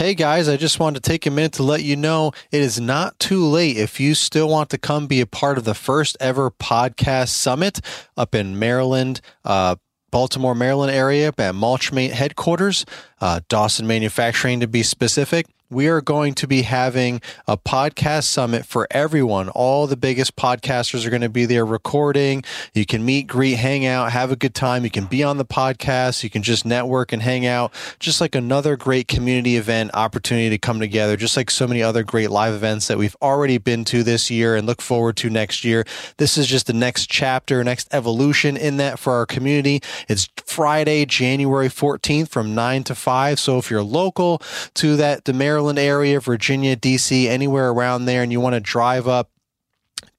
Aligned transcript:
Hey 0.00 0.14
guys, 0.14 0.48
I 0.48 0.56
just 0.56 0.80
wanted 0.80 1.04
to 1.04 1.10
take 1.10 1.26
a 1.26 1.30
minute 1.30 1.52
to 1.52 1.62
let 1.62 1.82
you 1.82 1.94
know 1.94 2.32
it 2.50 2.62
is 2.62 2.80
not 2.80 3.18
too 3.18 3.44
late 3.44 3.76
if 3.76 4.00
you 4.00 4.14
still 4.14 4.48
want 4.48 4.70
to 4.70 4.78
come 4.78 5.06
be 5.06 5.20
a 5.20 5.26
part 5.26 5.58
of 5.58 5.64
the 5.64 5.74
first 5.74 6.16
ever 6.20 6.50
podcast 6.50 7.28
summit 7.28 7.82
up 8.16 8.34
in 8.34 8.58
Maryland. 8.58 9.20
Uh, 9.44 9.76
Baltimore, 10.10 10.54
Maryland 10.54 10.90
area 10.90 11.28
at 11.28 11.36
Mulchmate 11.36 12.12
headquarters, 12.12 12.86
uh, 13.20 13.40
Dawson 13.50 13.86
Manufacturing 13.86 14.60
to 14.60 14.66
be 14.66 14.82
specific 14.82 15.44
we 15.70 15.86
are 15.86 16.00
going 16.00 16.34
to 16.34 16.48
be 16.48 16.62
having 16.62 17.22
a 17.46 17.56
podcast 17.56 18.24
summit 18.24 18.66
for 18.66 18.88
everyone. 18.90 19.48
All 19.50 19.86
the 19.86 19.96
biggest 19.96 20.34
podcasters 20.34 21.06
are 21.06 21.10
going 21.10 21.22
to 21.22 21.28
be 21.28 21.46
there 21.46 21.64
recording. 21.64 22.42
You 22.74 22.84
can 22.84 23.04
meet, 23.04 23.28
greet, 23.28 23.54
hang 23.54 23.86
out, 23.86 24.10
have 24.10 24.32
a 24.32 24.36
good 24.36 24.54
time. 24.54 24.82
You 24.82 24.90
can 24.90 25.06
be 25.06 25.22
on 25.22 25.38
the 25.38 25.44
podcast. 25.44 26.24
You 26.24 26.30
can 26.30 26.42
just 26.42 26.66
network 26.66 27.12
and 27.12 27.22
hang 27.22 27.46
out. 27.46 27.72
Just 28.00 28.20
like 28.20 28.34
another 28.34 28.76
great 28.76 29.06
community 29.06 29.56
event 29.56 29.92
opportunity 29.94 30.50
to 30.50 30.58
come 30.58 30.80
together, 30.80 31.16
just 31.16 31.36
like 31.36 31.50
so 31.50 31.68
many 31.68 31.82
other 31.82 32.02
great 32.02 32.30
live 32.30 32.52
events 32.52 32.88
that 32.88 32.98
we've 32.98 33.16
already 33.22 33.58
been 33.58 33.84
to 33.86 34.02
this 34.02 34.28
year 34.28 34.56
and 34.56 34.66
look 34.66 34.82
forward 34.82 35.16
to 35.18 35.30
next 35.30 35.64
year. 35.64 35.84
This 36.16 36.36
is 36.36 36.48
just 36.48 36.66
the 36.66 36.72
next 36.72 37.08
chapter, 37.08 37.62
next 37.62 37.86
evolution 37.92 38.56
in 38.56 38.78
that 38.78 38.98
for 38.98 39.12
our 39.12 39.26
community. 39.26 39.82
It's 40.08 40.28
Friday, 40.44 41.04
January 41.06 41.68
14th 41.68 42.28
from 42.28 42.56
9 42.56 42.82
to 42.84 42.94
5. 42.96 43.38
So 43.38 43.58
if 43.58 43.70
you're 43.70 43.84
local 43.84 44.42
to 44.74 44.96
that, 44.96 45.26
the 45.26 45.32
Maryland 45.60 45.78
area, 45.78 46.18
Virginia, 46.20 46.74
DC, 46.74 47.26
anywhere 47.26 47.68
around 47.68 48.06
there, 48.06 48.22
and 48.22 48.32
you 48.32 48.40
want 48.40 48.54
to 48.54 48.60
drive 48.60 49.06
up 49.06 49.30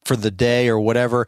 for 0.04 0.16
the 0.16 0.30
day 0.30 0.70
or 0.70 0.80
whatever, 0.80 1.26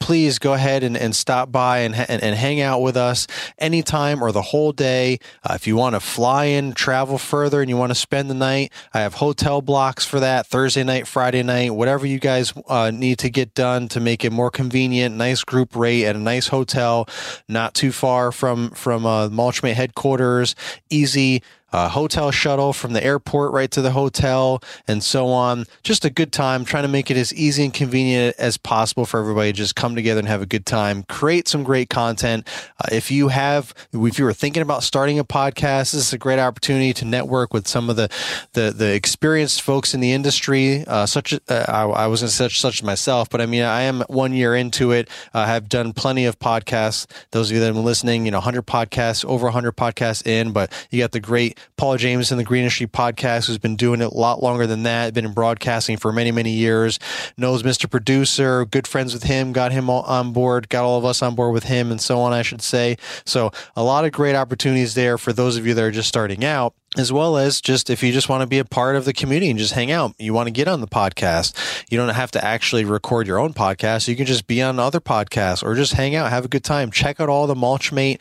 please 0.00 0.38
go 0.38 0.52
ahead 0.52 0.82
and, 0.82 0.98
and 0.98 1.16
stop 1.16 1.50
by 1.50 1.78
and, 1.78 1.94
and, 1.94 2.22
and, 2.22 2.36
hang 2.36 2.60
out 2.60 2.82
with 2.82 2.94
us 2.94 3.26
anytime 3.58 4.22
or 4.22 4.32
the 4.32 4.42
whole 4.42 4.70
day. 4.70 5.18
Uh, 5.42 5.54
if 5.54 5.66
you 5.66 5.76
want 5.76 5.94
to 5.94 6.00
fly 6.00 6.44
in, 6.44 6.74
travel 6.74 7.16
further, 7.16 7.62
and 7.62 7.70
you 7.70 7.76
want 7.78 7.88
to 7.88 7.94
spend 7.94 8.28
the 8.28 8.34
night, 8.34 8.70
I 8.92 9.00
have 9.00 9.14
hotel 9.14 9.62
blocks 9.62 10.04
for 10.04 10.20
that 10.20 10.46
Thursday 10.46 10.84
night, 10.84 11.06
Friday 11.06 11.42
night, 11.42 11.74
whatever 11.74 12.04
you 12.04 12.18
guys 12.18 12.52
uh, 12.68 12.90
need 12.90 13.18
to 13.20 13.30
get 13.30 13.54
done 13.54 13.88
to 13.88 14.00
make 14.00 14.26
it 14.26 14.30
more 14.30 14.50
convenient. 14.50 15.16
Nice 15.16 15.42
group 15.42 15.74
rate 15.74 16.04
at 16.04 16.16
a 16.16 16.18
nice 16.18 16.48
hotel, 16.48 17.08
not 17.48 17.72
too 17.72 17.90
far 17.90 18.30
from 18.30 18.72
from 18.72 19.06
uh, 19.06 19.30
Mulchmate 19.30 19.72
headquarters. 19.72 20.54
Easy 20.90 21.42
hotel 21.88 22.30
shuttle 22.30 22.72
from 22.72 22.92
the 22.92 23.04
airport 23.04 23.52
right 23.52 23.70
to 23.70 23.82
the 23.82 23.90
hotel, 23.90 24.62
and 24.86 25.02
so 25.02 25.28
on. 25.28 25.66
Just 25.82 26.04
a 26.04 26.10
good 26.10 26.32
time, 26.32 26.64
trying 26.64 26.84
to 26.84 26.88
make 26.88 27.10
it 27.10 27.16
as 27.16 27.32
easy 27.34 27.64
and 27.64 27.74
convenient 27.74 28.36
as 28.38 28.56
possible 28.56 29.04
for 29.04 29.20
everybody 29.20 29.52
to 29.52 29.56
just 29.56 29.76
come 29.76 29.94
together 29.94 30.20
and 30.20 30.28
have 30.28 30.42
a 30.42 30.46
good 30.46 30.66
time, 30.66 31.02
create 31.04 31.48
some 31.48 31.62
great 31.62 31.88
content. 31.88 32.46
Uh, 32.80 32.88
if 32.92 33.10
you 33.10 33.28
have, 33.28 33.74
if 33.92 34.18
you 34.18 34.24
were 34.24 34.32
thinking 34.32 34.62
about 34.62 34.82
starting 34.82 35.18
a 35.18 35.24
podcast, 35.24 35.92
this 35.92 35.94
is 35.94 36.12
a 36.12 36.18
great 36.18 36.38
opportunity 36.38 36.92
to 36.94 37.04
network 37.04 37.52
with 37.52 37.66
some 37.66 37.90
of 37.90 37.96
the 37.96 38.08
the, 38.52 38.70
the 38.70 38.94
experienced 38.94 39.62
folks 39.62 39.94
in 39.94 40.00
the 40.00 40.12
industry. 40.12 40.84
Uh, 40.86 41.06
such 41.06 41.32
uh, 41.32 41.38
I, 41.48 41.82
I 41.82 42.06
wasn't 42.06 42.30
such 42.30 42.60
such 42.60 42.82
myself, 42.82 43.28
but 43.30 43.40
I 43.40 43.46
mean 43.46 43.62
I 43.62 43.82
am 43.82 44.02
one 44.08 44.32
year 44.32 44.54
into 44.54 44.92
it. 44.92 45.08
I 45.32 45.46
have 45.46 45.68
done 45.68 45.92
plenty 45.92 46.26
of 46.26 46.38
podcasts. 46.38 47.06
Those 47.30 47.50
of 47.50 47.54
you 47.54 47.60
that 47.60 47.66
have 47.66 47.74
been 47.74 47.84
listening, 47.84 48.24
you 48.24 48.30
know, 48.30 48.38
100 48.38 48.62
podcasts, 48.66 49.24
over 49.24 49.44
100 49.46 49.72
podcasts 49.72 50.26
in, 50.26 50.52
but 50.52 50.72
you 50.90 51.02
got 51.02 51.12
the 51.12 51.20
great 51.20 51.58
Paul 51.76 51.96
Jamison, 51.96 52.38
the 52.38 52.44
Green 52.44 52.62
Industry 52.62 52.86
Podcast, 52.86 53.46
who's 53.46 53.58
been 53.58 53.76
doing 53.76 54.00
it 54.00 54.12
a 54.12 54.16
lot 54.16 54.42
longer 54.42 54.66
than 54.66 54.84
that, 54.84 55.14
been 55.14 55.24
in 55.24 55.32
broadcasting 55.32 55.96
for 55.96 56.12
many, 56.12 56.32
many 56.32 56.50
years, 56.50 56.98
knows 57.36 57.62
Mr. 57.62 57.90
Producer, 57.90 58.64
good 58.64 58.86
friends 58.86 59.14
with 59.14 59.24
him, 59.24 59.52
got 59.52 59.72
him 59.72 59.90
on 59.90 60.32
board, 60.32 60.68
got 60.68 60.84
all 60.84 60.98
of 60.98 61.04
us 61.04 61.22
on 61.22 61.34
board 61.34 61.52
with 61.52 61.64
him, 61.64 61.90
and 61.90 62.00
so 62.00 62.20
on, 62.20 62.32
I 62.32 62.42
should 62.42 62.62
say. 62.62 62.96
So, 63.24 63.50
a 63.76 63.82
lot 63.82 64.04
of 64.04 64.12
great 64.12 64.34
opportunities 64.34 64.94
there 64.94 65.18
for 65.18 65.32
those 65.32 65.56
of 65.56 65.66
you 65.66 65.74
that 65.74 65.84
are 65.84 65.90
just 65.90 66.08
starting 66.08 66.44
out 66.44 66.74
as 66.96 67.12
well 67.12 67.36
as 67.36 67.60
just 67.60 67.90
if 67.90 68.02
you 68.02 68.12
just 68.12 68.28
want 68.28 68.42
to 68.42 68.46
be 68.46 68.58
a 68.58 68.64
part 68.64 68.96
of 68.96 69.04
the 69.04 69.12
community 69.12 69.50
and 69.50 69.58
just 69.58 69.72
hang 69.72 69.90
out, 69.90 70.14
you 70.18 70.32
want 70.32 70.46
to 70.46 70.52
get 70.52 70.68
on 70.68 70.80
the 70.80 70.86
podcast. 70.86 71.54
You 71.90 71.98
don't 71.98 72.08
have 72.10 72.30
to 72.32 72.44
actually 72.44 72.84
record 72.84 73.26
your 73.26 73.38
own 73.38 73.52
podcast. 73.52 74.08
You 74.08 74.16
can 74.16 74.26
just 74.26 74.46
be 74.46 74.62
on 74.62 74.78
other 74.78 75.00
podcasts 75.00 75.62
or 75.62 75.74
just 75.74 75.94
hang 75.94 76.14
out, 76.14 76.30
have 76.30 76.44
a 76.44 76.48
good 76.48 76.64
time. 76.64 76.90
Check 76.90 77.20
out 77.20 77.28
all 77.28 77.46
the 77.46 77.54
Mulchmate 77.54 78.20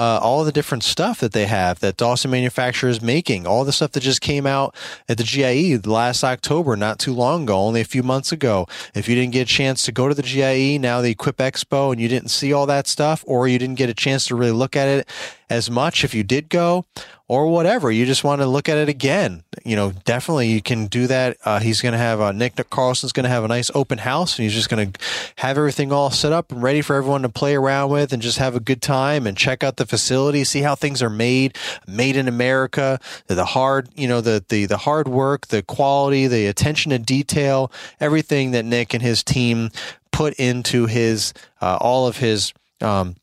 uh, 0.00 0.18
all 0.22 0.44
the 0.44 0.52
different 0.52 0.82
stuff 0.82 1.20
that 1.20 1.32
they 1.32 1.44
have 1.44 1.80
that 1.80 1.98
Dawson 1.98 2.30
Manufacturer 2.30 2.88
is 2.88 3.02
making, 3.02 3.46
all 3.46 3.66
the 3.66 3.72
stuff 3.72 3.92
that 3.92 4.00
just 4.00 4.22
came 4.22 4.46
out 4.46 4.74
at 5.10 5.18
the 5.18 5.24
GIE 5.24 5.78
last 5.84 6.24
October, 6.24 6.74
not 6.74 6.98
too 6.98 7.12
long 7.12 7.42
ago, 7.42 7.58
only 7.58 7.82
a 7.82 7.84
few 7.84 8.02
months 8.02 8.32
ago. 8.32 8.66
If 8.94 9.10
you 9.10 9.14
didn't 9.14 9.34
get 9.34 9.42
a 9.42 9.52
chance 9.52 9.82
to 9.84 9.92
go 9.92 10.08
to 10.08 10.14
the 10.14 10.22
GIE, 10.22 10.78
now 10.78 11.02
the 11.02 11.10
Equip 11.10 11.36
Expo, 11.36 11.92
and 11.92 12.00
you 12.00 12.08
didn't 12.08 12.30
see 12.30 12.50
all 12.50 12.64
that 12.64 12.86
stuff, 12.86 13.22
or 13.26 13.46
you 13.46 13.58
didn't 13.58 13.74
get 13.74 13.90
a 13.90 13.94
chance 13.94 14.24
to 14.28 14.36
really 14.36 14.52
look 14.52 14.74
at 14.74 14.88
it 14.88 15.06
as 15.50 15.70
much 15.70 16.04
if 16.04 16.14
you 16.14 16.22
did 16.22 16.48
go, 16.48 16.86
or 17.30 17.46
whatever. 17.46 17.92
You 17.92 18.06
just 18.06 18.24
want 18.24 18.40
to 18.40 18.46
look 18.46 18.68
at 18.68 18.76
it 18.76 18.88
again. 18.88 19.44
You 19.64 19.76
know, 19.76 19.92
definitely 20.04 20.48
you 20.48 20.60
can 20.60 20.86
do 20.86 21.06
that. 21.06 21.36
Uh, 21.44 21.60
he's 21.60 21.80
going 21.80 21.92
to 21.92 21.98
have 21.98 22.20
uh, 22.20 22.32
Nick 22.32 22.56
Carlson's 22.70 23.12
going 23.12 23.24
to 23.24 23.30
have 23.30 23.44
a 23.44 23.48
nice 23.48 23.70
open 23.72 23.98
house, 23.98 24.36
and 24.36 24.42
he's 24.42 24.52
just 24.52 24.68
going 24.68 24.92
to 24.92 25.00
have 25.36 25.56
everything 25.56 25.92
all 25.92 26.10
set 26.10 26.32
up 26.32 26.50
and 26.50 26.60
ready 26.60 26.82
for 26.82 26.96
everyone 26.96 27.22
to 27.22 27.28
play 27.28 27.54
around 27.54 27.90
with 27.90 28.12
and 28.12 28.20
just 28.20 28.38
have 28.38 28.56
a 28.56 28.60
good 28.60 28.82
time 28.82 29.26
and 29.28 29.36
check 29.36 29.62
out 29.62 29.76
the 29.76 29.86
facility, 29.86 30.42
see 30.42 30.62
how 30.62 30.74
things 30.74 31.02
are 31.02 31.10
made, 31.10 31.56
made 31.86 32.16
in 32.16 32.26
America. 32.26 32.98
The 33.28 33.44
hard, 33.44 33.88
you 33.94 34.08
know, 34.08 34.20
the 34.20 34.44
the 34.48 34.66
the 34.66 34.78
hard 34.78 35.06
work, 35.06 35.48
the 35.48 35.62
quality, 35.62 36.26
the 36.26 36.46
attention 36.46 36.90
to 36.90 36.98
detail, 36.98 37.70
everything 38.00 38.52
that 38.52 38.64
Nick 38.64 38.92
and 38.92 39.02
his 39.02 39.22
team 39.22 39.70
put 40.10 40.34
into 40.34 40.86
his 40.86 41.32
uh, 41.60 41.78
all 41.80 42.06
of 42.06 42.16
his 42.16 42.52
um, 42.80 43.14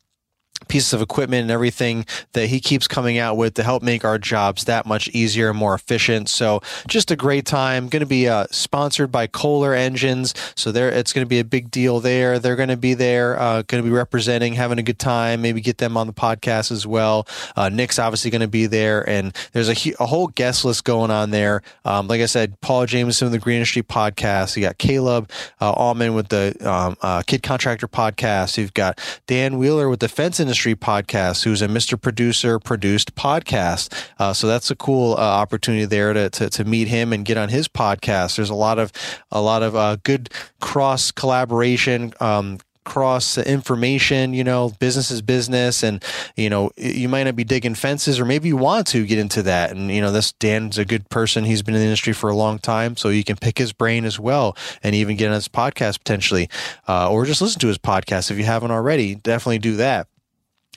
pieces 0.68 0.92
of 0.92 1.02
equipment 1.02 1.42
and 1.42 1.50
everything 1.50 2.06
that 2.32 2.46
he 2.46 2.60
keeps 2.60 2.86
coming 2.86 3.18
out 3.18 3.36
with 3.36 3.54
to 3.54 3.62
help 3.62 3.82
make 3.82 4.04
our 4.04 4.18
jobs 4.18 4.64
that 4.64 4.86
much 4.86 5.08
easier 5.08 5.50
and 5.50 5.58
more 5.58 5.74
efficient. 5.74 6.28
So 6.28 6.60
just 6.86 7.10
a 7.10 7.16
great 7.16 7.46
time. 7.46 7.88
Going 7.88 8.00
to 8.00 8.06
be 8.06 8.28
uh, 8.28 8.46
sponsored 8.50 9.10
by 9.10 9.26
Kohler 9.26 9.74
Engines, 9.74 10.34
so 10.54 10.70
there 10.72 10.90
it's 10.90 11.12
going 11.12 11.24
to 11.24 11.28
be 11.28 11.38
a 11.38 11.44
big 11.44 11.70
deal 11.70 12.00
there. 12.00 12.38
They're 12.38 12.56
going 12.56 12.68
to 12.68 12.76
be 12.76 12.94
there, 12.94 13.38
uh, 13.38 13.62
going 13.62 13.82
to 13.82 13.88
be 13.88 13.94
representing, 13.94 14.54
having 14.54 14.78
a 14.78 14.82
good 14.82 14.98
time. 14.98 15.42
Maybe 15.42 15.60
get 15.60 15.78
them 15.78 15.96
on 15.96 16.06
the 16.06 16.12
podcast 16.12 16.70
as 16.70 16.86
well. 16.86 17.26
Uh, 17.56 17.68
Nick's 17.68 17.98
obviously 17.98 18.30
going 18.30 18.40
to 18.42 18.48
be 18.48 18.66
there, 18.66 19.08
and 19.08 19.34
there's 19.52 19.68
a, 19.68 19.94
a 20.00 20.06
whole 20.06 20.28
guest 20.28 20.64
list 20.64 20.84
going 20.84 21.10
on 21.10 21.30
there. 21.30 21.62
Um, 21.84 22.08
like 22.08 22.20
I 22.20 22.26
said, 22.26 22.60
Paul 22.60 22.86
Jamison 22.86 23.26
of 23.26 23.32
the 23.32 23.38
Green 23.38 23.56
Industry 23.56 23.82
Podcast. 23.82 24.56
You 24.56 24.62
got 24.62 24.78
Caleb 24.78 25.30
uh, 25.60 25.72
Allman 25.72 26.14
with 26.14 26.28
the 26.28 26.56
um, 26.68 26.96
uh, 27.00 27.22
Kid 27.22 27.42
Contractor 27.42 27.88
Podcast. 27.88 28.58
You've 28.58 28.74
got 28.74 29.00
Dan 29.26 29.58
Wheeler 29.58 29.88
with 29.88 30.00
the 30.00 30.08
Fence 30.08 30.40
Industry 30.40 30.57
Podcast, 30.58 31.44
who's 31.44 31.62
a 31.62 31.68
Mr. 31.68 32.00
Producer 32.00 32.58
produced 32.58 33.14
podcast. 33.14 33.92
Uh, 34.18 34.32
so 34.32 34.46
that's 34.46 34.70
a 34.70 34.76
cool 34.76 35.14
uh, 35.14 35.16
opportunity 35.16 35.84
there 35.84 36.12
to, 36.12 36.30
to, 36.30 36.50
to 36.50 36.64
meet 36.64 36.88
him 36.88 37.12
and 37.12 37.24
get 37.24 37.36
on 37.36 37.48
his 37.48 37.68
podcast. 37.68 38.36
There's 38.36 38.50
a 38.50 38.54
lot 38.54 38.78
of 38.78 38.92
a 39.30 39.40
lot 39.40 39.62
of 39.62 39.76
uh, 39.76 39.96
good 40.02 40.30
cross 40.60 41.10
collaboration. 41.10 42.12
Um, 42.20 42.58
cross 42.88 43.36
information 43.36 44.32
you 44.32 44.42
know 44.42 44.72
business 44.80 45.10
is 45.10 45.20
business 45.20 45.82
and 45.82 46.02
you 46.36 46.48
know 46.48 46.70
you 46.78 47.06
might 47.06 47.24
not 47.24 47.36
be 47.36 47.44
digging 47.44 47.74
fences 47.74 48.18
or 48.18 48.24
maybe 48.24 48.48
you 48.48 48.56
want 48.56 48.86
to 48.86 49.04
get 49.04 49.18
into 49.18 49.42
that 49.42 49.70
and 49.70 49.90
you 49.90 50.00
know 50.00 50.10
this 50.10 50.32
dan's 50.32 50.78
a 50.78 50.86
good 50.86 51.06
person 51.10 51.44
he's 51.44 51.60
been 51.60 51.74
in 51.74 51.82
the 51.82 51.86
industry 51.86 52.14
for 52.14 52.30
a 52.30 52.34
long 52.34 52.58
time 52.58 52.96
so 52.96 53.10
you 53.10 53.22
can 53.22 53.36
pick 53.36 53.58
his 53.58 53.74
brain 53.74 54.06
as 54.06 54.18
well 54.18 54.56
and 54.82 54.94
even 54.94 55.18
get 55.18 55.28
on 55.28 55.34
his 55.34 55.48
podcast 55.48 55.98
potentially 55.98 56.48
uh, 56.88 57.10
or 57.10 57.26
just 57.26 57.42
listen 57.42 57.60
to 57.60 57.68
his 57.68 57.76
podcast 57.76 58.30
if 58.30 58.38
you 58.38 58.44
haven't 58.44 58.70
already 58.70 59.14
definitely 59.14 59.58
do 59.58 59.76
that 59.76 60.08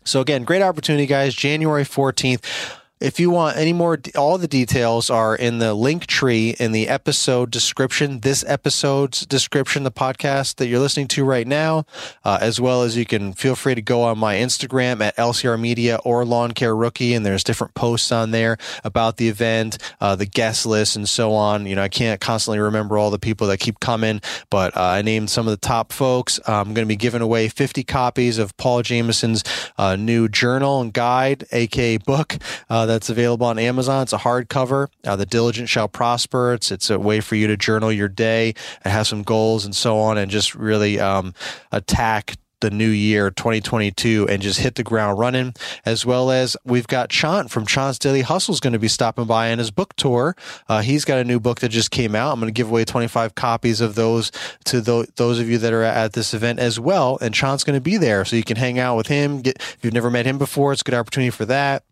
so 0.03 0.22
again, 0.22 0.44
great 0.44 0.62
opportunity, 0.62 1.06
guys. 1.06 1.34
January 1.34 1.84
14th. 1.84 2.81
If 3.01 3.19
you 3.19 3.31
want 3.31 3.57
any 3.57 3.73
more, 3.73 4.00
all 4.16 4.38
the 4.38 4.47
details 4.47 5.09
are 5.09 5.35
in 5.35 5.57
the 5.57 5.73
link 5.73 6.06
tree 6.06 6.56
in 6.59 6.72
the 6.72 6.88
episode 6.88 7.50
description, 7.50 8.19
this 8.19 8.45
episode's 8.47 9.25
description, 9.25 9.81
the 9.81 9.91
podcast 9.91 10.57
that 10.57 10.67
you're 10.67 10.79
listening 10.79 11.07
to 11.07 11.25
right 11.25 11.47
now, 11.47 11.88
uh, 12.23 12.38
as 12.40 12.61
well 12.61 12.84
as 12.84 12.95
you 12.95 13.06
can 13.07 13.34
feel 13.34 13.56
free 13.56 13.73
to 13.73 13.81
go 13.81 14.03
on 14.03 14.19
my 14.19 14.35
Instagram 14.35 15.01
at 15.01 15.17
LCR 15.17 15.59
Media 15.59 15.97
or 16.06 16.23
Lawn 16.25 16.51
Care 16.51 16.75
Rookie, 16.75 17.16
and 17.16 17.25
there's 17.25 17.44
different 17.44 17.73
posts 17.73 18.11
on 18.11 18.29
there 18.29 18.57
about 18.84 19.17
the 19.17 19.29
event, 19.29 19.79
uh, 20.00 20.16
the 20.16 20.28
guest 20.28 20.67
list, 20.67 20.96
and 20.96 21.09
so 21.09 21.34
on. 21.34 21.66
You 21.66 21.76
know, 21.76 21.81
I 21.81 21.90
can't 21.90 22.22
constantly 22.22 22.59
remember 22.59 22.99
all 22.99 23.09
the 23.09 23.17
people 23.17 23.47
that 23.47 23.58
keep 23.58 23.79
coming, 23.79 24.22
but 24.52 24.78
uh, 24.78 24.81
I 24.81 25.02
named 25.02 25.31
some 25.31 25.47
of 25.47 25.52
the 25.52 25.58
top 25.58 25.91
folks. 25.91 26.40
I'm 26.47 26.76
going 26.76 26.85
to 26.85 26.85
be 26.85 26.96
giving 26.96 27.23
away 27.23 27.49
50 27.49 27.84
copies 27.84 28.37
of 28.37 28.55
Paul 28.58 28.84
Jamison's 28.84 29.43
uh, 29.79 29.96
new 29.96 30.28
journal 30.28 30.81
and 30.81 30.93
guide, 30.93 31.47
aka 31.52 31.97
book 31.97 32.37
uh, 32.70 32.91
that's 32.91 33.09
available 33.09 33.47
on 33.47 33.59
Amazon. 33.59 34.03
It's 34.03 34.14
a 34.14 34.17
hardcover. 34.17 34.88
Uh, 35.05 35.16
the 35.16 35.26
Diligent 35.26 35.70
Shall 35.70 35.88
Prosper. 35.88 36.53
It's 36.53 36.72
it's 36.72 36.90
a 36.90 36.99
way 36.99 37.22
for 37.22 37.35
you 37.35 37.47
to 37.47 37.58
journal 37.58 37.91
your 37.91 38.09
day. 38.09 38.49
It 38.49 38.90
has 38.90 39.08
some 39.08 39.23
goals 39.23 39.66
and 39.66 39.76
so 39.76 39.99
on, 39.99 40.17
and 40.17 40.29
just 40.29 40.55
really 40.55 40.99
um, 40.99 41.34
attack 41.72 42.35
the 42.61 42.70
new 42.70 42.88
year 42.88 43.29
2022 43.32 44.28
and 44.29 44.41
just 44.41 44.59
hit 44.59 44.76
the 44.76 44.84
ground 44.84 45.20
running 45.20 45.53
as 45.84 46.05
well 46.05 46.32
as 46.32 46.55
we've 46.64 46.88
got 46.88 47.09
chant 47.09 47.49
from 47.49 47.66
chant's 47.66 47.99
daily 47.99 48.22
hustle 48.22 48.53
is 48.53 48.59
going 48.59 48.73
to 48.73 48.79
be 48.79 48.88
stopping 48.88 49.26
by 49.26 49.52
on 49.52 49.58
his 49.58 49.72
book 49.72 49.96
tour 49.96 50.35
uh, 50.70 50.82
he's 50.82 51.03
got 51.03 51.17
a 51.17 51.23
new 51.23 51.40
book 51.40 51.59
that 51.59 51.70
just 51.70 51.91
came 51.91 52.16
out 52.16 52.32
i'm 52.32 52.40
going 52.40 52.47
to 52.47 52.55
give 52.55 52.70
away 52.70 52.85
25 52.85 53.35
copies 53.35 53.82
of 53.82 53.96
those 53.96 54.32
to 54.64 54.82
th- 54.82 55.09
those 55.16 55.40
of 55.40 55.49
you 55.49 55.58
that 55.58 55.73
are 55.73 55.84
at 55.84 56.14
this 56.14 56.34
event 56.34 56.59
as 56.59 56.79
well 56.79 57.17
and 57.20 57.34
chant's 57.34 57.64
going 57.64 57.76
to 57.76 57.82
be 57.82 57.97
there 57.97 58.23
so 58.23 58.35
you 58.35 58.43
can 58.43 58.58
hang 58.58 58.79
out 58.79 58.96
with 58.96 59.08
him 59.08 59.41
get 59.41 59.58
if 59.58 59.79
you've 59.82 59.93
never 59.93 60.11
met 60.11 60.26
him 60.26 60.38
before 60.38 60.72
it's 60.72 60.82
a 60.82 60.85
good 60.85 60.93
opportunity 60.93 61.32
for 61.32 61.46
that 61.46 61.84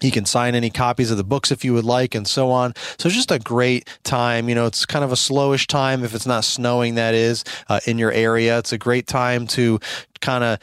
you 0.00 0.10
can 0.10 0.24
sign 0.24 0.54
any 0.54 0.70
copies 0.70 1.10
of 1.10 1.16
the 1.16 1.24
books 1.24 1.50
if 1.50 1.64
you 1.64 1.74
would 1.74 1.84
like 1.84 2.14
and 2.14 2.26
so 2.26 2.50
on. 2.50 2.74
So 2.98 3.08
it's 3.08 3.16
just 3.16 3.30
a 3.30 3.38
great 3.38 3.88
time. 4.04 4.48
You 4.48 4.54
know, 4.54 4.66
it's 4.66 4.86
kind 4.86 5.04
of 5.04 5.12
a 5.12 5.16
slowish 5.16 5.66
time 5.66 6.04
if 6.04 6.14
it's 6.14 6.26
not 6.26 6.44
snowing, 6.44 6.94
that 6.94 7.14
is, 7.14 7.44
uh, 7.68 7.80
in 7.86 7.98
your 7.98 8.12
area. 8.12 8.58
It's 8.58 8.72
a 8.72 8.78
great 8.78 9.06
time 9.06 9.46
to 9.48 9.80
kind 10.20 10.44
of 10.44 10.58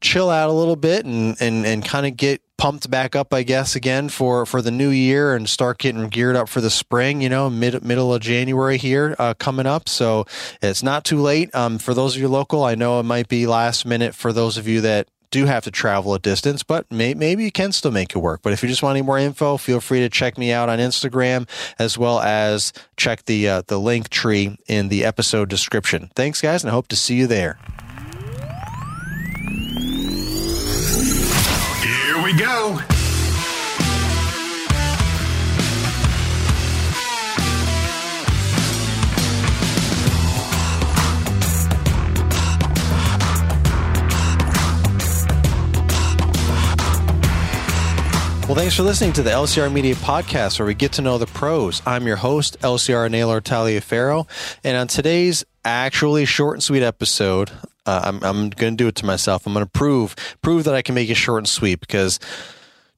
chill 0.00 0.30
out 0.30 0.48
a 0.48 0.52
little 0.52 0.76
bit 0.76 1.04
and, 1.04 1.36
and, 1.40 1.66
and 1.66 1.84
kind 1.84 2.06
of 2.06 2.16
get 2.16 2.40
pumped 2.56 2.90
back 2.90 3.16
up, 3.16 3.32
I 3.32 3.42
guess, 3.42 3.76
again 3.76 4.08
for, 4.08 4.44
for 4.44 4.60
the 4.60 4.70
new 4.70 4.90
year 4.90 5.34
and 5.34 5.48
start 5.48 5.78
getting 5.78 6.08
geared 6.08 6.36
up 6.36 6.48
for 6.48 6.60
the 6.60 6.70
spring, 6.70 7.20
you 7.20 7.28
know, 7.28 7.48
mid, 7.48 7.84
middle 7.84 8.12
of 8.12 8.20
January 8.20 8.76
here 8.76 9.14
uh, 9.18 9.34
coming 9.34 9.66
up. 9.66 9.88
So 9.88 10.26
it's 10.60 10.82
not 10.82 11.04
too 11.04 11.20
late. 11.20 11.54
Um, 11.54 11.78
for 11.78 11.94
those 11.94 12.16
of 12.16 12.20
you 12.20 12.28
local, 12.28 12.64
I 12.64 12.74
know 12.74 13.00
it 13.00 13.04
might 13.04 13.28
be 13.28 13.46
last 13.46 13.86
minute 13.86 14.14
for 14.14 14.32
those 14.32 14.56
of 14.56 14.66
you 14.68 14.80
that 14.82 15.08
do 15.30 15.46
have 15.46 15.64
to 15.64 15.70
travel 15.70 16.14
a 16.14 16.18
distance, 16.18 16.62
but 16.62 16.90
may, 16.90 17.14
maybe 17.14 17.44
you 17.44 17.52
can 17.52 17.72
still 17.72 17.90
make 17.90 18.14
it 18.14 18.18
work. 18.18 18.40
But 18.42 18.52
if 18.52 18.62
you 18.62 18.68
just 18.68 18.82
want 18.82 18.96
any 18.96 19.04
more 19.04 19.18
info, 19.18 19.56
feel 19.56 19.80
free 19.80 20.00
to 20.00 20.08
check 20.08 20.38
me 20.38 20.52
out 20.52 20.68
on 20.68 20.78
Instagram 20.78 21.48
as 21.78 21.98
well 21.98 22.20
as 22.20 22.72
check 22.96 23.24
the 23.26 23.48
uh, 23.48 23.62
the 23.66 23.78
link 23.78 24.08
tree 24.08 24.58
in 24.66 24.88
the 24.88 25.04
episode 25.04 25.48
description. 25.48 26.10
Thanks, 26.14 26.40
guys, 26.40 26.62
and 26.62 26.70
I 26.70 26.72
hope 26.72 26.88
to 26.88 26.96
see 26.96 27.16
you 27.16 27.26
there. 27.26 27.58
Thanks 48.58 48.74
for 48.74 48.82
listening 48.82 49.12
to 49.12 49.22
the 49.22 49.30
LCR 49.30 49.72
Media 49.72 49.94
Podcast, 49.94 50.58
where 50.58 50.66
we 50.66 50.74
get 50.74 50.90
to 50.94 51.00
know 51.00 51.16
the 51.16 51.28
pros. 51.28 51.80
I'm 51.86 52.08
your 52.08 52.16
host, 52.16 52.58
LCR 52.58 53.08
Naylor 53.08 53.40
Taliaferro, 53.40 54.26
and 54.64 54.76
on 54.76 54.88
today's 54.88 55.44
actually 55.64 56.24
short 56.24 56.56
and 56.56 56.62
sweet 56.62 56.82
episode, 56.82 57.52
uh, 57.86 58.00
I'm, 58.02 58.24
I'm 58.24 58.50
going 58.50 58.76
to 58.76 58.76
do 58.76 58.88
it 58.88 58.96
to 58.96 59.06
myself. 59.06 59.46
I'm 59.46 59.52
going 59.52 59.64
to 59.64 59.70
prove 59.70 60.16
prove 60.42 60.64
that 60.64 60.74
I 60.74 60.82
can 60.82 60.96
make 60.96 61.08
it 61.08 61.14
short 61.14 61.38
and 61.38 61.48
sweet 61.48 61.78
because 61.78 62.18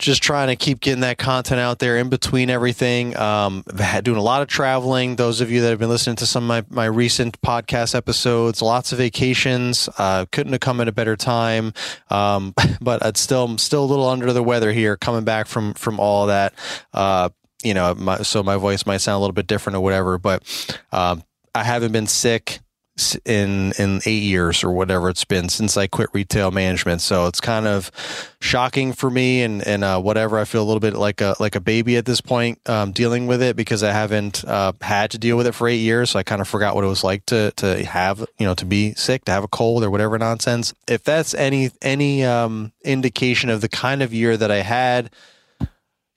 just 0.00 0.23
trying 0.23 0.49
to 0.49 0.56
keep 0.56 0.81
getting 0.81 1.02
that 1.02 1.19
content 1.19 1.61
out 1.61 1.79
there 1.79 1.99
in 1.99 2.08
between 2.08 2.50
everything. 2.50 3.17
Um, 3.17 3.62
doing 4.02 4.17
a 4.17 4.23
lot 4.23 4.43
of 4.43 4.49
traveling. 4.49 5.17
Those 5.17 5.41
of 5.41 5.50
you 5.50 5.61
that 5.61 5.69
have 5.69 5.79
been 5.79 5.91
listening 5.91 6.17
to 6.17 6.26
some 6.26 6.50
of 6.50 6.70
my, 6.70 6.82
my 6.82 6.87
recent 6.87 7.41
podcast 7.43 7.94
episodes, 7.94 8.62
lots 8.62 8.93
of 8.93 8.99
vacations. 8.99 9.88
Uh, 9.99 10.25
couldn't 10.32 10.52
have 10.52 10.61
come 10.61 10.81
at 10.81 10.88
a 10.88 10.93
better 10.93 11.17
time. 11.17 11.75
Um, 12.08 12.55
but 12.81 13.17
still 13.17 13.58
still 13.58 13.85
a 13.85 13.87
little 13.87 14.08
under 14.08 14.32
the 14.32 14.43
weather 14.43 14.73
here, 14.73 14.97
coming 14.97 15.25
back 15.25 15.47
from 15.47 15.75
from 15.75 16.00
all 16.00 16.26
that. 16.26 16.55
Uh, 16.94 17.29
you 17.62 17.75
know, 17.75 17.94
my, 17.94 18.23
so 18.23 18.43
my 18.43 18.56
voice 18.56 18.87
might 18.87 18.99
sound 18.99 19.17
a 19.17 19.20
little 19.20 19.35
bit 19.35 19.47
different 19.47 19.76
or 19.76 19.81
whatever, 19.81 20.17
but 20.17 20.43
um, 20.93 21.23
I 21.55 21.62
haven't 21.62 21.93
been 21.93 22.06
sick 22.06 22.61
in 23.25 23.73
in 23.79 24.00
eight 24.06 24.23
years 24.23 24.62
or 24.64 24.70
whatever 24.70 25.08
it's 25.08 25.25
been 25.25 25.49
since 25.49 25.76
I 25.76 25.87
quit 25.87 26.11
retail 26.12 26.50
management. 26.50 27.00
So 27.00 27.26
it's 27.26 27.41
kind 27.41 27.67
of 27.67 27.91
shocking 28.41 28.93
for 28.93 29.11
me 29.11 29.43
and 29.43 29.67
and 29.67 29.85
uh, 29.85 30.00
whatever. 30.00 30.38
I 30.38 30.44
feel 30.44 30.62
a 30.62 30.69
little 30.69 30.81
bit 30.81 30.94
like 30.94 31.20
a 31.20 31.35
like 31.41 31.55
a 31.55 31.61
baby 31.61 31.97
at 31.97 32.05
this 32.05 32.20
point 32.20 32.58
um, 32.69 32.93
dealing 32.93 33.26
with 33.26 33.43
it 33.43 33.56
because 33.56 33.82
I 33.82 33.93
haven't 33.93 34.44
uh, 34.44 34.73
had 34.81 35.11
to 35.12 35.19
deal 35.19 35.37
with 35.37 35.47
it 35.47 35.52
for 35.52 35.69
eight 35.69 35.76
years. 35.76 36.11
So 36.11 36.19
I 36.19 36.23
kind 36.23 36.41
of 36.41 36.49
forgot 36.49 36.75
what 36.75 36.85
it 36.85 36.88
was 36.88 37.05
like 37.05 37.26
to 37.26 37.52
to 37.56 37.85
have 37.85 38.20
you 38.38 38.47
know 38.47 38.55
to 38.55 38.64
be 38.64 38.94
sick, 38.94 39.25
to 39.25 39.32
have 39.32 39.44
a 39.44 39.49
cold 39.49 39.85
or 39.85 39.91
whatever 39.91 40.19
nonsense. 40.19 40.75
If 40.88 41.05
that's 41.05 41.35
any 41.35 41.70
any 41.82 42.25
um, 42.25 42.73
indication 42.85 43.50
of 43.50 43.61
the 43.61 43.69
kind 43.69 44.02
of 44.02 44.12
year 44.12 44.37
that 44.37 44.50
I 44.50 44.62
had 44.62 45.11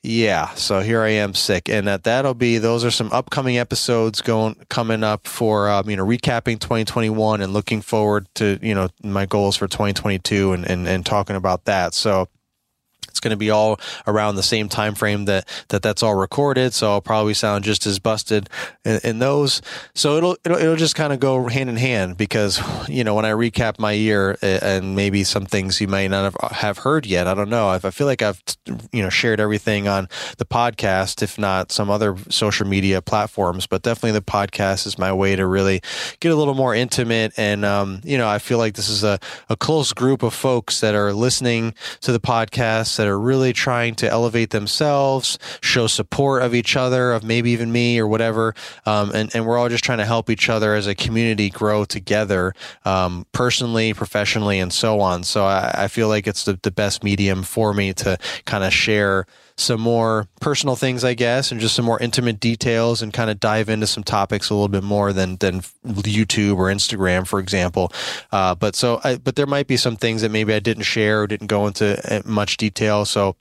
yeah, 0.06 0.54
so 0.56 0.82
here 0.82 1.02
I 1.02 1.12
am 1.12 1.34
sick, 1.34 1.70
and 1.70 1.88
that 1.88 2.04
that'll 2.04 2.34
be 2.34 2.58
those 2.58 2.84
are 2.84 2.92
some 2.92 3.10
upcoming 3.14 3.58
episodes 3.58 4.22
going 4.22 4.56
coming 4.68 5.02
up 5.02 5.28
for 5.28 5.70
um, 5.70 5.90
you 5.90 5.96
know 5.96 6.06
recapping 6.06 6.60
2021 6.60 7.40
and 7.40 7.54
looking 7.54 7.82
forward 7.82 8.28
to 8.36 8.60
you 8.62 8.76
know 8.76 8.90
my 9.02 9.26
goals 9.26 9.56
for 9.56 9.66
2022 9.66 10.52
and 10.52 10.70
and, 10.70 10.90
and 10.90 11.06
talking 11.06 11.38
about 11.38 11.64
that. 11.66 11.94
So 11.94 12.28
going 13.24 13.32
to 13.32 13.38
be 13.38 13.50
all 13.50 13.80
around 14.06 14.36
the 14.36 14.44
same 14.44 14.70
time 14.70 14.94
frame 14.94 15.26
that, 15.26 15.48
that 15.70 15.82
that's 15.82 16.04
all 16.04 16.16
recorded. 16.16 16.74
So 16.74 16.92
I'll 16.92 17.02
probably 17.02 17.34
sound 17.34 17.64
just 17.64 17.86
as 17.88 18.00
busted 18.00 18.50
in, 18.86 19.00
in 19.04 19.20
those. 19.20 19.62
So 19.96 20.18
it'll, 20.18 20.38
it'll, 20.46 20.58
it'll 20.58 20.76
just 20.76 20.96
kind 20.96 21.14
of 21.14 21.20
go 21.20 21.48
hand 21.48 21.70
in 21.70 21.78
hand 21.78 22.18
because, 22.18 22.62
you 22.88 23.04
know, 23.04 23.16
when 23.16 23.26
I 23.26 23.32
recap 23.32 23.80
my 23.80 23.94
year 23.94 24.38
and 24.42 24.96
maybe 24.96 25.24
some 25.24 25.46
things 25.46 25.82
you 25.82 25.88
may 25.88 26.08
not 26.08 26.34
have, 26.34 26.52
have 26.52 26.78
heard 26.80 27.06
yet, 27.06 27.28
I 27.28 27.34
don't 27.34 27.50
know. 27.50 27.70
I 27.70 27.80
feel 27.80 28.08
like 28.08 28.22
I've, 28.22 28.42
you 28.92 29.02
know, 29.02 29.10
shared 29.10 29.40
everything 29.40 29.88
on 29.88 30.10
the 30.38 30.46
podcast, 30.46 31.24
if 31.24 31.38
not 31.38 31.72
some 31.72 31.90
other 31.90 32.18
social 32.30 32.68
media 32.68 33.02
platforms, 33.02 33.68
but 33.68 33.82
definitely 33.82 34.12
the 34.12 34.22
podcast 34.22 34.86
is 34.86 35.00
my 35.00 35.14
way 35.14 35.36
to 35.36 35.46
really 35.48 35.82
get 36.20 36.32
a 36.32 36.36
little 36.36 36.54
more 36.54 36.76
intimate. 36.76 37.34
And, 37.38 37.64
um, 37.64 38.02
you 38.04 38.18
know, 38.18 38.28
I 38.28 38.40
feel 38.40 38.58
like 38.58 38.76
this 38.76 38.90
is 38.90 39.04
a, 39.04 39.20
a 39.50 39.56
close 39.56 39.94
group 39.94 40.24
of 40.24 40.34
folks 40.34 40.82
that 40.82 40.96
are 40.96 41.14
listening 41.14 41.74
to 42.02 42.12
the 42.12 42.20
podcast 42.20 42.98
that 42.98 43.08
are 43.08 43.13
really 43.20 43.54
trying 43.54 43.96
to 43.96 44.10
elevate 44.10 44.50
themselves, 44.52 45.38
show 45.62 45.88
support 45.88 46.44
of 46.44 46.54
each 46.54 46.76
other, 46.76 47.12
of 47.12 47.24
maybe 47.24 47.52
even 47.52 47.72
me 47.72 48.00
or 48.00 48.08
whatever. 48.08 48.56
Um, 48.86 49.12
and, 49.14 49.34
and 49.36 49.46
we're 49.46 49.58
all 49.58 49.70
just 49.70 49.84
trying 49.84 50.00
to 50.00 50.06
help 50.06 50.30
each 50.30 50.50
other 50.50 50.76
as 50.76 50.88
a 50.88 50.96
community 50.96 51.50
grow 51.50 51.86
together, 51.86 52.54
um, 52.86 53.26
personally, 53.32 53.94
professionally, 53.94 54.60
and 54.60 54.72
so 54.72 55.00
on. 55.00 55.24
So 55.24 55.46
I, 55.46 55.72
I 55.84 55.88
feel 55.88 56.08
like 56.08 56.28
it's 56.28 56.46
the, 56.46 56.60
the 56.62 56.72
best 56.72 57.04
medium 57.04 57.44
for 57.44 57.74
me 57.74 57.94
to 57.94 58.18
kind 58.46 58.64
of 58.64 58.74
share 58.74 59.26
some 59.56 59.82
more 59.82 60.28
personal 60.40 60.76
things, 60.76 61.04
I 61.04 61.14
guess, 61.14 61.52
and 61.52 61.62
just 61.62 61.76
some 61.76 61.86
more 61.86 62.00
intimate 62.00 62.40
details 62.40 63.02
and 63.02 63.14
kind 63.14 63.30
of 63.30 63.40
dive 63.40 63.70
into 63.70 63.88
some 63.88 64.04
topics 64.04 64.50
a 64.50 64.54
little 64.54 64.68
bit 64.68 64.84
more 64.84 65.14
than 65.14 65.38
than 65.38 65.62
YouTube 65.86 66.58
or 66.58 66.66
Instagram, 66.66 67.28
for 67.28 67.40
example. 67.40 67.92
Uh, 68.32 68.56
but 68.56 68.76
so, 68.76 69.00
I, 69.04 69.18
but 69.18 69.36
there 69.36 69.46
might 69.46 69.68
be 69.68 69.78
some 69.78 69.96
things 69.96 70.22
that 70.22 70.30
maybe 70.30 70.54
I 70.54 70.60
didn't 70.60 70.84
share 70.84 71.22
or 71.22 71.28
didn't 71.28 71.48
go 71.48 71.68
into 71.68 72.00
uh, 72.12 72.22
much 72.26 72.58
detail. 72.58 73.06
So 73.06 73.36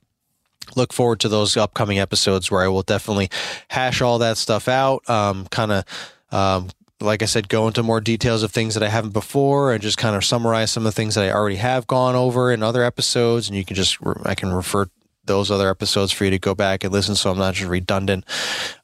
look 0.75 0.93
forward 0.93 1.19
to 1.21 1.29
those 1.29 1.57
upcoming 1.57 1.99
episodes 1.99 2.51
where 2.51 2.61
I 2.61 2.67
will 2.67 2.83
definitely 2.83 3.29
hash 3.69 4.01
all 4.01 4.19
that 4.19 4.37
stuff 4.37 4.67
out, 4.67 5.07
um, 5.09 5.47
kind 5.47 5.71
of. 5.71 5.83
Um, 6.31 6.69
like 6.99 7.21
I 7.21 7.25
said, 7.25 7.49
go 7.49 7.67
into 7.67 7.83
more 7.83 7.99
details 7.99 8.43
of 8.43 8.51
things 8.51 8.75
that 8.75 8.81
I 8.81 8.87
haven't 8.87 9.11
before 9.11 9.73
and 9.73 9.83
just 9.83 9.97
kind 9.97 10.15
of 10.15 10.23
summarize 10.23 10.71
some 10.71 10.85
of 10.85 10.93
the 10.93 10.95
things 10.95 11.15
that 11.15 11.25
I 11.25 11.33
already 11.33 11.57
have 11.57 11.85
gone 11.85 12.15
over 12.15 12.49
in 12.49 12.63
other 12.63 12.81
episodes. 12.81 13.49
And 13.49 13.57
you 13.57 13.65
can 13.65 13.75
just, 13.75 13.97
I 14.23 14.35
can 14.35 14.53
refer 14.53 14.87
those 15.25 15.49
other 15.51 15.69
episodes 15.69 16.11
for 16.11 16.25
you 16.25 16.31
to 16.31 16.39
go 16.39 16.53
back 16.55 16.83
and 16.83 16.91
listen 16.91 17.15
so 17.15 17.31
I'm 17.31 17.37
not 17.37 17.53
just 17.53 17.69
redundant 17.69 18.25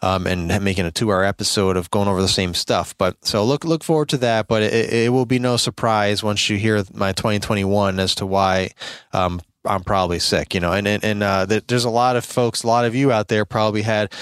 um, 0.01 0.27
and 0.27 0.47
making 0.63 0.86
a 0.86 0.91
two 0.91 1.12
hour 1.12 1.23
episode 1.23 1.78
of 1.78 1.92
going 1.92 2.07
over 2.07 2.21
the 2.21 2.28
same 2.28 2.54
stuff. 2.54 2.97
But 2.97 3.25
so 3.25 3.44
look 3.44 3.64
look 3.64 3.83
forward 3.83 4.09
to 4.09 4.18
that. 4.18 4.47
But 4.47 4.64
it, 4.64 4.94
it 4.94 5.09
will 5.11 5.25
be 5.25 5.40
no 5.40 5.57
surprise 5.57 6.23
once 6.23 6.49
you 6.49 6.57
hear 6.57 6.83
my 6.94 7.11
2021 7.11 7.99
as 7.99 8.16
to 8.16 8.25
why 8.25 8.71
um, 9.14 9.42
I'm 9.66 9.83
probably 9.83 10.19
sick, 10.19 10.54
you 10.54 10.59
know, 10.59 10.71
and 10.71 10.87
and, 10.87 11.04
and 11.04 11.23
uh, 11.23 11.45
there's 11.45 11.83
a 11.83 11.90
lot 11.90 12.16
of 12.16 12.23
folks, 12.23 12.64
a 12.64 12.68
lot 12.68 12.85
of 12.85 12.95
you 12.95 13.11
out 13.11 13.28
there 13.28 13.45
probably 13.45 13.81
had 13.81 14.14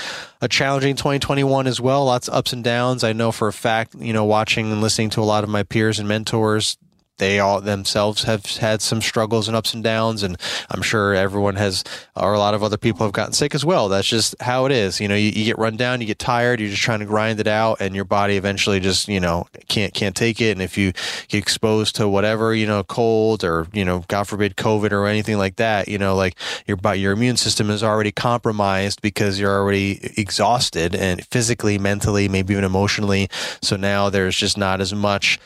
a 0.41 0.47
challenging 0.47 0.95
2021 0.95 1.67
as 1.67 1.79
well. 1.79 2.05
Lots 2.05 2.27
of 2.27 2.33
ups 2.33 2.53
and 2.53 2.63
downs. 2.63 3.03
I 3.03 3.13
know 3.13 3.31
for 3.31 3.47
a 3.47 3.53
fact, 3.53 3.95
you 3.95 4.13
know, 4.13 4.25
watching 4.25 4.71
and 4.71 4.81
listening 4.81 5.11
to 5.11 5.21
a 5.21 5.23
lot 5.23 5.43
of 5.43 5.49
my 5.49 5.63
peers 5.63 5.99
and 5.99 6.07
mentors, 6.07 6.77
they 7.17 7.39
all 7.39 7.61
themselves 7.61 8.23
have 8.23 8.45
had 8.45 8.81
some 8.81 9.01
struggles 9.01 9.47
and 9.47 9.57
ups 9.57 9.73
and 9.73 9.83
downs 9.83 10.23
and 10.23 10.37
i'm 10.69 10.81
sure 10.81 11.13
everyone 11.13 11.55
has 11.55 11.83
or 12.15 12.33
a 12.33 12.39
lot 12.39 12.53
of 12.53 12.63
other 12.63 12.77
people 12.77 13.05
have 13.05 13.13
gotten 13.13 13.33
sick 13.33 13.53
as 13.53 13.63
well. 13.63 13.89
That's 13.89 14.07
just 14.07 14.35
how 14.41 14.65
it 14.65 14.71
is. 14.71 14.99
You 14.99 15.07
know 15.07 15.15
you, 15.15 15.29
you, 15.29 15.45
get 15.45 15.57
run 15.57 15.77
down 15.77 16.01
you 16.01 16.07
get 16.07 16.19
tired 16.19 16.59
you're 16.59 16.69
just 16.69 16.81
trying 16.81 16.99
to 16.99 17.05
grind 17.05 17.39
it 17.39 17.47
out 17.47 17.77
and 17.79 17.95
your 17.95 18.05
body 18.05 18.37
eventually 18.37 18.79
just 18.79 19.07
you 19.07 19.19
know 19.19 19.47
can't 19.67 19.93
can't 19.93 20.15
take 20.15 20.41
it. 20.41 20.51
And 20.51 20.61
if 20.61 20.77
you 20.77 20.93
get 21.27 21.37
exposed 21.37 21.95
to 21.97 22.07
whatever 22.07 22.53
you 22.53 22.65
know 22.65 22.83
cold 22.83 23.43
or 23.43 23.67
you 23.73 23.85
know 23.85 24.03
god 24.07 24.27
forbid 24.27 24.55
covid 24.55 24.91
or 24.91 25.05
anything 25.05 25.37
like 25.37 25.57
that 25.57 25.87
you 25.87 25.97
know 25.97 26.15
like 26.15 26.35
your 26.65 26.77
your 26.95 27.13
immune 27.13 27.37
system 27.37 27.69
is 27.69 27.83
already 27.83 28.11
compromised 28.11 29.01
because 29.01 29.39
you're 29.39 29.55
already 29.55 30.11
exhausted 30.17 30.95
and 30.95 31.25
physically 31.27 31.77
mentally 31.77 32.27
maybe 32.27 32.53
even 32.53 32.63
emotionally. 32.63 33.29
So 33.61 33.75
now 33.75 34.09
there's 34.09 34.35
just 34.35 34.57
not 34.57 34.81
as 34.81 34.93
much 34.93 35.39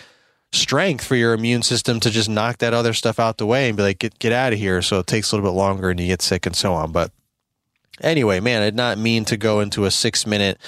strength 0.53 1.05
for 1.05 1.15
your 1.15 1.33
immune 1.33 1.61
system 1.61 1.99
to 2.01 2.09
just 2.09 2.29
knock 2.29 2.57
that 2.57 2.73
other 2.73 2.93
stuff 2.93 3.19
out 3.19 3.37
the 3.37 3.45
way 3.45 3.67
and 3.67 3.77
be 3.77 3.83
like, 3.83 3.99
get, 3.99 4.19
get 4.19 4.31
out 4.31 4.53
of 4.53 4.59
here. 4.59 4.81
So 4.81 4.99
it 4.99 5.07
takes 5.07 5.31
a 5.31 5.35
little 5.35 5.49
bit 5.49 5.55
longer 5.55 5.89
and 5.89 5.99
you 5.99 6.07
get 6.07 6.21
sick 6.21 6.45
and 6.45 6.55
so 6.55 6.73
on. 6.73 6.91
But 6.91 7.11
anyway, 8.01 8.39
man, 8.39 8.61
I 8.61 8.65
did 8.65 8.75
not 8.75 8.97
mean 8.97 9.23
to 9.25 9.37
go 9.37 9.61
into 9.61 9.85
a 9.85 9.91
six 9.91 10.27
minute 10.27 10.59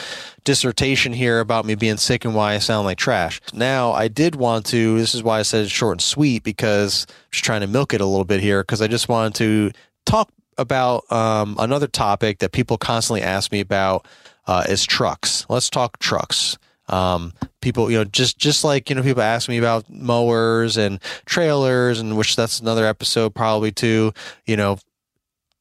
dissertation 0.46 1.14
here 1.14 1.40
about 1.40 1.66
me 1.66 1.76
being 1.76 1.98
sick 1.98 2.24
and 2.24 2.34
why 2.34 2.54
I 2.54 2.60
sound 2.60 2.86
like 2.86 2.98
trash. 2.98 3.42
Now, 3.54 3.92
I 3.92 4.08
did 4.08 4.36
want 4.36 4.66
to, 4.68 4.98
this 4.98 5.14
is 5.14 5.22
why 5.22 5.40
I 5.40 5.44
said 5.44 5.64
it's 5.64 5.72
short 5.72 5.96
and 5.96 6.02
sweet 6.02 6.44
because 6.44 7.06
I'm 7.10 7.16
just 7.32 7.44
trying 7.44 7.62
to 7.62 7.68
milk 7.68 7.94
it 7.94 8.02
a 8.02 8.06
little 8.06 8.26
bit 8.26 8.40
here 8.40 8.64
because 8.64 8.82
I 8.82 8.88
just 8.88 9.10
wanted 9.10 9.36
to 9.36 9.72
talk 10.06 10.32
about 10.58 11.12
um, 11.12 11.56
another 11.60 11.88
topic 11.88 12.40
that 12.40 12.52
people 12.52 12.78
constantly 12.78 13.22
ask 13.22 13.52
me 13.52 13.60
about 13.60 14.08
uh, 14.48 14.64
is 14.70 14.86
trucks. 14.86 15.46
Let's 15.50 15.70
talk 15.70 16.00
trucks. 16.00 16.58
Um, 16.90 17.34
people, 17.62 17.90
you 17.90 17.98
know, 17.98 18.04
just 18.04 18.38
just 18.38 18.64
like 18.64 18.90
you 18.90 18.96
know, 18.96 19.04
people 19.04 19.24
ask 19.24 19.48
me 19.48 19.58
about 19.58 19.90
mowers 19.90 20.78
and 20.78 21.00
trailers, 21.26 22.00
and 22.00 22.18
which 22.18 22.36
that's 22.36 22.60
another 22.60 22.86
episode 22.86 23.34
probably 23.34 23.72
too. 23.72 24.14
You 24.46 24.58
know, 24.58 24.78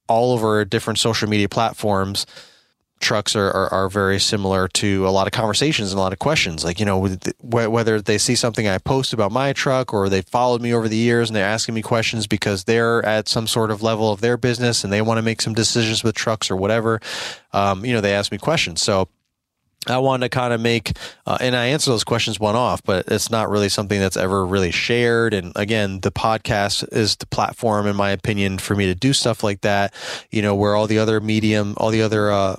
all 0.08 0.32
over 0.32 0.64
different 0.64 0.98
social 0.98 1.28
media 1.28 1.48
platforms 1.48 2.26
trucks 3.02 3.36
are, 3.36 3.50
are, 3.50 3.68
are, 3.74 3.88
very 3.90 4.18
similar 4.18 4.68
to 4.68 5.06
a 5.06 5.10
lot 5.10 5.26
of 5.26 5.32
conversations 5.32 5.92
and 5.92 5.98
a 5.98 6.00
lot 6.00 6.12
of 6.12 6.18
questions. 6.18 6.64
Like, 6.64 6.80
you 6.80 6.86
know, 6.86 7.06
whether 7.42 8.00
they 8.00 8.16
see 8.16 8.34
something 8.34 8.66
I 8.66 8.78
post 8.78 9.12
about 9.12 9.32
my 9.32 9.52
truck 9.52 9.92
or 9.92 10.08
they 10.08 10.22
followed 10.22 10.62
me 10.62 10.72
over 10.72 10.88
the 10.88 10.96
years 10.96 11.28
and 11.28 11.36
they're 11.36 11.44
asking 11.44 11.74
me 11.74 11.82
questions 11.82 12.26
because 12.26 12.64
they're 12.64 13.04
at 13.04 13.28
some 13.28 13.46
sort 13.46 13.70
of 13.70 13.82
level 13.82 14.10
of 14.10 14.20
their 14.20 14.38
business 14.38 14.84
and 14.84 14.92
they 14.92 15.02
want 15.02 15.18
to 15.18 15.22
make 15.22 15.42
some 15.42 15.52
decisions 15.52 16.02
with 16.02 16.14
trucks 16.14 16.50
or 16.50 16.56
whatever, 16.56 17.00
um, 17.52 17.84
you 17.84 17.92
know, 17.92 18.00
they 18.00 18.14
ask 18.14 18.32
me 18.32 18.38
questions. 18.38 18.80
So, 18.80 19.08
I 19.88 19.98
wanted 19.98 20.26
to 20.26 20.28
kind 20.28 20.52
of 20.52 20.60
make, 20.60 20.92
uh, 21.26 21.38
and 21.40 21.56
I 21.56 21.66
answer 21.66 21.90
those 21.90 22.04
questions 22.04 22.38
one 22.38 22.54
off, 22.54 22.84
but 22.84 23.06
it's 23.08 23.30
not 23.30 23.50
really 23.50 23.68
something 23.68 23.98
that's 23.98 24.16
ever 24.16 24.46
really 24.46 24.70
shared. 24.70 25.34
And 25.34 25.52
again, 25.56 26.00
the 26.00 26.12
podcast 26.12 26.90
is 26.92 27.16
the 27.16 27.26
platform, 27.26 27.86
in 27.86 27.96
my 27.96 28.10
opinion, 28.10 28.58
for 28.58 28.76
me 28.76 28.86
to 28.86 28.94
do 28.94 29.12
stuff 29.12 29.42
like 29.42 29.62
that. 29.62 29.92
You 30.30 30.40
know, 30.40 30.54
where 30.54 30.76
all 30.76 30.86
the 30.86 31.00
other 31.00 31.20
medium, 31.20 31.74
all 31.78 31.90
the 31.90 32.02
other 32.02 32.30
uh, 32.30 32.56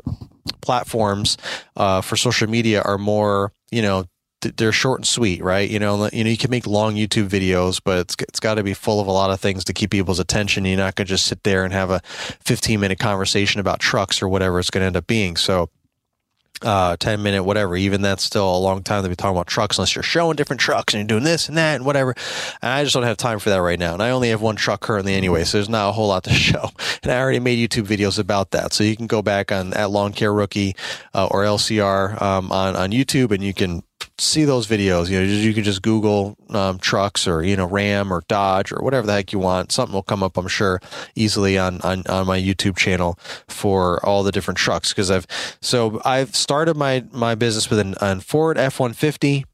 platforms 0.62 1.38
uh, 1.78 2.02
for 2.02 2.18
social 2.18 2.50
media 2.50 2.82
are 2.82 2.98
more, 2.98 3.54
you 3.72 3.82
know, 3.82 4.06
they're 4.42 4.74
short 4.74 5.00
and 5.00 5.08
sweet, 5.08 5.42
right? 5.42 5.70
You 5.70 5.80
know, 5.80 6.10
you 6.12 6.26
know, 6.26 6.30
you 6.30 6.38
can 6.38 6.52
make 6.52 6.68
long 6.68 6.96
YouTube 6.96 7.30
videos, 7.30 7.80
but 7.82 8.00
it's 8.00 8.16
it's 8.28 8.42
got 8.42 8.56
to 8.56 8.64
be 8.64 8.74
full 8.74 9.00
of 9.00 9.08
a 9.08 9.12
lot 9.12 9.32
of 9.32 9.40
things 9.40 9.64
to 9.64 9.74
keep 9.74 9.92
people's 9.92 10.20
attention. 10.20 10.66
You're 10.66 10.76
not 10.76 10.96
going 10.96 11.06
to 11.06 11.14
just 11.14 11.28
sit 11.28 11.44
there 11.44 11.64
and 11.64 11.72
have 11.72 11.90
a 11.90 12.02
15 12.04 12.82
minute 12.82 13.00
conversation 13.00 13.62
about 13.62 13.80
trucks 13.80 14.22
or 14.22 14.28
whatever 14.28 14.60
it's 14.60 14.70
going 14.70 14.82
to 14.82 14.88
end 14.88 14.98
up 14.98 15.08
being. 15.08 15.38
So 15.38 15.70
uh, 16.64 16.98
10 16.98 17.22
minute, 17.22 17.44
whatever. 17.44 17.76
Even 17.76 18.02
that's 18.02 18.24
still 18.24 18.56
a 18.56 18.58
long 18.58 18.84
time 18.84 19.04
to 19.04 19.10
be 19.10 19.16
talking 19.16 19.36
about 19.36 19.48
trucks 19.48 19.78
unless 19.78 19.96
you're 19.96 20.04
showing 20.04 20.36
different 20.36 20.60
trucks 20.60 20.94
and 20.94 21.02
you're 21.02 21.20
doing 21.20 21.24
this 21.24 21.48
and 21.48 21.58
that 21.58 21.76
and 21.76 21.86
whatever. 21.86 22.16
And 22.62 22.72
I 22.72 22.84
just 22.84 22.94
don't 22.94 23.04
have 23.04 23.18
time 23.18 23.40
for 23.40 23.50
that 23.50 23.58
right 23.58 23.80
now. 23.80 23.94
And 23.94 24.04
I 24.04 24.12
only 24.12 24.30
have 24.30 24.42
one 24.42 24.56
truck 24.56 24.82
currently 24.82 25.14
anyway, 25.14 25.44
so 25.44 25.58
there's 25.58 25.70
not 25.70 25.90
a 25.90 25.92
whole 25.92 26.08
lot 26.08 26.24
to 26.26 26.30
show. 26.34 26.70
And 27.02 27.12
I 27.12 27.20
already 27.20 27.40
made 27.40 27.70
YouTube 27.70 27.86
videos 27.86 28.20
about 28.20 28.52
that. 28.52 28.74
So 28.74 28.84
you 28.84 28.96
can 28.96 29.08
go 29.08 29.22
back 29.22 29.52
on 29.52 29.74
at 29.74 29.90
Lawn 29.90 30.14
Care 30.14 30.34
Rookie 30.34 30.76
uh, 31.14 31.28
or 31.30 31.44
LCR 31.44 32.22
um, 32.22 32.52
on, 32.52 32.76
on 32.76 32.92
YouTube 32.92 33.32
and 33.32 33.44
you 33.44 33.54
can 33.54 33.84
see 34.26 34.46
those 34.46 34.68
videos. 34.68 35.10
You 35.10 35.20
know, 35.20 35.26
you 35.26 35.54
can 35.54 35.64
just 35.64 35.82
Google 35.82 36.36
um, 36.50 36.80
trucks 36.80 37.28
or 37.28 37.44
you 37.44 37.56
know 37.56 37.66
Ram 37.66 38.12
or 38.12 38.24
Dodge 38.28 38.72
or 38.72 38.82
whatever 38.82 39.08
the 39.08 39.14
heck 39.14 39.32
you 39.32 39.40
want. 39.40 39.72
Something 39.72 39.94
will 39.94 40.04
come 40.04 40.24
up, 40.24 40.38
I'm 40.38 40.48
sure, 40.48 40.80
easily 41.16 41.58
on 41.58 41.82
on, 41.82 42.04
on 42.08 42.28
my 42.28 42.40
YouTube 42.40 42.78
channel 42.78 43.18
for 43.48 44.04
all 44.06 44.24
the 44.24 44.32
different 44.32 44.58
trucks 44.58 44.90
because 44.90 45.12
I've 45.12 45.28
so 45.62 46.02
I've 46.06 46.36
started 46.36 46.76
my 46.76 47.06
my 47.12 47.36
business 47.36 47.70
with 47.70 47.80
an, 47.80 47.96
an 48.02 48.22
Ford 48.22 48.58
F 48.58 48.80
one 48.80 48.94
fifty. 48.94 49.46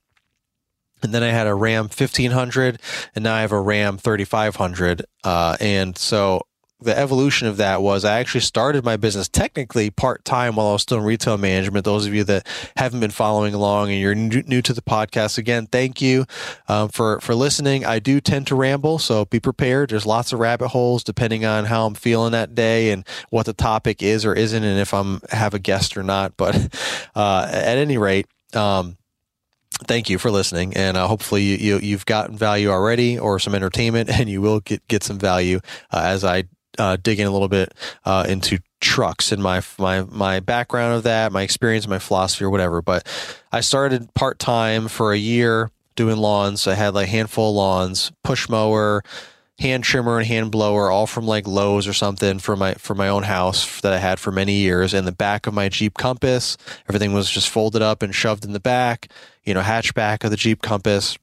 And 1.02 1.14
then 1.14 1.24
I 1.24 1.30
had 1.30 1.48
a 1.48 1.56
Ram 1.56 1.86
1500 1.86 2.78
and 3.16 3.24
now 3.24 3.34
I 3.34 3.40
have 3.40 3.54
a 3.54 3.62
Ram 3.62 3.98
3500. 3.98 5.06
Uh, 5.24 5.56
and 5.62 5.98
so 5.98 6.42
the 6.82 6.98
evolution 6.98 7.48
of 7.48 7.58
that 7.58 7.82
was 7.82 8.06
I 8.06 8.20
actually 8.20 8.42
started 8.42 8.86
my 8.86 8.96
business 8.96 9.28
technically 9.28 9.90
part 9.90 10.24
time 10.24 10.56
while 10.56 10.68
I 10.68 10.74
was 10.74 10.82
still 10.82 11.00
in 11.00 11.04
retail 11.04 11.38
management. 11.38 11.84
Those 11.84 12.06
of 12.06 12.14
you 12.14 12.24
that 12.26 12.48
haven't 12.78 13.02
been 13.02 13.12
following 13.12 13.54
along 13.54 13.92
and 13.92 14.00
you're 14.00 14.16
new, 14.16 14.62
to 14.62 14.74
the 14.74 14.82
podcast, 14.82 15.38
again, 15.38 15.68
thank 15.68 16.02
you 16.02 16.26
um, 16.68 16.90
for 16.90 17.20
for 17.20 17.36
listening. 17.36 17.86
I 17.86 18.00
do 18.00 18.22
tend 18.22 18.48
to 18.48 18.56
ramble, 18.56 19.00
so 19.00 19.26
be 19.26 19.40
prepared. 19.40 19.90
There's 19.90 20.06
lots 20.06 20.32
of 20.32 20.40
rabbit 20.40 20.70
holes 20.70 21.04
depending 21.04 21.46
on 21.46 21.66
how 21.66 21.86
I'm 21.86 21.96
feeling 21.96 22.32
that 22.32 22.56
day 22.56 22.92
and 22.92 23.06
what 23.30 23.46
the 23.46 23.54
topic 23.54 24.02
is 24.02 24.26
or 24.26 24.34
isn't, 24.34 24.64
and 24.64 24.80
if 24.80 24.94
I'm 24.94 25.22
have 25.32 25.54
a 25.54 25.60
guest 25.60 25.98
or 25.98 26.04
not. 26.04 26.38
But 26.38 26.56
uh, 27.16 27.50
at 27.52 27.78
any 27.78 27.98
rate. 27.98 28.28
Um, 28.54 28.98
thank 29.84 30.10
you 30.10 30.18
for 30.18 30.30
listening 30.30 30.76
and 30.76 30.98
uh, 30.98 31.08
hopefully 31.08 31.42
you, 31.42 31.78
you 31.78 31.96
have 31.96 32.06
gotten 32.06 32.36
value 32.36 32.70
already 32.70 33.18
or 33.18 33.40
some 33.40 33.56
entertainment 33.56 34.10
and 34.20 34.28
you 34.28 34.42
will 34.42 34.60
get 34.60 34.86
get 34.90 35.04
some 35.04 35.18
value 35.18 35.60
uh, 35.94 36.02
as 36.04 36.26
i 36.26 36.44
uh, 36.78 36.98
dig 37.02 37.20
in 37.20 37.28
a 37.28 37.32
little 37.32 37.48
bit 37.48 37.74
uh, 38.06 38.26
into 38.28 38.60
trucks 38.82 39.32
and 39.32 39.44
my 39.44 39.62
my 39.78 40.04
my 40.04 40.40
background 40.40 40.96
of 40.96 41.04
that, 41.04 41.32
my 41.32 41.42
experience, 41.42 41.88
my 41.88 42.00
philosophy, 42.00 42.46
or 42.46 42.50
whatever. 42.50 42.82
But 42.82 43.08
I 43.52 43.62
started 43.62 44.14
part 44.14 44.40
time 44.40 44.88
for 44.88 45.12
a 45.12 45.18
year 45.18 45.72
doing 45.96 46.18
lawns. 46.18 46.68
I 46.68 46.76
had 46.76 46.94
like 46.94 47.08
a 47.08 47.12
handful 47.12 47.50
of 47.50 47.56
lawns, 47.56 48.12
push 48.24 48.48
mower, 48.48 49.04
hand 49.60 49.84
trimmer, 49.84 50.18
and 50.18 50.28
hand 50.28 50.52
blower, 50.52 50.90
all 50.90 51.08
from 51.08 51.28
like 51.28 51.48
Lowe's 51.48 51.88
or 51.88 51.94
something 51.94 52.40
for 52.40 52.56
my 52.56 52.74
for 52.76 52.96
my 52.96 53.10
own 53.10 53.24
house 53.24 53.82
that 53.82 53.94
I 53.94 53.98
had 53.98 54.20
for 54.20 54.32
many 54.32 54.54
years. 54.54 54.94
And 54.94 55.06
the 55.06 55.12
back 55.12 55.48
of 55.48 55.54
my 55.54 55.70
Jeep 55.70 55.96
Compass, 55.98 56.58
everything 56.88 57.14
was 57.14 57.30
just 57.30 57.50
folded 57.50 57.82
up 57.82 58.02
and 58.02 58.16
shoved 58.16 58.46
in 58.46 58.54
the 58.54 58.60
back. 58.60 59.12
You 59.44 59.54
know, 59.54 59.62
hatchback 59.62 60.24
of 60.24 60.32
the 60.32 60.38
Jeep 60.38 60.62
Compass 60.62 61.18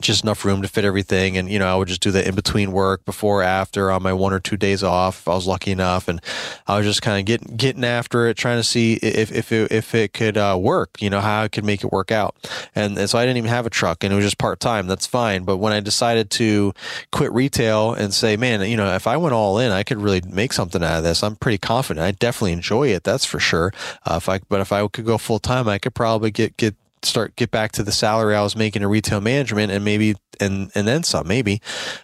just 0.00 0.24
enough 0.24 0.44
room 0.44 0.62
to 0.62 0.68
fit 0.68 0.84
everything. 0.84 1.36
And, 1.36 1.48
you 1.48 1.58
know, 1.58 1.72
I 1.72 1.76
would 1.76 1.88
just 1.88 2.00
do 2.00 2.10
the 2.10 2.26
in 2.26 2.34
between 2.34 2.72
work 2.72 3.04
before, 3.04 3.42
after 3.42 3.90
on 3.90 4.02
my 4.02 4.12
one 4.12 4.32
or 4.32 4.40
two 4.40 4.56
days 4.56 4.82
off 4.82 5.20
if 5.20 5.28
I 5.28 5.34
was 5.34 5.46
lucky 5.46 5.70
enough. 5.70 6.08
And 6.08 6.20
I 6.66 6.76
was 6.76 6.86
just 6.86 7.02
kind 7.02 7.20
of 7.20 7.24
getting, 7.24 7.56
getting 7.56 7.84
after 7.84 8.26
it, 8.26 8.36
trying 8.36 8.58
to 8.58 8.64
see 8.64 8.94
if, 8.94 9.32
if 9.32 9.52
it, 9.52 9.70
if 9.70 9.94
it 9.94 10.12
could 10.12 10.36
uh, 10.36 10.58
work, 10.60 11.00
you 11.00 11.08
know, 11.08 11.20
how 11.20 11.42
I 11.42 11.48
could 11.48 11.64
make 11.64 11.84
it 11.84 11.92
work 11.92 12.10
out. 12.10 12.36
And, 12.74 12.98
and 12.98 13.08
so 13.08 13.18
I 13.18 13.24
didn't 13.24 13.38
even 13.38 13.50
have 13.50 13.66
a 13.66 13.70
truck 13.70 14.02
and 14.02 14.12
it 14.12 14.16
was 14.16 14.24
just 14.24 14.38
part 14.38 14.60
time. 14.60 14.86
That's 14.86 15.06
fine. 15.06 15.44
But 15.44 15.58
when 15.58 15.72
I 15.72 15.80
decided 15.80 16.30
to 16.32 16.72
quit 17.12 17.32
retail 17.32 17.94
and 17.94 18.12
say, 18.12 18.36
man, 18.36 18.62
you 18.68 18.76
know, 18.76 18.94
if 18.94 19.06
I 19.06 19.16
went 19.16 19.34
all 19.34 19.58
in, 19.58 19.70
I 19.70 19.82
could 19.82 19.98
really 19.98 20.22
make 20.26 20.52
something 20.52 20.82
out 20.82 20.98
of 20.98 21.04
this. 21.04 21.22
I'm 21.22 21.36
pretty 21.36 21.58
confident. 21.58 22.04
I 22.04 22.10
definitely 22.12 22.52
enjoy 22.52 22.88
it. 22.88 23.04
That's 23.04 23.24
for 23.24 23.38
sure. 23.38 23.72
Uh, 24.04 24.16
if 24.16 24.28
I, 24.28 24.40
but 24.48 24.60
if 24.60 24.72
I 24.72 24.86
could 24.88 25.06
go 25.06 25.18
full 25.18 25.38
time, 25.38 25.68
I 25.68 25.78
could 25.78 25.94
probably 25.94 26.30
get, 26.30 26.56
get 26.56 26.74
start 27.02 27.36
get 27.36 27.50
back 27.50 27.72
to 27.72 27.82
the 27.82 27.92
salary 27.92 28.34
I 28.34 28.42
was 28.42 28.56
making 28.56 28.82
in 28.82 28.88
retail 28.88 29.20
management 29.20 29.72
and 29.72 29.84
maybe 29.84 30.14
and 30.40 30.70
and 30.74 30.86
then 30.86 31.02
some 31.02 31.26
maybe. 31.26 31.60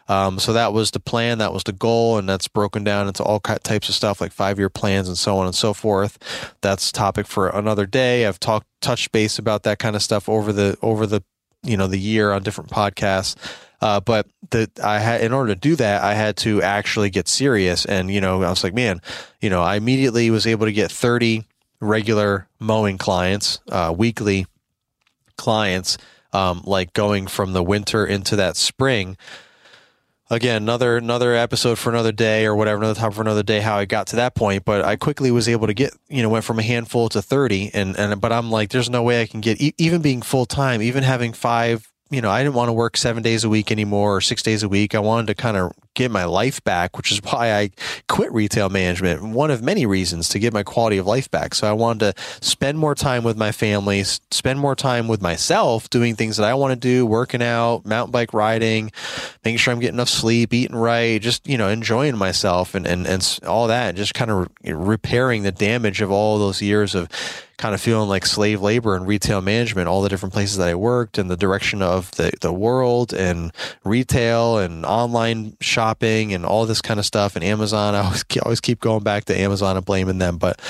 Um, 0.08 0.38
so 0.38 0.52
that 0.52 0.72
was 0.72 0.90
the 0.90 1.00
plan, 1.00 1.38
that 1.38 1.52
was 1.52 1.64
the 1.64 1.72
goal, 1.72 2.18
and 2.18 2.28
that's 2.28 2.48
broken 2.48 2.84
down 2.84 3.08
into 3.08 3.22
all 3.22 3.40
types 3.40 3.88
of 3.88 3.94
stuff 3.94 4.20
like 4.20 4.32
five 4.32 4.58
year 4.58 4.68
plans 4.68 5.08
and 5.08 5.18
so 5.18 5.38
on 5.38 5.46
and 5.46 5.54
so 5.54 5.72
forth. 5.72 6.18
That's 6.60 6.92
topic 6.92 7.26
for 7.26 7.48
another 7.48 7.86
day. 7.86 8.26
I've 8.26 8.40
talked 8.40 8.66
touched 8.80 9.12
base 9.12 9.38
about 9.38 9.64
that 9.64 9.78
kind 9.78 9.96
of 9.96 10.02
stuff 10.02 10.28
over 10.28 10.52
the 10.52 10.76
over 10.82 11.06
the 11.06 11.22
you 11.62 11.76
know 11.76 11.86
the 11.86 11.98
year 11.98 12.32
on 12.32 12.42
different 12.42 12.70
podcasts. 12.70 13.36
Uh, 13.80 14.00
but 14.00 14.26
the 14.50 14.68
I 14.82 14.98
had 14.98 15.20
in 15.20 15.32
order 15.32 15.54
to 15.54 15.60
do 15.60 15.76
that, 15.76 16.02
I 16.02 16.14
had 16.14 16.36
to 16.38 16.62
actually 16.62 17.10
get 17.10 17.28
serious, 17.28 17.84
and 17.84 18.10
you 18.10 18.20
know 18.20 18.42
I 18.42 18.50
was 18.50 18.64
like, 18.64 18.74
man, 18.74 19.00
you 19.40 19.50
know, 19.50 19.62
I 19.62 19.76
immediately 19.76 20.30
was 20.30 20.46
able 20.46 20.66
to 20.66 20.72
get 20.72 20.90
thirty 20.90 21.44
regular 21.80 22.48
mowing 22.58 22.98
clients 22.98 23.60
uh, 23.70 23.94
weekly 23.96 24.46
clients, 25.38 25.96
um, 26.34 26.60
like 26.64 26.92
going 26.92 27.26
from 27.26 27.54
the 27.54 27.62
winter 27.62 28.04
into 28.04 28.36
that 28.36 28.56
spring. 28.56 29.16
Again, 30.30 30.62
another 30.62 30.98
another 30.98 31.34
episode 31.34 31.78
for 31.78 31.88
another 31.88 32.12
day 32.12 32.44
or 32.44 32.54
whatever, 32.54 32.76
another 32.76 33.00
time 33.00 33.12
for 33.12 33.22
another 33.22 33.42
day. 33.42 33.60
How 33.60 33.78
I 33.78 33.86
got 33.86 34.08
to 34.08 34.16
that 34.16 34.34
point, 34.34 34.66
but 34.66 34.84
I 34.84 34.96
quickly 34.96 35.30
was 35.30 35.48
able 35.48 35.66
to 35.68 35.72
get, 35.72 35.94
you 36.10 36.20
know, 36.22 36.28
went 36.28 36.44
from 36.44 36.58
a 36.58 36.62
handful 36.62 37.08
to 37.08 37.22
thirty, 37.22 37.70
and 37.72 37.96
and 37.98 38.20
but 38.20 38.30
I'm 38.30 38.50
like, 38.50 38.68
there's 38.68 38.90
no 38.90 39.02
way 39.02 39.22
I 39.22 39.26
can 39.26 39.40
get 39.40 39.58
even 39.58 40.02
being 40.02 40.20
full 40.20 40.44
time, 40.44 40.82
even 40.82 41.02
having 41.02 41.32
five 41.32 41.90
you 42.10 42.22
know, 42.22 42.30
I 42.30 42.42
didn't 42.42 42.54
want 42.54 42.68
to 42.68 42.72
work 42.72 42.96
seven 42.96 43.22
days 43.22 43.44
a 43.44 43.48
week 43.48 43.70
anymore 43.70 44.16
or 44.16 44.20
six 44.20 44.42
days 44.42 44.62
a 44.62 44.68
week. 44.68 44.94
I 44.94 44.98
wanted 44.98 45.26
to 45.26 45.34
kind 45.34 45.56
of 45.56 45.72
get 45.94 46.10
my 46.10 46.24
life 46.24 46.62
back, 46.64 46.96
which 46.96 47.12
is 47.12 47.20
why 47.22 47.52
I 47.52 47.70
quit 48.08 48.32
retail 48.32 48.70
management. 48.70 49.22
One 49.22 49.50
of 49.50 49.62
many 49.62 49.84
reasons 49.84 50.30
to 50.30 50.38
get 50.38 50.54
my 50.54 50.62
quality 50.62 50.96
of 50.96 51.06
life 51.06 51.30
back. 51.30 51.54
So 51.54 51.68
I 51.68 51.72
wanted 51.72 52.16
to 52.16 52.22
spend 52.40 52.78
more 52.78 52.94
time 52.94 53.24
with 53.24 53.36
my 53.36 53.52
family, 53.52 54.02
spend 54.04 54.58
more 54.58 54.74
time 54.74 55.06
with 55.06 55.20
myself, 55.20 55.90
doing 55.90 56.16
things 56.16 56.38
that 56.38 56.44
I 56.44 56.54
want 56.54 56.72
to 56.72 56.76
do, 56.76 57.04
working 57.04 57.42
out, 57.42 57.84
mountain 57.84 58.12
bike 58.12 58.32
riding, 58.32 58.90
making 59.44 59.58
sure 59.58 59.72
I'm 59.74 59.80
getting 59.80 59.96
enough 59.96 60.08
sleep, 60.08 60.54
eating 60.54 60.76
right, 60.76 61.20
just, 61.20 61.46
you 61.46 61.58
know, 61.58 61.68
enjoying 61.68 62.16
myself 62.16 62.74
and, 62.74 62.86
and, 62.86 63.06
and 63.06 63.38
all 63.46 63.66
that, 63.66 63.96
just 63.96 64.14
kind 64.14 64.30
of 64.30 64.48
repairing 64.64 65.42
the 65.42 65.52
damage 65.52 66.00
of 66.00 66.10
all 66.10 66.38
those 66.38 66.62
years 66.62 66.94
of 66.94 67.08
kind 67.58 67.74
of 67.74 67.80
feeling 67.80 68.08
like 68.08 68.24
slave 68.24 68.62
labor 68.62 68.94
and 68.94 69.06
retail 69.06 69.40
management, 69.42 69.88
all 69.88 70.00
the 70.00 70.08
different 70.08 70.32
places 70.32 70.56
that 70.56 70.68
I 70.68 70.76
worked 70.76 71.18
and 71.18 71.28
the 71.28 71.36
direction 71.36 71.82
of 71.82 72.10
the, 72.12 72.30
the 72.40 72.52
world 72.52 73.12
and 73.12 73.52
retail 73.84 74.58
and 74.58 74.86
online 74.86 75.56
shopping 75.60 76.32
and 76.32 76.46
all 76.46 76.66
this 76.66 76.80
kind 76.80 77.00
of 77.00 77.04
stuff 77.04 77.34
and 77.34 77.44
Amazon. 77.44 77.96
I 77.96 78.04
always, 78.04 78.24
always 78.42 78.60
keep 78.60 78.80
going 78.80 79.02
back 79.02 79.24
to 79.26 79.38
Amazon 79.38 79.76
and 79.76 79.84
blaming 79.84 80.18
them, 80.18 80.38
but 80.38 80.60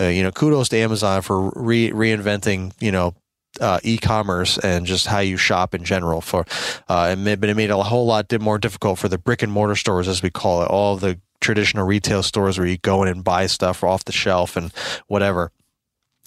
uh, 0.00 0.06
you 0.06 0.24
know, 0.24 0.32
kudos 0.32 0.68
to 0.70 0.76
Amazon 0.78 1.22
for 1.22 1.50
re- 1.54 1.92
reinventing, 1.92 2.72
you 2.80 2.90
know, 2.90 3.14
uh, 3.60 3.78
e-commerce 3.84 4.58
and 4.58 4.86
just 4.86 5.06
how 5.06 5.18
you 5.18 5.36
shop 5.36 5.74
in 5.74 5.84
general 5.84 6.22
for 6.22 6.46
uh, 6.88 7.14
but 7.14 7.44
it 7.44 7.54
made 7.54 7.70
a 7.70 7.82
whole 7.82 8.06
lot 8.06 8.32
more 8.40 8.58
difficult 8.58 8.98
for 8.98 9.08
the 9.08 9.18
brick 9.18 9.42
and 9.42 9.52
mortar 9.52 9.76
stores 9.76 10.08
as 10.08 10.22
we 10.22 10.30
call 10.30 10.62
it 10.62 10.68
all 10.68 10.96
the 10.96 11.20
traditional 11.38 11.86
retail 11.86 12.22
stores 12.22 12.56
where 12.56 12.66
you 12.66 12.78
go 12.78 13.02
in 13.02 13.08
and 13.08 13.22
buy 13.22 13.46
stuff 13.46 13.84
off 13.84 14.06
the 14.06 14.12
shelf 14.12 14.56
and 14.56 14.72
whatever 15.06 15.52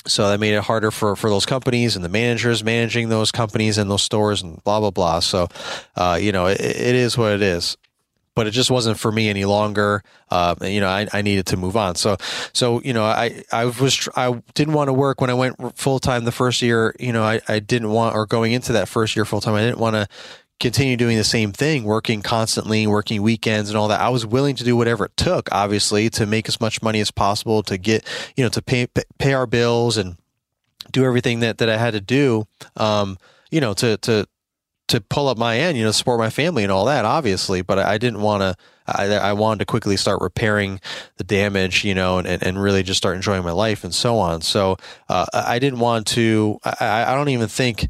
so 0.08 0.30
that 0.30 0.40
made 0.40 0.54
it 0.54 0.64
harder 0.64 0.92
for, 0.92 1.16
for 1.16 1.30
those 1.30 1.46
companies 1.46 1.96
and 1.96 2.06
the 2.06 2.10
managers 2.10 2.64
managing 2.64 3.10
those 3.10 3.32
companies 3.32 3.78
and 3.78 3.90
those 3.90 4.04
stores 4.04 4.42
and 4.42 4.64
blah, 4.64 4.80
blah, 4.80 4.92
blah. 4.92 5.20
So, 5.20 5.48
uh, 5.96 6.18
you 6.22 6.32
know, 6.32 6.48
it, 6.48 6.60
it 6.60 6.96
is 6.96 7.18
what 7.18 7.34
it 7.34 7.42
is 7.42 7.78
but 8.36 8.48
it 8.48 8.52
just 8.52 8.70
wasn't 8.70 9.00
for 9.00 9.12
me 9.12 9.30
any 9.30 9.46
longer. 9.46 10.04
Uh, 10.30 10.56
you 10.62 10.82
know, 10.82 10.90
I, 10.90 11.08
I 11.14 11.22
needed 11.22 11.48
to 11.48 11.58
move 11.58 11.78
on. 11.78 11.96
So, 11.96 12.18
so, 12.52 12.82
you 12.82 12.94
know, 12.94 13.06
I, 13.06 13.44
I 13.52 13.66
was, 13.66 14.10
I 14.16 14.42
didn't 14.54 14.74
want 14.74 14.90
to 14.90 14.94
work 14.94 15.22
when 15.22 15.30
I 15.30 15.34
went 15.34 15.78
full 15.78 16.00
time 16.00 16.26
the 16.26 16.32
first 16.34 16.62
year, 16.62 16.94
you 17.00 17.14
know, 17.14 17.24
I, 17.24 17.40
I 17.48 17.60
didn't 17.60 17.90
want, 17.90 18.16
or 18.16 18.26
going 18.26 18.52
into 18.52 18.74
that 18.74 18.90
first 18.90 19.16
year 19.16 19.24
full 19.24 19.42
time, 19.42 19.56
I 19.56 19.62
didn't 19.62 19.80
want 19.80 19.96
to 19.96 20.08
continue 20.60 20.96
doing 20.96 21.18
the 21.18 21.24
same 21.24 21.52
thing, 21.52 21.84
working 21.84 22.22
constantly, 22.22 22.88
working 22.88 23.22
weekends 23.22 23.70
and 23.70 23.78
all 23.78 23.90
that. 23.90 24.00
I 24.00 24.10
was 24.10 24.26
willing 24.26 24.56
to 24.56 24.64
do 24.64 24.76
whatever 24.76 25.06
it 25.06 25.18
took, 25.18 25.50
obviously, 25.52 26.10
to 26.12 26.26
make 26.26 26.48
as 26.48 26.62
much 26.62 26.82
money 26.82 27.00
as 27.02 27.12
possible 27.12 27.62
to 27.64 27.78
get, 27.78 28.06
you 28.36 28.44
know, 28.44 28.50
to 28.50 28.62
pay 28.62 28.88
pay 29.18 29.34
our 29.34 29.48
bills 29.48 29.98
and 29.98 30.18
do 30.92 31.04
everything 31.04 31.42
that 31.42 31.58
that 31.58 31.70
I 31.70 31.78
had 31.78 31.92
to 31.92 32.02
do. 32.02 32.48
Um, 32.78 33.18
you 33.52 33.62
know, 33.62 33.74
to 33.76 33.98
to 33.98 34.28
to 34.88 35.02
pull 35.02 35.28
up 35.28 35.38
my 35.38 35.58
end, 35.58 35.78
you 35.78 35.84
know, 35.84 35.92
support 35.92 36.20
my 36.20 36.30
family 36.30 36.64
and 36.64 36.72
all 36.72 36.86
that, 36.86 37.06
obviously. 37.06 37.62
But 37.62 37.80
I 37.80 37.98
didn't 37.98 38.22
want 38.22 38.42
to. 38.42 38.56
I, 38.88 39.16
I, 39.16 39.34
wanted 39.34 39.60
to 39.60 39.66
quickly 39.66 39.98
start 39.98 40.22
repairing 40.22 40.80
the 41.18 41.24
damage, 41.24 41.84
you 41.84 41.96
know, 41.96 42.20
and, 42.20 42.28
and 42.28 42.62
really 42.62 42.84
just 42.84 43.00
start 43.00 43.16
enjoying 43.16 43.44
my 43.44 43.52
life 43.52 43.84
and 43.84 43.96
so 43.96 44.20
on. 44.20 44.42
So 44.42 44.78
uh, 45.10 45.26
I 45.34 45.58
didn't 45.58 45.80
want 45.80 46.06
to. 46.08 46.60
I, 46.64 47.06
I 47.08 47.16
don't 47.16 47.30
even 47.30 47.48
think 47.48 47.90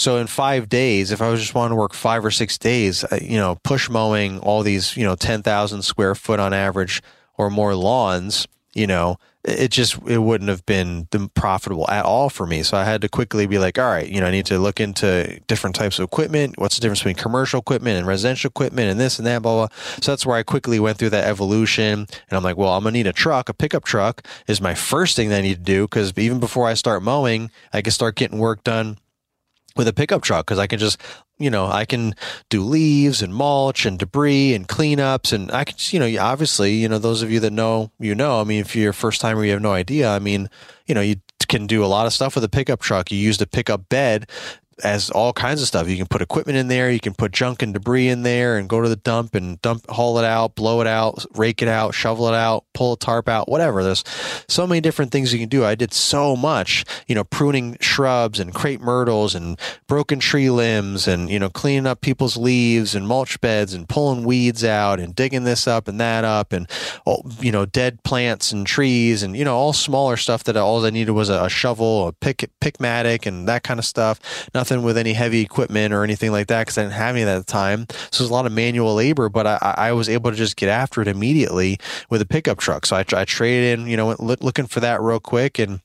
so 0.00 0.16
in 0.16 0.28
five 0.28 0.70
days, 0.70 1.12
if 1.12 1.20
I 1.20 1.28
was 1.28 1.40
just 1.40 1.54
wanting 1.54 1.76
to 1.76 1.78
work 1.78 1.92
five 1.92 2.24
or 2.24 2.30
six 2.30 2.56
days, 2.56 3.04
you 3.20 3.36
know, 3.36 3.56
push 3.62 3.90
mowing 3.90 4.38
all 4.40 4.62
these, 4.62 4.96
you 4.96 5.04
know, 5.04 5.14
10,000 5.14 5.82
square 5.82 6.14
foot 6.14 6.40
on 6.40 6.54
average 6.54 7.02
or 7.36 7.50
more 7.50 7.74
lawns, 7.74 8.48
you 8.72 8.86
know, 8.86 9.18
it 9.44 9.70
just, 9.70 9.98
it 10.06 10.18
wouldn't 10.18 10.48
have 10.48 10.64
been 10.64 11.06
profitable 11.34 11.86
at 11.90 12.06
all 12.06 12.30
for 12.30 12.46
me. 12.46 12.62
So 12.62 12.78
I 12.78 12.84
had 12.84 13.02
to 13.02 13.10
quickly 13.10 13.46
be 13.46 13.58
like, 13.58 13.78
all 13.78 13.90
right, 13.90 14.08
you 14.08 14.22
know, 14.22 14.26
I 14.26 14.30
need 14.30 14.46
to 14.46 14.58
look 14.58 14.80
into 14.80 15.38
different 15.46 15.76
types 15.76 15.98
of 15.98 16.04
equipment. 16.04 16.56
What's 16.56 16.76
the 16.76 16.80
difference 16.80 17.00
between 17.00 17.16
commercial 17.16 17.60
equipment 17.60 17.98
and 17.98 18.06
residential 18.06 18.48
equipment 18.48 18.90
and 18.90 18.98
this 18.98 19.18
and 19.18 19.26
that, 19.26 19.42
blah, 19.42 19.66
blah. 19.66 19.76
So 20.00 20.12
that's 20.12 20.24
where 20.24 20.38
I 20.38 20.42
quickly 20.42 20.80
went 20.80 20.96
through 20.96 21.10
that 21.10 21.28
evolution. 21.28 22.06
And 22.30 22.32
I'm 22.32 22.42
like, 22.42 22.56
well, 22.56 22.72
I'm 22.72 22.84
going 22.84 22.94
to 22.94 22.98
need 22.98 23.06
a 23.06 23.12
truck. 23.12 23.50
A 23.50 23.54
pickup 23.54 23.84
truck 23.84 24.26
is 24.46 24.62
my 24.62 24.74
first 24.74 25.14
thing 25.14 25.28
that 25.28 25.40
I 25.40 25.42
need 25.42 25.56
to 25.56 25.60
do 25.60 25.84
because 25.84 26.16
even 26.16 26.40
before 26.40 26.66
I 26.66 26.72
start 26.72 27.02
mowing, 27.02 27.50
I 27.74 27.82
can 27.82 27.92
start 27.92 28.16
getting 28.16 28.38
work 28.38 28.64
done 28.64 28.96
with 29.80 29.88
a 29.88 29.94
pickup 29.94 30.20
truck 30.20 30.44
because 30.44 30.58
I 30.58 30.66
can 30.66 30.78
just, 30.78 31.00
you 31.38 31.48
know, 31.48 31.66
I 31.66 31.86
can 31.86 32.14
do 32.50 32.62
leaves 32.62 33.22
and 33.22 33.34
mulch 33.34 33.86
and 33.86 33.98
debris 33.98 34.52
and 34.52 34.68
cleanups. 34.68 35.32
And 35.32 35.50
I 35.50 35.64
can, 35.64 35.74
you 35.78 35.98
know, 35.98 36.22
obviously, 36.22 36.74
you 36.74 36.86
know, 36.86 36.98
those 36.98 37.22
of 37.22 37.30
you 37.30 37.40
that 37.40 37.50
know, 37.50 37.90
you 37.98 38.14
know, 38.14 38.42
I 38.42 38.44
mean, 38.44 38.60
if 38.60 38.76
you're 38.76 38.90
a 38.90 38.94
first 38.94 39.22
timer, 39.22 39.42
you 39.42 39.52
have 39.52 39.62
no 39.62 39.72
idea. 39.72 40.10
I 40.10 40.18
mean, 40.18 40.50
you 40.86 40.94
know, 40.94 41.00
you 41.00 41.16
can 41.48 41.66
do 41.66 41.82
a 41.82 41.86
lot 41.86 42.06
of 42.06 42.12
stuff 42.12 42.34
with 42.34 42.44
a 42.44 42.48
pickup 42.50 42.80
truck. 42.80 43.10
You 43.10 43.16
use 43.16 43.38
the 43.38 43.46
pickup 43.46 43.88
bed 43.88 44.28
as 44.84 45.10
all 45.10 45.32
kinds 45.32 45.60
of 45.60 45.68
stuff. 45.68 45.88
You 45.88 45.96
can 45.96 46.06
put 46.06 46.22
equipment 46.22 46.58
in 46.58 46.68
there, 46.68 46.90
you 46.90 47.00
can 47.00 47.14
put 47.14 47.32
junk 47.32 47.62
and 47.62 47.74
debris 47.74 48.08
in 48.08 48.22
there 48.22 48.56
and 48.56 48.68
go 48.68 48.80
to 48.80 48.88
the 48.88 48.96
dump 48.96 49.34
and 49.34 49.60
dump, 49.62 49.88
haul 49.90 50.18
it 50.18 50.24
out, 50.24 50.54
blow 50.54 50.80
it 50.80 50.86
out, 50.86 51.24
rake 51.34 51.62
it 51.62 51.68
out, 51.68 51.94
shovel 51.94 52.28
it 52.28 52.34
out, 52.34 52.64
pull 52.74 52.94
a 52.94 52.96
tarp 52.96 53.28
out, 53.28 53.48
whatever. 53.48 53.82
There's 53.82 54.04
so 54.48 54.66
many 54.66 54.80
different 54.80 55.12
things 55.12 55.32
you 55.32 55.38
can 55.38 55.48
do. 55.48 55.64
I 55.64 55.74
did 55.74 55.92
so 55.92 56.36
much, 56.36 56.84
you 57.06 57.14
know, 57.14 57.24
pruning 57.24 57.76
shrubs 57.80 58.40
and 58.40 58.54
crepe 58.54 58.80
myrtles 58.80 59.34
and 59.34 59.58
broken 59.86 60.18
tree 60.18 60.50
limbs 60.50 61.06
and, 61.06 61.28
you 61.28 61.38
know, 61.38 61.50
cleaning 61.50 61.86
up 61.86 62.00
people's 62.00 62.36
leaves 62.36 62.94
and 62.94 63.06
mulch 63.06 63.40
beds 63.40 63.74
and 63.74 63.88
pulling 63.88 64.24
weeds 64.24 64.64
out 64.64 65.00
and 65.00 65.14
digging 65.14 65.44
this 65.44 65.66
up 65.66 65.88
and 65.88 66.00
that 66.00 66.24
up 66.24 66.52
and, 66.52 66.68
oh, 67.06 67.22
you 67.40 67.52
know, 67.52 67.66
dead 67.66 68.02
plants 68.02 68.52
and 68.52 68.66
trees 68.66 69.22
and, 69.22 69.36
you 69.36 69.44
know, 69.44 69.56
all 69.56 69.72
smaller 69.72 70.16
stuff 70.16 70.44
that 70.44 70.56
all 70.56 70.84
I 70.84 70.90
needed 70.90 71.12
was 71.12 71.28
a, 71.28 71.48
shovel, 71.48 72.08
a 72.08 72.12
pick, 72.12 72.48
pickmatic 72.60 73.26
and 73.26 73.48
that 73.48 73.62
kind 73.62 73.78
of 73.78 73.84
stuff. 73.84 74.48
Nothing 74.54 74.69
nothing 74.70 74.84
with 74.84 74.96
any 74.96 75.12
heavy 75.12 75.40
equipment 75.40 75.92
or 75.92 76.04
anything 76.04 76.32
like 76.32 76.46
that 76.48 76.62
because 76.62 76.78
I 76.78 76.82
didn't 76.82 76.94
have 76.94 77.16
any 77.16 77.24
at 77.24 77.38
the 77.38 77.44
time. 77.44 77.86
So 78.10 78.22
it 78.22 78.24
was 78.24 78.30
a 78.30 78.32
lot 78.32 78.46
of 78.46 78.52
manual 78.52 78.94
labor, 78.94 79.28
but 79.28 79.46
I, 79.46 79.74
I 79.76 79.92
was 79.92 80.08
able 80.08 80.30
to 80.30 80.36
just 80.36 80.56
get 80.56 80.68
after 80.68 81.02
it 81.02 81.08
immediately 81.08 81.78
with 82.08 82.22
a 82.22 82.26
pickup 82.26 82.58
truck. 82.58 82.86
So 82.86 82.96
I, 82.96 83.04
I 83.12 83.24
traded 83.24 83.80
in, 83.80 83.86
you 83.86 83.96
know, 83.96 84.16
looking 84.18 84.66
for 84.66 84.80
that 84.80 85.00
real 85.00 85.20
quick 85.20 85.58
and 85.58 85.80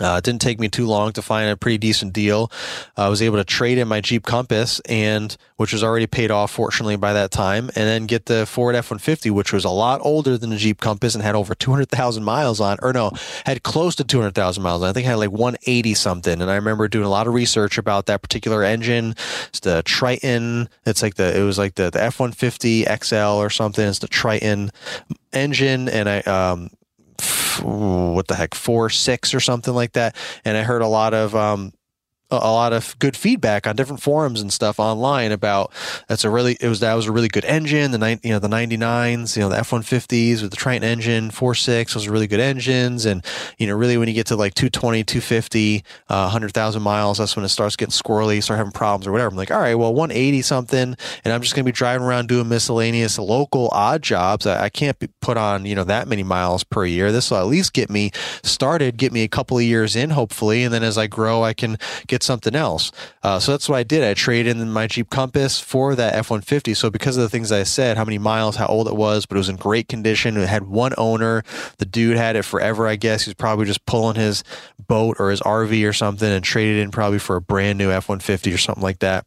uh, 0.00 0.16
it 0.16 0.24
didn't 0.24 0.40
take 0.40 0.58
me 0.58 0.68
too 0.68 0.86
long 0.86 1.12
to 1.12 1.20
find 1.20 1.50
a 1.50 1.56
pretty 1.56 1.76
decent 1.76 2.14
deal. 2.14 2.50
I 2.96 3.08
was 3.08 3.20
able 3.20 3.36
to 3.36 3.44
trade 3.44 3.76
in 3.76 3.88
my 3.88 4.00
Jeep 4.00 4.24
Compass, 4.24 4.80
and 4.88 5.36
which 5.56 5.72
was 5.72 5.84
already 5.84 6.06
paid 6.06 6.30
off, 6.30 6.50
fortunately, 6.50 6.96
by 6.96 7.12
that 7.12 7.30
time, 7.30 7.68
and 7.76 7.84
then 7.84 8.06
get 8.06 8.24
the 8.26 8.46
Ford 8.46 8.74
F 8.74 8.90
one 8.90 8.98
fifty, 8.98 9.30
which 9.30 9.52
was 9.52 9.64
a 9.66 9.70
lot 9.70 10.00
older 10.02 10.38
than 10.38 10.48
the 10.48 10.56
Jeep 10.56 10.80
Compass 10.80 11.14
and 11.14 11.22
had 11.22 11.34
over 11.34 11.54
two 11.54 11.70
hundred 11.70 11.90
thousand 11.90 12.24
miles 12.24 12.58
on, 12.58 12.78
or 12.80 12.94
no, 12.94 13.10
had 13.44 13.62
close 13.62 13.94
to 13.96 14.04
two 14.04 14.18
hundred 14.18 14.34
thousand 14.34 14.62
miles. 14.62 14.82
On. 14.82 14.88
I 14.88 14.92
think 14.94 15.06
it 15.06 15.10
had 15.10 15.18
like 15.18 15.30
one 15.30 15.56
eighty 15.66 15.92
something. 15.92 16.40
And 16.40 16.50
I 16.50 16.54
remember 16.54 16.88
doing 16.88 17.04
a 17.04 17.10
lot 17.10 17.26
of 17.26 17.34
research 17.34 17.76
about 17.76 18.06
that 18.06 18.22
particular 18.22 18.64
engine. 18.64 19.14
It's 19.48 19.60
the 19.60 19.82
Triton. 19.82 20.70
It's 20.86 21.02
like 21.02 21.16
the 21.16 21.38
it 21.38 21.42
was 21.42 21.58
like 21.58 21.74
the 21.74 21.90
the 21.90 22.02
F 22.02 22.18
one 22.18 22.32
fifty 22.32 22.84
XL 22.84 23.16
or 23.16 23.50
something. 23.50 23.86
It's 23.86 23.98
the 23.98 24.08
Triton 24.08 24.70
engine, 25.34 25.90
and 25.90 26.08
I 26.08 26.20
um 26.20 26.70
what 27.60 28.28
the 28.28 28.34
heck 28.34 28.54
four 28.54 28.90
six 28.90 29.34
or 29.34 29.40
something 29.40 29.74
like 29.74 29.92
that. 29.92 30.16
And 30.44 30.56
i 30.56 30.62
heard 30.62 30.82
a 30.82 30.86
lot 30.86 31.14
of 31.14 31.34
um, 31.34 31.72
a 32.32 32.52
lot 32.52 32.72
of 32.72 32.98
good 32.98 33.16
feedback 33.16 33.66
on 33.66 33.76
different 33.76 34.02
forums 34.02 34.40
and 34.40 34.52
stuff 34.52 34.78
online 34.78 35.32
about 35.32 35.72
that's 36.08 36.24
a 36.24 36.30
really 36.30 36.56
it 36.60 36.68
was 36.68 36.80
that 36.80 36.94
was 36.94 37.06
a 37.06 37.12
really 37.12 37.28
good 37.28 37.44
engine 37.44 37.90
the 37.90 37.98
nine 37.98 38.20
you 38.22 38.30
know 38.30 38.38
the 38.38 38.48
99s 38.48 39.36
you 39.36 39.42
know 39.42 39.48
the 39.48 39.56
F150s 39.56 40.42
with 40.42 40.50
the 40.50 40.56
Triton 40.56 40.82
engine 40.82 41.30
4.6 41.30 41.94
those 41.94 42.06
are 42.06 42.12
really 42.12 42.26
good 42.26 42.40
engines. 42.40 43.04
And 43.04 43.24
you 43.58 43.66
know 43.66 43.74
really 43.74 43.96
when 43.96 44.08
you 44.08 44.14
get 44.14 44.26
to 44.26 44.36
like 44.36 44.54
220 44.54 45.04
250 45.04 45.84
uh, 46.08 46.22
100,000 46.22 46.82
miles 46.82 47.18
that's 47.18 47.36
when 47.36 47.44
it 47.44 47.48
starts 47.48 47.76
getting 47.76 47.92
squirrely 47.92 48.42
start 48.42 48.58
having 48.58 48.72
problems 48.72 49.06
or 49.06 49.12
whatever. 49.12 49.28
I'm 49.28 49.36
like 49.36 49.50
all 49.50 49.60
right 49.60 49.74
well 49.74 49.94
180 49.94 50.42
something 50.42 50.96
and 51.24 51.32
I'm 51.32 51.42
just 51.42 51.54
going 51.54 51.64
to 51.64 51.68
be 51.68 51.72
driving 51.72 52.06
around 52.06 52.28
doing 52.28 52.48
miscellaneous 52.48 53.18
local 53.18 53.68
odd 53.72 54.02
jobs. 54.02 54.46
I, 54.46 54.64
I 54.64 54.68
can't 54.68 54.96
put 55.20 55.36
on 55.36 55.66
you 55.66 55.74
know 55.74 55.84
that 55.84 56.08
many 56.08 56.22
miles 56.22 56.64
per 56.64 56.84
year. 56.84 57.12
This 57.12 57.30
will 57.30 57.38
at 57.38 57.46
least 57.46 57.72
get 57.72 57.90
me 57.90 58.10
started 58.42 58.96
get 58.96 59.12
me 59.12 59.22
a 59.22 59.28
couple 59.28 59.56
of 59.56 59.64
years 59.64 59.96
in 59.96 60.10
hopefully. 60.10 60.64
And 60.64 60.72
then 60.72 60.82
as 60.82 60.98
I 60.98 61.06
grow 61.06 61.42
I 61.42 61.54
can 61.54 61.76
get 62.06 62.21
something 62.22 62.54
else. 62.54 62.92
Uh, 63.22 63.38
so 63.38 63.52
that's 63.52 63.68
what 63.68 63.76
I 63.76 63.82
did. 63.82 64.04
I 64.04 64.14
traded 64.14 64.56
in 64.56 64.72
my 64.72 64.86
Jeep 64.86 65.10
Compass 65.10 65.60
for 65.60 65.94
that 65.94 66.14
F 66.14 66.30
150. 66.30 66.74
So 66.74 66.90
because 66.90 67.16
of 67.16 67.22
the 67.22 67.28
things 67.28 67.52
I 67.52 67.62
said, 67.64 67.96
how 67.96 68.04
many 68.04 68.18
miles, 68.18 68.56
how 68.56 68.66
old 68.66 68.88
it 68.88 68.96
was, 68.96 69.26
but 69.26 69.36
it 69.36 69.38
was 69.38 69.48
in 69.48 69.56
great 69.56 69.88
condition. 69.88 70.36
It 70.36 70.48
had 70.48 70.64
one 70.64 70.94
owner. 70.98 71.42
The 71.78 71.86
dude 71.86 72.16
had 72.16 72.36
it 72.36 72.44
forever, 72.44 72.86
I 72.86 72.96
guess. 72.96 73.24
He 73.24 73.30
was 73.30 73.34
probably 73.34 73.66
just 73.66 73.84
pulling 73.86 74.16
his 74.16 74.44
boat 74.86 75.16
or 75.18 75.30
his 75.30 75.40
RV 75.40 75.88
or 75.88 75.92
something 75.92 76.30
and 76.30 76.44
traded 76.44 76.78
in 76.78 76.90
probably 76.90 77.18
for 77.18 77.36
a 77.36 77.40
brand 77.40 77.78
new 77.78 77.90
F 77.90 78.08
150 78.08 78.52
or 78.52 78.58
something 78.58 78.82
like 78.82 79.00
that. 79.00 79.26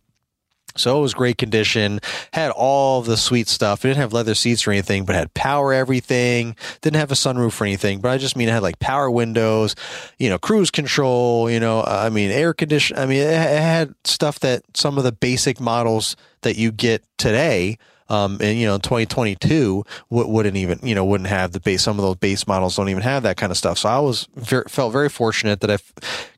So 0.77 0.97
it 0.97 1.01
was 1.01 1.13
great 1.13 1.37
condition, 1.37 1.99
had 2.33 2.51
all 2.51 3.01
the 3.01 3.17
sweet 3.17 3.47
stuff. 3.47 3.83
It 3.83 3.89
didn't 3.89 4.01
have 4.01 4.13
leather 4.13 4.35
seats 4.35 4.67
or 4.67 4.71
anything, 4.71 5.05
but 5.05 5.15
had 5.15 5.33
power 5.33 5.73
everything. 5.73 6.55
Didn't 6.81 6.97
have 6.97 7.11
a 7.11 7.15
sunroof 7.15 7.59
or 7.61 7.65
anything, 7.65 7.99
but 7.99 8.11
I 8.11 8.17
just 8.17 8.35
mean 8.35 8.49
it 8.49 8.51
had 8.51 8.63
like 8.63 8.79
power 8.79 9.09
windows, 9.09 9.75
you 10.19 10.29
know, 10.29 10.37
cruise 10.37 10.71
control, 10.71 11.49
you 11.49 11.59
know, 11.59 11.79
uh, 11.79 12.03
I 12.05 12.09
mean, 12.09 12.31
air 12.31 12.53
condition. 12.53 12.97
I 12.97 13.05
mean, 13.05 13.21
it 13.21 13.33
had 13.33 13.95
stuff 14.03 14.39
that 14.39 14.63
some 14.73 14.97
of 14.97 15.03
the 15.03 15.11
basic 15.11 15.59
models 15.59 16.15
that 16.41 16.57
you 16.57 16.71
get 16.71 17.03
today 17.17 17.77
um, 18.09 18.37
and 18.41 18.57
you 18.59 18.67
know, 18.67 18.77
2022 18.77 19.83
w- 20.11 20.29
wouldn't 20.29 20.57
even, 20.57 20.79
you 20.83 20.93
know, 20.93 21.05
wouldn't 21.05 21.29
have 21.29 21.51
the 21.51 21.59
base. 21.59 21.81
Some 21.81 21.97
of 21.97 22.03
those 22.03 22.17
base 22.17 22.47
models 22.47 22.75
don't 22.75 22.89
even 22.89 23.03
have 23.03 23.23
that 23.23 23.37
kind 23.37 23.51
of 23.51 23.57
stuff. 23.57 23.79
So 23.79 23.89
I 23.89 23.99
was 23.99 24.27
very, 24.35 24.65
felt 24.67 24.93
very 24.93 25.09
fortunate 25.09 25.61
that 25.61 25.71
I 25.71 25.77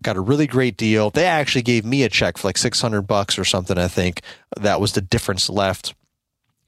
got 0.02 0.18
a 0.18 0.22
really 0.22 0.48
great 0.48 0.78
deal. 0.78 1.10
They 1.10 1.26
actually 1.26 1.64
gave 1.64 1.86
me 1.86 2.04
a 2.04 2.10
check 2.10 2.38
for 2.38 2.48
like 2.48 2.58
600 2.58 3.02
bucks 3.04 3.38
or 3.38 3.46
something. 3.46 3.78
I 3.78 3.88
think 3.88 4.22
that 4.58 4.80
was 4.80 4.94
the 4.94 5.02
difference 5.02 5.50
left 5.50 5.94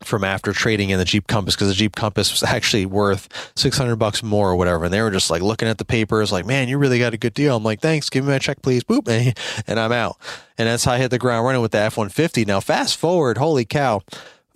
from 0.04 0.24
after 0.24 0.54
trading 0.54 0.92
in 0.92 1.00
the 1.00 1.06
Jeep 1.06 1.28
Compass 1.28 1.56
because 1.56 1.68
the 1.68 1.74
Jeep 1.74 1.96
Compass 1.96 2.32
was 2.32 2.44
actually 2.44 2.86
worth 2.86 3.52
600 3.56 3.96
bucks 3.98 4.24
more 4.24 4.50
or 4.50 4.56
whatever. 4.56 4.86
And 4.86 4.94
they 4.94 5.02
were 5.02 5.12
just 5.12 5.30
like 5.30 5.42
looking 5.42 5.68
at 5.68 5.78
the 5.78 5.86
papers 5.86 6.32
like, 6.32 6.46
man, 6.46 6.68
you 6.68 6.78
really 6.78 7.00
got 7.00 7.14
a 7.14 7.18
good 7.18 7.34
deal. 7.34 7.58
I'm 7.58 7.64
like, 7.64 7.82
thanks. 7.82 8.10
Give 8.10 8.26
me 8.26 8.32
my 8.32 8.40
check, 8.40 8.62
please. 8.62 8.84
Boop. 8.84 9.08
And 9.68 9.80
I'm 9.80 9.92
out. 9.92 10.18
And 10.58 10.68
that's 10.68 10.86
how 10.86 10.94
I 10.94 10.98
hit 10.98 11.12
the 11.12 11.20
ground 11.20 11.46
running 11.46 11.62
with 11.62 11.72
the 11.72 11.80
F-150. 11.80 12.48
Now, 12.48 12.60
fast 12.60 12.98
forward, 12.98 13.38
holy 13.38 13.66
cow. 13.66 14.02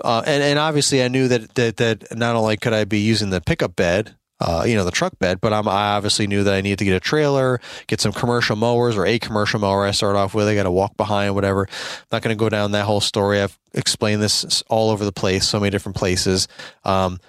Uh, 0.03 0.21
and, 0.25 0.43
and 0.43 0.59
obviously, 0.59 1.01
I 1.01 1.07
knew 1.07 1.27
that, 1.29 1.55
that 1.55 1.77
that 1.77 2.17
not 2.17 2.35
only 2.35 2.57
could 2.57 2.73
I 2.73 2.83
be 2.83 2.99
using 2.99 3.29
the 3.29 3.41
pickup 3.41 3.75
bed, 3.75 4.15
uh, 4.39 4.65
you 4.67 4.75
know, 4.75 4.83
the 4.83 4.91
truck 4.91 5.17
bed, 5.19 5.39
but 5.39 5.53
I'm, 5.53 5.67
I 5.67 5.95
obviously 5.95 6.27
knew 6.27 6.43
that 6.43 6.53
I 6.53 6.59
needed 6.59 6.79
to 6.79 6.85
get 6.85 6.95
a 6.95 6.99
trailer, 6.99 7.61
get 7.87 8.01
some 8.01 8.11
commercial 8.11 8.57
mowers 8.57 8.97
or 8.97 9.05
a 9.05 9.17
commercial 9.17 9.59
mower 9.59 9.85
I 9.85 9.91
start 9.91 10.17
off 10.17 10.33
with. 10.33 10.47
I 10.47 10.55
got 10.55 10.63
to 10.63 10.71
walk 10.71 10.97
behind, 10.97 11.33
whatever. 11.33 11.67
I'm 11.69 12.05
not 12.11 12.21
going 12.21 12.35
to 12.35 12.39
go 12.39 12.49
down 12.49 12.71
that 12.71 12.83
whole 12.83 12.99
story. 12.99 13.41
I've 13.41 13.57
explained 13.73 14.21
this 14.21 14.61
all 14.67 14.89
over 14.89 15.05
the 15.05 15.13
place, 15.13 15.47
so 15.47 15.59
many 15.59 15.69
different 15.69 15.95
places. 15.95 16.49
Um, 16.83 17.21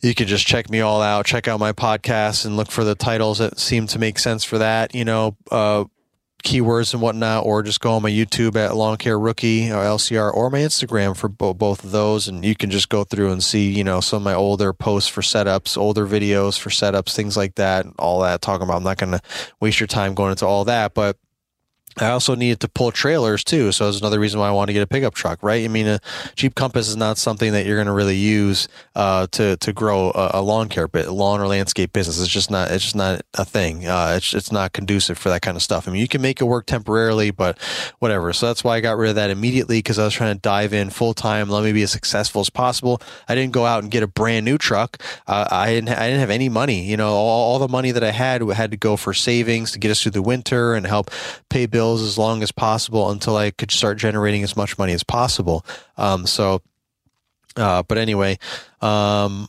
you 0.00 0.14
can 0.14 0.28
just 0.28 0.46
check 0.46 0.70
me 0.70 0.80
all 0.80 1.02
out, 1.02 1.26
check 1.26 1.48
out 1.48 1.58
my 1.58 1.72
podcast 1.72 2.46
and 2.46 2.56
look 2.56 2.70
for 2.70 2.84
the 2.84 2.94
titles 2.94 3.38
that 3.38 3.58
seem 3.58 3.88
to 3.88 3.98
make 3.98 4.20
sense 4.20 4.44
for 4.44 4.58
that. 4.58 4.94
You 4.94 5.04
know, 5.04 5.36
uh, 5.50 5.86
keywords 6.44 6.92
and 6.92 7.02
whatnot, 7.02 7.44
or 7.44 7.62
just 7.62 7.80
go 7.80 7.92
on 7.92 8.02
my 8.02 8.10
YouTube 8.10 8.56
at 8.56 8.76
Lawn 8.76 8.96
Care 8.96 9.18
Rookie 9.18 9.70
or 9.70 9.82
LCR 9.82 10.32
or 10.32 10.50
my 10.50 10.58
Instagram 10.58 11.16
for 11.16 11.28
bo- 11.28 11.54
both 11.54 11.84
of 11.84 11.90
those. 11.90 12.28
And 12.28 12.44
you 12.44 12.54
can 12.54 12.70
just 12.70 12.88
go 12.88 13.04
through 13.04 13.30
and 13.32 13.42
see, 13.42 13.70
you 13.70 13.84
know, 13.84 14.00
some 14.00 14.18
of 14.18 14.22
my 14.24 14.34
older 14.34 14.72
posts 14.72 15.08
for 15.08 15.20
setups, 15.20 15.76
older 15.76 16.06
videos 16.06 16.58
for 16.58 16.70
setups, 16.70 17.14
things 17.14 17.36
like 17.36 17.56
that, 17.56 17.86
all 17.98 18.20
that 18.20 18.42
talking 18.42 18.64
about. 18.64 18.76
I'm 18.76 18.84
not 18.84 18.98
going 18.98 19.12
to 19.12 19.20
waste 19.60 19.80
your 19.80 19.86
time 19.86 20.14
going 20.14 20.30
into 20.30 20.46
all 20.46 20.64
that, 20.66 20.94
but 20.94 21.16
I 22.00 22.10
also 22.10 22.34
needed 22.34 22.60
to 22.60 22.68
pull 22.68 22.92
trailers 22.92 23.44
too, 23.44 23.72
so 23.72 23.86
that's 23.86 24.00
another 24.00 24.20
reason 24.20 24.40
why 24.40 24.48
I 24.48 24.52
wanted 24.52 24.68
to 24.68 24.72
get 24.74 24.82
a 24.82 24.86
pickup 24.86 25.14
truck. 25.14 25.42
Right? 25.42 25.64
I 25.64 25.68
mean, 25.68 25.86
a 25.86 26.00
Jeep 26.34 26.54
Compass 26.54 26.88
is 26.88 26.96
not 26.96 27.18
something 27.18 27.52
that 27.52 27.66
you're 27.66 27.76
going 27.76 27.86
to 27.86 27.92
really 27.92 28.16
use 28.16 28.68
uh, 28.94 29.26
to 29.32 29.56
to 29.56 29.72
grow 29.72 30.10
a, 30.10 30.30
a, 30.34 30.42
lawn 30.42 30.68
care 30.68 30.88
lawn 30.92 31.40
or 31.40 31.46
landscape 31.46 31.92
business. 31.92 32.20
It's 32.20 32.28
just 32.28 32.50
not. 32.50 32.70
It's 32.70 32.84
just 32.84 32.96
not 32.96 33.22
a 33.34 33.44
thing. 33.44 33.86
Uh, 33.86 34.14
it's 34.16 34.34
it's 34.34 34.52
not 34.52 34.72
conducive 34.72 35.18
for 35.18 35.28
that 35.28 35.42
kind 35.42 35.56
of 35.56 35.62
stuff. 35.62 35.88
I 35.88 35.92
mean, 35.92 36.00
you 36.00 36.08
can 36.08 36.22
make 36.22 36.40
it 36.40 36.44
work 36.44 36.66
temporarily, 36.66 37.30
but 37.30 37.58
whatever. 37.98 38.32
So 38.32 38.46
that's 38.46 38.64
why 38.64 38.76
I 38.76 38.80
got 38.80 38.96
rid 38.96 39.10
of 39.10 39.16
that 39.16 39.30
immediately 39.30 39.78
because 39.78 39.98
I 39.98 40.04
was 40.04 40.14
trying 40.14 40.34
to 40.34 40.40
dive 40.40 40.72
in 40.72 40.90
full 40.90 41.14
time. 41.14 41.48
Let 41.48 41.64
me 41.64 41.72
be 41.72 41.82
as 41.82 41.90
successful 41.90 42.40
as 42.40 42.50
possible. 42.50 43.00
I 43.28 43.34
didn't 43.34 43.52
go 43.52 43.66
out 43.66 43.82
and 43.82 43.90
get 43.90 44.02
a 44.02 44.06
brand 44.06 44.44
new 44.44 44.58
truck. 44.58 45.02
Uh, 45.26 45.46
I 45.50 45.70
didn't. 45.74 45.90
I 45.90 46.06
didn't 46.06 46.20
have 46.20 46.30
any 46.30 46.48
money. 46.48 46.84
You 46.84 46.96
know, 46.96 47.08
all, 47.08 47.52
all 47.52 47.58
the 47.58 47.68
money 47.68 47.90
that 47.90 48.04
I 48.04 48.10
had 48.10 48.42
had 48.42 48.70
to 48.70 48.76
go 48.76 48.96
for 48.96 49.12
savings 49.14 49.72
to 49.72 49.78
get 49.78 49.90
us 49.90 50.02
through 50.02 50.12
the 50.12 50.22
winter 50.22 50.74
and 50.74 50.86
help 50.86 51.10
pay 51.48 51.66
bills 51.66 51.87
bills 51.88 52.02
as 52.02 52.18
long 52.18 52.42
as 52.42 52.52
possible 52.52 53.10
until 53.10 53.36
I 53.36 53.50
could 53.50 53.70
start 53.70 53.96
generating 53.98 54.42
as 54.42 54.56
much 54.56 54.76
money 54.78 54.92
as 54.92 55.02
possible. 55.02 55.64
Um, 55.96 56.26
so, 56.26 56.60
uh, 57.56 57.82
but 57.82 57.96
anyway, 57.98 58.38
um, 58.82 59.48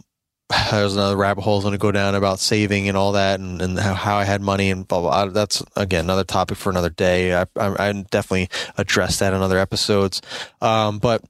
there's 0.72 0.96
another 0.96 1.18
rabbit 1.18 1.42
hole 1.42 1.62
going 1.62 1.74
to 1.74 1.78
go 1.78 1.92
down 1.92 2.16
about 2.16 2.40
saving 2.40 2.88
and 2.88 2.98
all 2.98 3.14
that 3.14 3.40
and, 3.40 3.62
and 3.62 3.78
how, 3.78 3.94
how 3.94 4.16
I 4.16 4.24
had 4.24 4.42
money 4.42 4.72
and 4.72 4.88
blah, 4.88 5.02
blah, 5.02 5.26
blah. 5.26 5.34
That's 5.34 5.62
again, 5.76 6.06
another 6.06 6.24
topic 6.24 6.58
for 6.58 6.70
another 6.70 6.90
day. 6.90 7.36
I, 7.36 7.46
I, 7.58 7.90
I 7.90 8.06
definitely 8.10 8.50
address 8.78 9.20
that 9.20 9.34
in 9.34 9.42
other 9.42 9.60
episodes. 9.60 10.22
Um, 10.62 11.00
but 11.00 11.24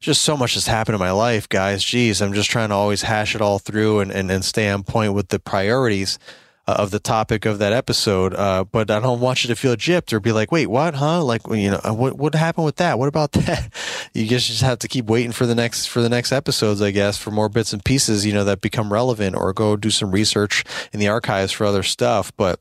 just 0.00 0.22
so 0.22 0.36
much 0.36 0.54
has 0.54 0.66
happened 0.66 0.94
in 0.94 1.00
my 1.00 1.12
life, 1.12 1.48
guys. 1.48 1.84
Geez, 1.84 2.20
I'm 2.20 2.32
just 2.32 2.50
trying 2.50 2.70
to 2.70 2.74
always 2.74 3.02
hash 3.02 3.34
it 3.34 3.40
all 3.40 3.58
through 3.58 4.00
and, 4.00 4.10
and, 4.10 4.30
and 4.30 4.44
stay 4.44 4.68
on 4.68 4.82
point 4.82 5.12
with 5.12 5.28
the 5.28 5.38
priorities 5.38 6.18
of 6.66 6.90
the 6.90 6.98
topic 6.98 7.44
of 7.44 7.58
that 7.58 7.72
episode. 7.72 8.34
Uh, 8.34 8.64
but 8.64 8.90
I 8.90 9.00
don't 9.00 9.20
want 9.20 9.44
you 9.44 9.48
to 9.48 9.56
feel 9.56 9.76
gypped 9.76 10.12
or 10.12 10.20
be 10.20 10.32
like, 10.32 10.50
wait, 10.50 10.66
what, 10.66 10.94
huh? 10.94 11.22
Like, 11.22 11.42
you 11.48 11.70
know, 11.70 11.80
what, 11.92 12.14
what 12.18 12.34
happened 12.34 12.64
with 12.64 12.76
that? 12.76 12.98
What 12.98 13.08
about 13.08 13.32
that? 13.32 13.72
You 14.12 14.26
just, 14.26 14.46
just 14.48 14.62
have 14.62 14.80
to 14.80 14.88
keep 14.88 15.06
waiting 15.06 15.32
for 15.32 15.46
the 15.46 15.54
next, 15.54 15.86
for 15.86 16.02
the 16.02 16.08
next 16.08 16.32
episodes, 16.32 16.82
I 16.82 16.90
guess, 16.90 17.16
for 17.16 17.30
more 17.30 17.48
bits 17.48 17.72
and 17.72 17.84
pieces, 17.84 18.26
you 18.26 18.32
know, 18.32 18.44
that 18.44 18.60
become 18.60 18.92
relevant 18.92 19.36
or 19.36 19.52
go 19.52 19.76
do 19.76 19.90
some 19.90 20.10
research 20.10 20.64
in 20.92 21.00
the 21.00 21.08
archives 21.08 21.52
for 21.52 21.64
other 21.64 21.82
stuff. 21.82 22.32
But, 22.36 22.60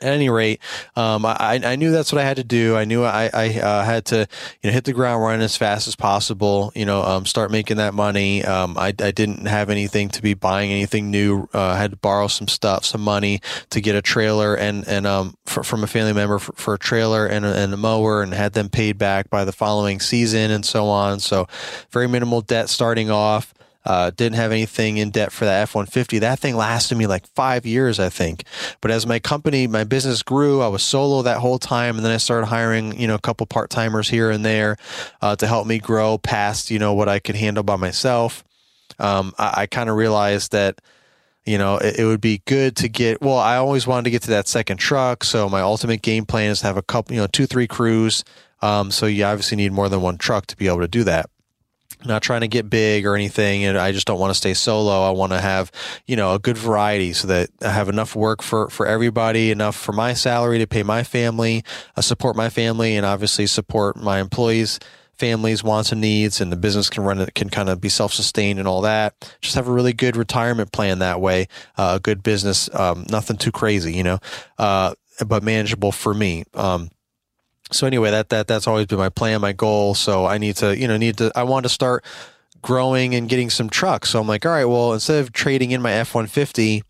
at 0.00 0.12
any 0.12 0.28
rate, 0.28 0.60
um, 0.94 1.24
I, 1.24 1.60
I 1.64 1.76
knew 1.76 1.90
that's 1.90 2.12
what 2.12 2.20
I 2.20 2.24
had 2.24 2.36
to 2.36 2.44
do. 2.44 2.76
I 2.76 2.84
knew 2.84 3.04
I, 3.04 3.30
I 3.32 3.58
uh, 3.60 3.84
had 3.84 4.04
to, 4.06 4.28
you 4.62 4.70
know, 4.70 4.72
hit 4.72 4.84
the 4.84 4.92
ground 4.92 5.22
running 5.22 5.42
as 5.42 5.56
fast 5.56 5.88
as 5.88 5.96
possible. 5.96 6.72
You 6.74 6.84
know, 6.84 7.02
um, 7.02 7.26
start 7.26 7.50
making 7.50 7.78
that 7.78 7.94
money. 7.94 8.44
Um, 8.44 8.76
I, 8.76 8.88
I 8.88 9.10
didn't 9.10 9.46
have 9.46 9.70
anything 9.70 10.08
to 10.10 10.22
be 10.22 10.34
buying 10.34 10.70
anything 10.70 11.10
new. 11.10 11.48
Uh, 11.54 11.60
I 11.60 11.78
had 11.78 11.92
to 11.92 11.96
borrow 11.96 12.28
some 12.28 12.48
stuff, 12.48 12.84
some 12.84 13.00
money 13.00 13.40
to 13.70 13.80
get 13.80 13.94
a 13.94 14.02
trailer 14.02 14.54
and 14.54 14.86
and 14.86 15.06
um 15.06 15.36
for, 15.46 15.62
from 15.62 15.82
a 15.82 15.86
family 15.86 16.12
member 16.12 16.38
for, 16.38 16.52
for 16.52 16.74
a 16.74 16.78
trailer 16.78 17.26
and 17.26 17.44
a, 17.44 17.56
and 17.56 17.72
a 17.72 17.76
mower, 17.76 18.22
and 18.22 18.34
had 18.34 18.52
them 18.52 18.68
paid 18.68 18.98
back 18.98 19.30
by 19.30 19.44
the 19.44 19.52
following 19.52 20.00
season 20.00 20.50
and 20.50 20.64
so 20.64 20.86
on. 20.88 21.20
So, 21.20 21.46
very 21.90 22.08
minimal 22.08 22.40
debt 22.40 22.68
starting 22.68 23.10
off. 23.10 23.54
Uh, 23.86 24.10
didn't 24.10 24.34
have 24.34 24.50
anything 24.50 24.96
in 24.96 25.10
debt 25.10 25.30
for 25.30 25.44
that 25.44 25.62
F 25.62 25.74
150. 25.76 26.18
That 26.18 26.40
thing 26.40 26.56
lasted 26.56 26.98
me 26.98 27.06
like 27.06 27.24
five 27.28 27.64
years, 27.64 28.00
I 28.00 28.08
think. 28.08 28.42
But 28.80 28.90
as 28.90 29.06
my 29.06 29.20
company, 29.20 29.68
my 29.68 29.84
business 29.84 30.24
grew, 30.24 30.60
I 30.60 30.66
was 30.66 30.82
solo 30.82 31.22
that 31.22 31.38
whole 31.38 31.60
time. 31.60 31.94
And 31.94 32.04
then 32.04 32.10
I 32.10 32.16
started 32.16 32.46
hiring, 32.46 32.98
you 33.00 33.06
know, 33.06 33.14
a 33.14 33.20
couple 33.20 33.46
part 33.46 33.70
timers 33.70 34.08
here 34.08 34.30
and 34.30 34.44
there 34.44 34.76
uh, 35.22 35.36
to 35.36 35.46
help 35.46 35.68
me 35.68 35.78
grow 35.78 36.18
past, 36.18 36.68
you 36.68 36.80
know, 36.80 36.94
what 36.94 37.08
I 37.08 37.20
could 37.20 37.36
handle 37.36 37.62
by 37.62 37.76
myself. 37.76 38.42
Um, 38.98 39.32
I, 39.38 39.52
I 39.62 39.66
kind 39.66 39.88
of 39.88 39.94
realized 39.94 40.50
that 40.50 40.80
you 41.44 41.58
know, 41.58 41.78
it, 41.78 42.00
it, 42.00 42.04
would 42.04 42.20
be 42.20 42.42
good 42.44 42.74
to 42.74 42.88
get. 42.88 43.22
Well, 43.22 43.38
I 43.38 43.56
always 43.56 43.86
wanted 43.86 44.02
to 44.04 44.10
get 44.10 44.22
to 44.22 44.30
that 44.30 44.48
second 44.48 44.78
truck, 44.78 45.22
so 45.22 45.48
my 45.48 45.60
ultimate 45.60 46.02
game 46.02 46.26
plan 46.26 46.50
is 46.50 46.58
to 46.58 46.66
have 46.66 46.76
a 46.76 46.82
couple, 46.82 47.14
you 47.14 47.20
know, 47.20 47.28
two, 47.28 47.46
three 47.46 47.68
crews. 47.68 48.24
Um, 48.62 48.90
so 48.90 49.06
you 49.06 49.22
obviously 49.22 49.56
need 49.56 49.70
more 49.70 49.88
than 49.88 50.00
one 50.00 50.18
truck 50.18 50.46
to 50.48 50.56
be 50.56 50.66
able 50.66 50.80
to 50.80 50.88
do 50.88 51.04
that 51.04 51.30
not 52.06 52.22
trying 52.22 52.42
to 52.42 52.48
get 52.48 52.70
big 52.70 53.06
or 53.06 53.14
anything 53.14 53.64
and 53.64 53.78
I 53.78 53.92
just 53.92 54.06
don't 54.06 54.18
want 54.18 54.30
to 54.30 54.34
stay 54.34 54.54
solo. 54.54 55.02
I 55.02 55.10
want 55.10 55.32
to 55.32 55.40
have, 55.40 55.70
you 56.06 56.16
know, 56.16 56.34
a 56.34 56.38
good 56.38 56.58
variety 56.58 57.12
so 57.12 57.28
that 57.28 57.50
I 57.62 57.70
have 57.70 57.88
enough 57.88 58.16
work 58.16 58.42
for 58.42 58.68
for 58.70 58.86
everybody, 58.86 59.50
enough 59.50 59.76
for 59.76 59.92
my 59.92 60.14
salary 60.14 60.58
to 60.58 60.66
pay 60.66 60.82
my 60.82 61.02
family, 61.02 61.64
uh, 61.96 62.00
support 62.00 62.36
my 62.36 62.48
family 62.48 62.96
and 62.96 63.04
obviously 63.04 63.46
support 63.46 63.96
my 63.96 64.20
employees 64.20 64.78
families 65.18 65.64
wants 65.64 65.92
and 65.92 66.00
needs 66.00 66.40
and 66.40 66.52
the 66.52 66.56
business 66.56 66.90
can 66.90 67.02
run 67.02 67.18
it 67.20 67.34
can 67.34 67.48
kind 67.48 67.68
of 67.68 67.80
be 67.80 67.88
self-sustained 67.88 68.58
and 68.58 68.68
all 68.68 68.82
that 68.82 69.14
just 69.40 69.54
have 69.54 69.66
a 69.66 69.72
really 69.72 69.92
good 69.92 70.16
retirement 70.16 70.72
plan 70.72 70.98
that 70.98 71.20
way 71.20 71.48
uh, 71.78 71.94
a 71.96 72.00
good 72.00 72.22
business 72.22 72.72
um, 72.74 73.06
nothing 73.08 73.36
too 73.36 73.50
crazy 73.50 73.94
you 73.94 74.02
know 74.02 74.18
uh, 74.58 74.94
but 75.26 75.42
manageable 75.42 75.90
for 75.90 76.12
me 76.12 76.44
um, 76.54 76.90
so 77.72 77.86
anyway, 77.86 78.10
that 78.10 78.28
that 78.28 78.46
that's 78.46 78.66
always 78.66 78.86
been 78.86 78.98
my 78.98 79.08
plan, 79.08 79.40
my 79.40 79.52
goal. 79.52 79.94
So 79.94 80.26
I 80.26 80.38
need 80.38 80.56
to, 80.56 80.76
you 80.78 80.86
know, 80.86 80.96
need 80.96 81.18
to. 81.18 81.32
I 81.34 81.42
want 81.42 81.64
to 81.64 81.68
start 81.68 82.04
growing 82.62 83.14
and 83.14 83.28
getting 83.28 83.50
some 83.50 83.68
trucks. 83.68 84.10
So 84.10 84.20
I'm 84.20 84.26
like, 84.26 84.46
all 84.46 84.52
right, 84.52 84.64
well, 84.64 84.92
instead 84.92 85.20
of 85.20 85.32
trading 85.32 85.70
in 85.72 85.82
my 85.82 85.92
F 85.92 86.14
one 86.14 86.26
fifty 86.26 86.82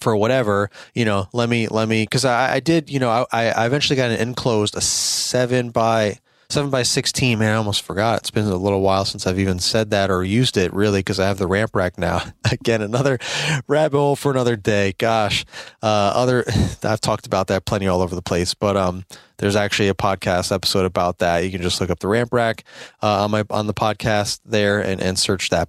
for 0.00 0.16
whatever, 0.16 0.70
you 0.94 1.04
know, 1.04 1.28
let 1.32 1.48
me 1.48 1.68
let 1.68 1.88
me 1.88 2.02
because 2.02 2.24
I, 2.24 2.54
I 2.54 2.60
did, 2.60 2.90
you 2.90 2.98
know, 2.98 3.26
I 3.32 3.48
I 3.50 3.66
eventually 3.66 3.96
got 3.96 4.10
an 4.10 4.18
enclosed 4.18 4.76
a 4.76 4.80
seven 4.80 5.70
by 5.70 6.18
seven 6.48 6.70
by 6.70 6.82
sixteen. 6.82 7.38
Man, 7.38 7.52
I 7.52 7.56
almost 7.56 7.82
forgot. 7.82 8.20
It's 8.20 8.30
been 8.30 8.46
a 8.46 8.56
little 8.56 8.80
while 8.80 9.04
since 9.04 9.26
I've 9.26 9.38
even 9.38 9.58
said 9.58 9.90
that 9.90 10.10
or 10.10 10.24
used 10.24 10.56
it 10.56 10.72
really 10.72 11.00
because 11.00 11.20
I 11.20 11.26
have 11.26 11.38
the 11.38 11.46
ramp 11.46 11.74
rack 11.74 11.98
now. 11.98 12.22
Again, 12.50 12.82
another 12.82 13.18
rabbit 13.66 13.96
hole 13.96 14.16
for 14.16 14.30
another 14.30 14.56
day. 14.56 14.94
Gosh, 14.98 15.44
uh, 15.82 16.12
other 16.14 16.44
I've 16.82 17.00
talked 17.00 17.26
about 17.26 17.48
that 17.48 17.64
plenty 17.64 17.86
all 17.86 18.02
over 18.02 18.14
the 18.14 18.22
place, 18.22 18.54
but 18.54 18.76
um, 18.76 19.04
there's 19.38 19.56
actually 19.56 19.88
a 19.88 19.94
podcast 19.94 20.52
episode 20.52 20.84
about 20.84 21.18
that. 21.18 21.44
You 21.44 21.50
can 21.50 21.62
just 21.62 21.80
look 21.80 21.90
up 21.90 21.98
the 21.98 22.08
ramp 22.08 22.32
rack 22.32 22.64
uh, 23.02 23.24
on 23.24 23.30
my 23.30 23.44
on 23.50 23.66
the 23.66 23.74
podcast 23.74 24.40
there 24.44 24.80
and 24.80 25.00
and 25.00 25.18
search 25.18 25.50
that. 25.50 25.68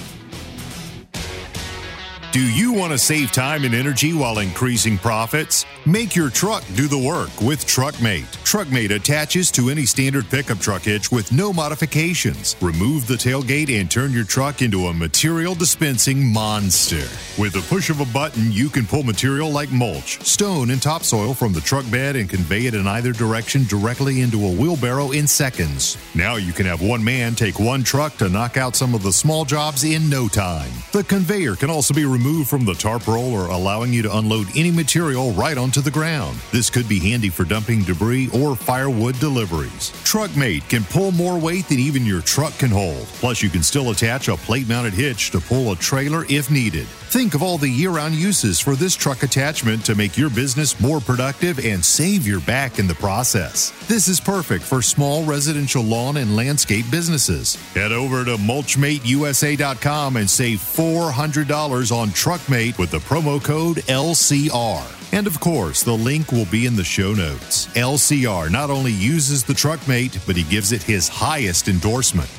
Do 2.31 2.39
you 2.39 2.71
want 2.71 2.93
to 2.93 2.97
save 2.97 3.33
time 3.33 3.65
and 3.65 3.75
energy 3.75 4.13
while 4.13 4.39
increasing 4.39 4.97
profits? 4.97 5.65
Make 5.85 6.15
your 6.15 6.29
truck 6.29 6.63
do 6.75 6.87
the 6.87 6.97
work 6.97 7.29
with 7.41 7.65
TruckMate. 7.65 8.23
TruckMate 8.45 8.91
attaches 8.91 9.51
to 9.51 9.69
any 9.69 9.85
standard 9.85 10.29
pickup 10.29 10.59
truck 10.59 10.83
hitch 10.83 11.11
with 11.11 11.33
no 11.33 11.51
modifications. 11.51 12.55
Remove 12.61 13.05
the 13.05 13.15
tailgate 13.15 13.77
and 13.77 13.91
turn 13.91 14.13
your 14.13 14.23
truck 14.23 14.61
into 14.61 14.87
a 14.87 14.93
material 14.93 15.55
dispensing 15.55 16.25
monster. 16.31 17.05
With 17.37 17.51
the 17.51 17.65
push 17.67 17.89
of 17.89 17.99
a 17.99 18.05
button, 18.13 18.49
you 18.49 18.69
can 18.69 18.85
pull 18.85 19.03
material 19.03 19.51
like 19.51 19.71
mulch, 19.73 20.21
stone, 20.25 20.69
and 20.69 20.81
topsoil 20.81 21.33
from 21.33 21.51
the 21.51 21.59
truck 21.59 21.89
bed 21.91 22.15
and 22.15 22.29
convey 22.29 22.65
it 22.65 22.75
in 22.75 22.87
either 22.87 23.11
direction 23.11 23.65
directly 23.65 24.21
into 24.21 24.45
a 24.45 24.51
wheelbarrow 24.51 25.11
in 25.11 25.27
seconds. 25.27 25.97
Now 26.15 26.35
you 26.35 26.53
can 26.53 26.65
have 26.65 26.81
one 26.81 27.03
man 27.03 27.35
take 27.35 27.59
one 27.59 27.83
truck 27.83 28.15
to 28.17 28.29
knock 28.29 28.55
out 28.55 28.77
some 28.77 28.95
of 28.95 29.03
the 29.03 29.11
small 29.11 29.43
jobs 29.43 29.83
in 29.83 30.09
no 30.09 30.29
time. 30.29 30.71
The 30.93 31.03
conveyor 31.03 31.57
can 31.57 31.69
also 31.69 31.93
be 31.93 32.05
removed 32.05 32.20
removed 32.21 32.49
from 32.49 32.65
the 32.65 32.73
tarp 32.75 33.07
roller, 33.07 33.47
allowing 33.47 33.91
you 33.91 34.03
to 34.03 34.17
unload 34.17 34.45
any 34.55 34.69
material 34.69 35.31
right 35.31 35.57
onto 35.57 35.81
the 35.81 35.89
ground. 35.89 36.37
This 36.51 36.69
could 36.69 36.87
be 36.87 36.99
handy 36.99 37.29
for 37.29 37.43
dumping 37.43 37.81
debris 37.81 38.29
or 38.31 38.55
firewood 38.55 39.17
deliveries. 39.19 39.89
TruckMate 40.03 40.69
can 40.69 40.83
pull 40.83 41.11
more 41.13 41.39
weight 41.39 41.67
than 41.67 41.79
even 41.79 42.05
your 42.05 42.21
truck 42.21 42.55
can 42.59 42.69
hold. 42.69 43.07
Plus, 43.19 43.41
you 43.41 43.49
can 43.49 43.63
still 43.63 43.89
attach 43.89 44.27
a 44.27 44.35
plate 44.35 44.67
mounted 44.67 44.93
hitch 44.93 45.31
to 45.31 45.39
pull 45.39 45.71
a 45.71 45.75
trailer 45.75 46.25
if 46.29 46.51
needed. 46.51 46.85
Think 47.11 47.33
of 47.33 47.43
all 47.43 47.57
the 47.57 47.67
year 47.67 47.89
round 47.89 48.15
uses 48.15 48.61
for 48.61 48.73
this 48.73 48.95
truck 48.95 49.23
attachment 49.23 49.83
to 49.83 49.95
make 49.95 50.17
your 50.17 50.29
business 50.29 50.79
more 50.79 51.01
productive 51.01 51.59
and 51.59 51.83
save 51.83 52.25
your 52.25 52.39
back 52.39 52.79
in 52.79 52.87
the 52.87 52.95
process. 52.95 53.71
This 53.89 54.07
is 54.07 54.21
perfect 54.21 54.63
for 54.63 54.81
small 54.81 55.25
residential 55.25 55.83
lawn 55.83 56.15
and 56.15 56.37
landscape 56.37 56.85
businesses. 56.89 57.55
Head 57.73 57.91
over 57.91 58.23
to 58.23 58.37
mulchmateusa.com 58.37 60.15
and 60.15 60.29
save 60.29 60.59
$400 60.59 61.91
on 61.91 62.10
TruckMate 62.11 62.77
with 62.77 62.91
the 62.91 62.99
promo 62.99 63.43
code 63.43 63.77
LCR. 63.87 65.13
And 65.13 65.27
of 65.27 65.39
course, 65.39 65.83
the 65.83 65.93
link 65.93 66.31
will 66.31 66.45
be 66.45 66.65
in 66.65 66.75
the 66.75 66.83
show 66.83 67.13
notes. 67.13 67.67
LCR 67.67 68.49
not 68.49 68.69
only 68.69 68.91
uses 68.91 69.43
the 69.43 69.53
TruckMate, 69.53 70.25
but 70.25 70.35
he 70.35 70.43
gives 70.43 70.71
it 70.71 70.83
his 70.83 71.07
highest 71.07 71.67
endorsement. 71.67 72.29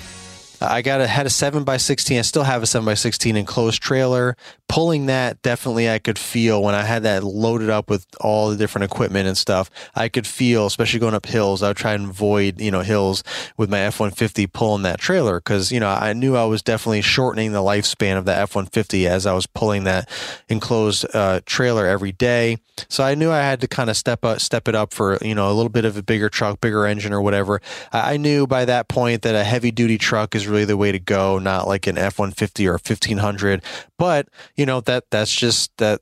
I 0.69 0.83
got 0.83 1.01
a 1.01 1.07
had 1.07 1.27
a 1.27 1.31
seven 1.31 1.65
by 1.65 1.77
sixteen. 1.77 2.19
I 2.19 2.23
still 2.23 2.45
have 2.45 2.63
a 2.63 2.67
seven 2.67 2.87
by 2.87 2.95
sixteen 2.95 3.37
enclosed 3.37 3.83
trailer. 3.83 4.37
Pulling 4.69 5.07
that 5.07 5.43
definitely, 5.43 5.91
I 5.91 5.99
could 5.99 6.19
feel 6.19 6.63
when 6.63 6.75
I 6.75 6.83
had 6.83 7.03
that 7.03 7.23
loaded 7.23 7.69
up 7.69 7.91
with 7.91 8.07
all 8.21 8.49
the 8.49 8.57
different 8.57 8.91
equipment 8.91 9.29
and 9.29 9.37
stuff. 9.37 9.71
I 9.95 10.09
could 10.09 10.27
feel, 10.27 10.65
especially 10.65 11.01
going 11.01 11.13
up 11.13 11.27
hills. 11.27 11.63
I 11.63 11.69
would 11.69 11.77
try 11.77 11.93
and 11.93 12.09
avoid 12.09 12.61
you 12.61 12.71
know 12.71 12.81
hills 12.81 13.23
with 13.57 13.71
my 13.71 13.81
F 13.81 14.01
one 14.01 14.11
fifty 14.13 14.47
pulling 14.47 14.83
that 14.83 14.99
trailer 14.99 15.41
because 15.41 15.71
you 15.71 15.81
know 15.81 15.91
I 15.91 16.13
knew 16.15 16.37
I 16.37 16.45
was 16.45 16.63
definitely 16.63 17.03
shortening 17.03 17.53
the 17.53 17.59
lifespan 17.59 18.17
of 18.17 18.25
the 18.25 18.35
F 18.35 18.55
one 18.55 18.67
fifty 18.67 19.07
as 19.07 19.27
I 19.27 19.35
was 19.35 19.47
pulling 19.47 19.85
that 19.85 20.09
enclosed 20.49 21.05
uh, 21.15 21.41
trailer 21.45 21.87
every 21.87 22.13
day. 22.13 22.59
So 22.89 23.05
I 23.05 23.15
knew 23.15 23.31
I 23.31 23.41
had 23.41 23.61
to 23.61 23.69
kind 23.69 23.91
of 23.91 23.97
step 23.97 24.25
up, 24.25 24.41
step 24.41 24.69
it 24.69 24.75
up 24.75 24.95
for 24.95 25.19
you 25.21 25.35
know 25.35 25.51
a 25.51 25.55
little 25.55 25.71
bit 25.71 25.85
of 25.85 25.97
a 25.97 26.03
bigger 26.03 26.29
truck, 26.29 26.61
bigger 26.61 26.87
engine 26.87 27.13
or 27.13 27.21
whatever. 27.21 27.61
I, 27.93 28.15
I 28.15 28.17
knew 28.17 28.47
by 28.47 28.65
that 28.65 28.89
point 28.89 29.23
that 29.23 29.35
a 29.35 29.45
heavy 29.45 29.71
duty 29.71 29.99
truck 29.99 30.35
is 30.35 30.49
really 30.53 30.65
the 30.65 30.77
way 30.77 30.93
to 30.93 30.99
go, 30.99 31.39
not 31.39 31.67
like 31.67 31.87
an 31.87 31.99
F 31.99 32.19
one 32.19 32.31
fifty 32.31 32.69
or 32.69 32.79
fifteen 32.79 33.19
hundred. 33.19 33.63
But 33.99 34.29
you 34.57 34.67
know 34.67 34.81
that 34.83 35.05
that's 35.11 35.35
just 35.35 35.77
that 35.79 36.01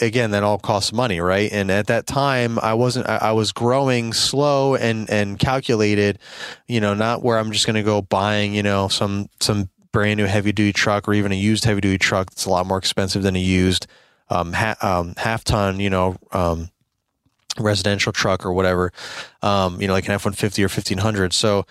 again 0.00 0.30
that 0.32 0.42
all 0.42 0.58
costs 0.58 0.92
money 0.92 1.20
right 1.20 1.50
and 1.52 1.70
at 1.70 1.86
that 1.86 2.06
time 2.06 2.58
i 2.58 2.74
wasn't 2.74 3.08
i, 3.08 3.16
I 3.16 3.32
was 3.32 3.52
growing 3.52 4.12
slow 4.12 4.74
and 4.74 5.08
and 5.08 5.38
calculated 5.38 6.18
you 6.68 6.80
know 6.80 6.92
not 6.92 7.22
where 7.22 7.38
i'm 7.38 7.50
just 7.50 7.66
going 7.66 7.76
to 7.76 7.82
go 7.82 8.02
buying 8.02 8.54
you 8.54 8.62
know 8.62 8.88
some 8.88 9.28
some 9.40 9.70
brand 9.92 10.18
new 10.18 10.26
heavy 10.26 10.52
duty 10.52 10.72
truck 10.74 11.08
or 11.08 11.14
even 11.14 11.32
a 11.32 11.36
used 11.36 11.64
heavy 11.64 11.80
duty 11.80 11.98
truck 11.98 12.30
that's 12.30 12.44
a 12.44 12.50
lot 12.50 12.66
more 12.66 12.76
expensive 12.76 13.22
than 13.22 13.36
a 13.36 13.40
used 13.40 13.86
um, 14.28 14.52
ha- 14.52 14.76
um, 14.82 15.14
half 15.16 15.44
ton 15.44 15.80
you 15.80 15.88
know 15.88 16.16
um, 16.32 16.68
residential 17.58 18.12
truck 18.12 18.44
or 18.44 18.52
whatever 18.52 18.92
um, 19.42 19.80
you 19.80 19.86
know 19.86 19.94
like 19.94 20.06
an 20.06 20.12
f-150 20.12 20.58
or 20.58 20.62
1500 20.62 21.32
so 21.32 21.64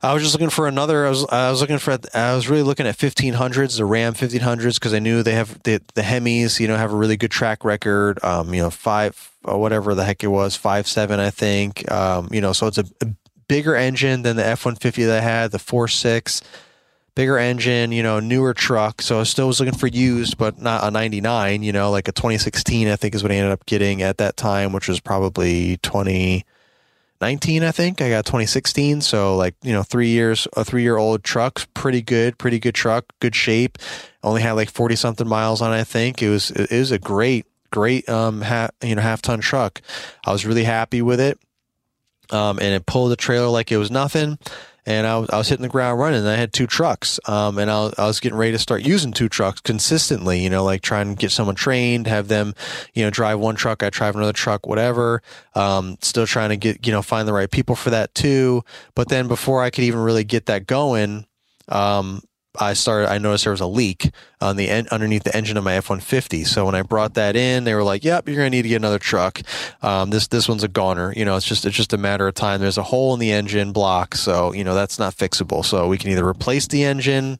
I 0.00 0.14
was 0.14 0.22
just 0.22 0.34
looking 0.34 0.50
for 0.50 0.68
another. 0.68 1.06
I 1.06 1.10
was 1.10 1.26
I 1.26 1.50
was 1.50 1.60
looking 1.60 1.78
for. 1.78 1.98
I 2.14 2.34
was 2.34 2.48
really 2.48 2.62
looking 2.62 2.86
at 2.86 2.96
1500s, 2.96 3.76
the 3.76 3.84
Ram 3.84 4.14
1500s, 4.14 4.74
because 4.74 4.94
I 4.94 5.00
knew 5.00 5.24
they 5.24 5.34
have 5.34 5.60
the 5.64 5.80
the 5.94 6.02
Hemis. 6.02 6.60
You 6.60 6.68
know, 6.68 6.76
have 6.76 6.92
a 6.92 6.96
really 6.96 7.16
good 7.16 7.32
track 7.32 7.64
record. 7.64 8.22
Um, 8.22 8.54
you 8.54 8.62
know, 8.62 8.70
five 8.70 9.32
or 9.44 9.60
whatever 9.60 9.96
the 9.96 10.04
heck 10.04 10.22
it 10.22 10.28
was, 10.28 10.54
five 10.54 10.86
seven, 10.86 11.18
I 11.18 11.30
think. 11.30 11.90
Um, 11.90 12.28
you 12.30 12.40
know, 12.40 12.52
so 12.52 12.68
it's 12.68 12.78
a, 12.78 12.84
a 13.00 13.08
bigger 13.48 13.74
engine 13.74 14.22
than 14.22 14.36
the 14.36 14.42
F150 14.44 15.06
that 15.06 15.18
I 15.18 15.20
had, 15.20 15.50
the 15.50 15.58
four 15.58 15.88
six, 15.88 16.42
bigger 17.16 17.36
engine. 17.36 17.90
You 17.90 18.04
know, 18.04 18.20
newer 18.20 18.54
truck. 18.54 19.02
So 19.02 19.18
I 19.18 19.24
still 19.24 19.48
was 19.48 19.58
looking 19.58 19.76
for 19.76 19.88
used, 19.88 20.38
but 20.38 20.60
not 20.60 20.84
a 20.84 20.92
99. 20.92 21.64
You 21.64 21.72
know, 21.72 21.90
like 21.90 22.06
a 22.06 22.12
2016, 22.12 22.86
I 22.86 22.94
think 22.94 23.16
is 23.16 23.24
what 23.24 23.32
I 23.32 23.34
ended 23.34 23.50
up 23.50 23.66
getting 23.66 24.02
at 24.02 24.18
that 24.18 24.36
time, 24.36 24.72
which 24.72 24.86
was 24.86 25.00
probably 25.00 25.78
20. 25.78 26.44
19, 27.20 27.62
I 27.64 27.72
think. 27.72 28.00
I 28.00 28.10
got 28.10 28.24
2016. 28.26 29.00
So, 29.00 29.36
like, 29.36 29.54
you 29.62 29.72
know, 29.72 29.82
three 29.82 30.08
years, 30.08 30.46
a 30.56 30.64
three 30.64 30.82
year 30.82 30.96
old 30.96 31.24
truck, 31.24 31.66
pretty 31.74 32.02
good, 32.02 32.38
pretty 32.38 32.58
good 32.58 32.74
truck, 32.74 33.06
good 33.20 33.34
shape. 33.34 33.78
Only 34.22 34.42
had 34.42 34.52
like 34.52 34.70
40 34.70 34.96
something 34.96 35.28
miles 35.28 35.60
on 35.60 35.72
it, 35.72 35.80
I 35.80 35.84
think. 35.84 36.22
It 36.22 36.30
was, 36.30 36.50
it 36.50 36.70
was 36.70 36.90
a 36.90 36.98
great, 36.98 37.46
great, 37.70 38.08
um, 38.08 38.42
half, 38.42 38.70
you 38.82 38.94
know, 38.94 39.02
half 39.02 39.22
ton 39.22 39.40
truck. 39.40 39.80
I 40.24 40.32
was 40.32 40.46
really 40.46 40.64
happy 40.64 41.02
with 41.02 41.20
it. 41.20 41.38
Um, 42.30 42.58
and 42.58 42.74
it 42.74 42.84
pulled 42.84 43.10
the 43.10 43.16
trailer 43.16 43.48
like 43.48 43.72
it 43.72 43.78
was 43.78 43.90
nothing 43.90 44.38
and 44.88 45.06
I 45.06 45.18
was, 45.18 45.28
I 45.28 45.36
was 45.36 45.48
hitting 45.50 45.62
the 45.62 45.68
ground 45.68 46.00
running. 46.00 46.26
I 46.26 46.36
had 46.36 46.50
two 46.50 46.66
trucks, 46.66 47.20
um, 47.28 47.58
and 47.58 47.70
I 47.70 47.78
was, 47.78 47.94
I 47.98 48.06
was 48.06 48.20
getting 48.20 48.38
ready 48.38 48.52
to 48.52 48.58
start 48.58 48.80
using 48.80 49.12
two 49.12 49.28
trucks 49.28 49.60
consistently. 49.60 50.42
You 50.42 50.48
know, 50.48 50.64
like 50.64 50.80
trying 50.80 51.10
to 51.10 51.14
get 51.14 51.30
someone 51.30 51.56
trained, 51.56 52.06
have 52.06 52.28
them, 52.28 52.54
you 52.94 53.04
know, 53.04 53.10
drive 53.10 53.38
one 53.38 53.54
truck, 53.54 53.82
I 53.82 53.90
drive 53.90 54.16
another 54.16 54.32
truck, 54.32 54.66
whatever. 54.66 55.22
Um, 55.54 55.98
still 56.00 56.26
trying 56.26 56.48
to 56.48 56.56
get, 56.56 56.86
you 56.86 56.92
know, 56.92 57.02
find 57.02 57.28
the 57.28 57.34
right 57.34 57.50
people 57.50 57.76
for 57.76 57.90
that 57.90 58.14
too. 58.14 58.64
But 58.94 59.10
then 59.10 59.28
before 59.28 59.62
I 59.62 59.68
could 59.68 59.84
even 59.84 60.00
really 60.00 60.24
get 60.24 60.46
that 60.46 60.66
going, 60.66 61.26
um, 61.68 62.22
I 62.58 62.74
started. 62.74 63.10
I 63.10 63.18
noticed 63.18 63.44
there 63.44 63.52
was 63.52 63.60
a 63.60 63.66
leak 63.66 64.10
on 64.40 64.56
the 64.56 64.68
en- 64.68 64.88
underneath 64.90 65.24
the 65.24 65.34
engine 65.36 65.56
of 65.56 65.64
my 65.64 65.74
F 65.74 65.90
one 65.90 66.00
fifty. 66.00 66.44
So 66.44 66.66
when 66.66 66.74
I 66.74 66.82
brought 66.82 67.14
that 67.14 67.36
in, 67.36 67.64
they 67.64 67.74
were 67.74 67.82
like, 67.82 68.04
"Yep, 68.04 68.28
you're 68.28 68.36
going 68.36 68.50
to 68.50 68.56
need 68.56 68.62
to 68.62 68.68
get 68.68 68.76
another 68.76 68.98
truck. 68.98 69.40
Um, 69.82 70.10
this 70.10 70.26
this 70.26 70.48
one's 70.48 70.64
a 70.64 70.68
goner. 70.68 71.12
You 71.16 71.24
know, 71.24 71.36
it's 71.36 71.46
just 71.46 71.64
it's 71.64 71.76
just 71.76 71.92
a 71.92 71.98
matter 71.98 72.26
of 72.28 72.34
time. 72.34 72.60
There's 72.60 72.78
a 72.78 72.82
hole 72.82 73.14
in 73.14 73.20
the 73.20 73.32
engine 73.32 73.72
block, 73.72 74.14
so 74.14 74.52
you 74.52 74.64
know 74.64 74.74
that's 74.74 74.98
not 74.98 75.14
fixable. 75.14 75.64
So 75.64 75.88
we 75.88 75.98
can 75.98 76.10
either 76.10 76.26
replace 76.26 76.66
the 76.66 76.84
engine." 76.84 77.38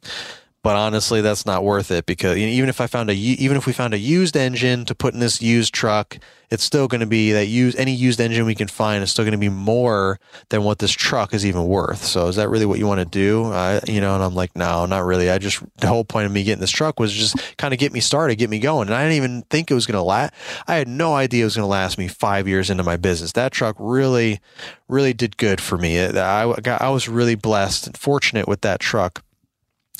But 0.62 0.74
honestly, 0.74 1.20
that's 1.20 1.46
not 1.46 1.62
worth 1.62 1.90
it 1.92 2.04
because 2.04 2.36
even 2.36 2.68
if 2.68 2.80
I 2.80 2.88
found 2.88 3.10
a 3.10 3.14
even 3.14 3.56
if 3.56 3.64
we 3.66 3.72
found 3.72 3.94
a 3.94 3.98
used 3.98 4.36
engine 4.36 4.84
to 4.86 4.94
put 4.94 5.14
in 5.14 5.20
this 5.20 5.40
used 5.40 5.72
truck, 5.72 6.18
it's 6.50 6.64
still 6.64 6.88
going 6.88 7.00
to 7.00 7.06
be 7.06 7.30
that 7.30 7.46
use 7.46 7.76
any 7.76 7.94
used 7.94 8.20
engine 8.20 8.44
we 8.44 8.56
can 8.56 8.66
find 8.66 9.02
is 9.02 9.10
still 9.10 9.24
going 9.24 9.32
to 9.32 9.38
be 9.38 9.48
more 9.48 10.18
than 10.48 10.64
what 10.64 10.80
this 10.80 10.90
truck 10.90 11.32
is 11.32 11.46
even 11.46 11.66
worth. 11.68 12.04
So 12.04 12.26
is 12.26 12.36
that 12.36 12.48
really 12.48 12.66
what 12.66 12.80
you 12.80 12.88
want 12.88 12.98
to 12.98 13.04
do? 13.04 13.44
I, 13.44 13.80
you 13.86 14.00
know, 14.00 14.16
and 14.16 14.24
I'm 14.24 14.34
like, 14.34 14.56
no, 14.56 14.84
not 14.84 15.04
really. 15.04 15.30
I 15.30 15.38
just 15.38 15.62
the 15.76 15.86
whole 15.86 16.04
point 16.04 16.26
of 16.26 16.32
me 16.32 16.42
getting 16.42 16.60
this 16.60 16.70
truck 16.70 16.98
was 16.98 17.12
just 17.12 17.36
kind 17.56 17.72
of 17.72 17.78
get 17.78 17.92
me 17.92 18.00
started, 18.00 18.36
get 18.36 18.50
me 18.50 18.58
going, 18.58 18.88
and 18.88 18.96
I 18.96 19.02
didn't 19.02 19.16
even 19.16 19.42
think 19.50 19.70
it 19.70 19.74
was 19.74 19.86
going 19.86 19.96
to 19.96 20.02
last. 20.02 20.34
I 20.66 20.74
had 20.74 20.88
no 20.88 21.14
idea 21.14 21.42
it 21.42 21.44
was 21.44 21.56
going 21.56 21.64
to 21.64 21.70
last 21.70 21.98
me 21.98 22.08
five 22.08 22.48
years 22.48 22.68
into 22.68 22.82
my 22.82 22.96
business. 22.96 23.30
That 23.32 23.52
truck 23.52 23.76
really, 23.78 24.40
really 24.88 25.12
did 25.12 25.36
good 25.36 25.60
for 25.60 25.78
me. 25.78 26.00
I 26.00 26.52
got, 26.60 26.82
I 26.82 26.90
was 26.90 27.08
really 27.08 27.36
blessed 27.36 27.86
and 27.86 27.96
fortunate 27.96 28.48
with 28.48 28.62
that 28.62 28.80
truck 28.80 29.22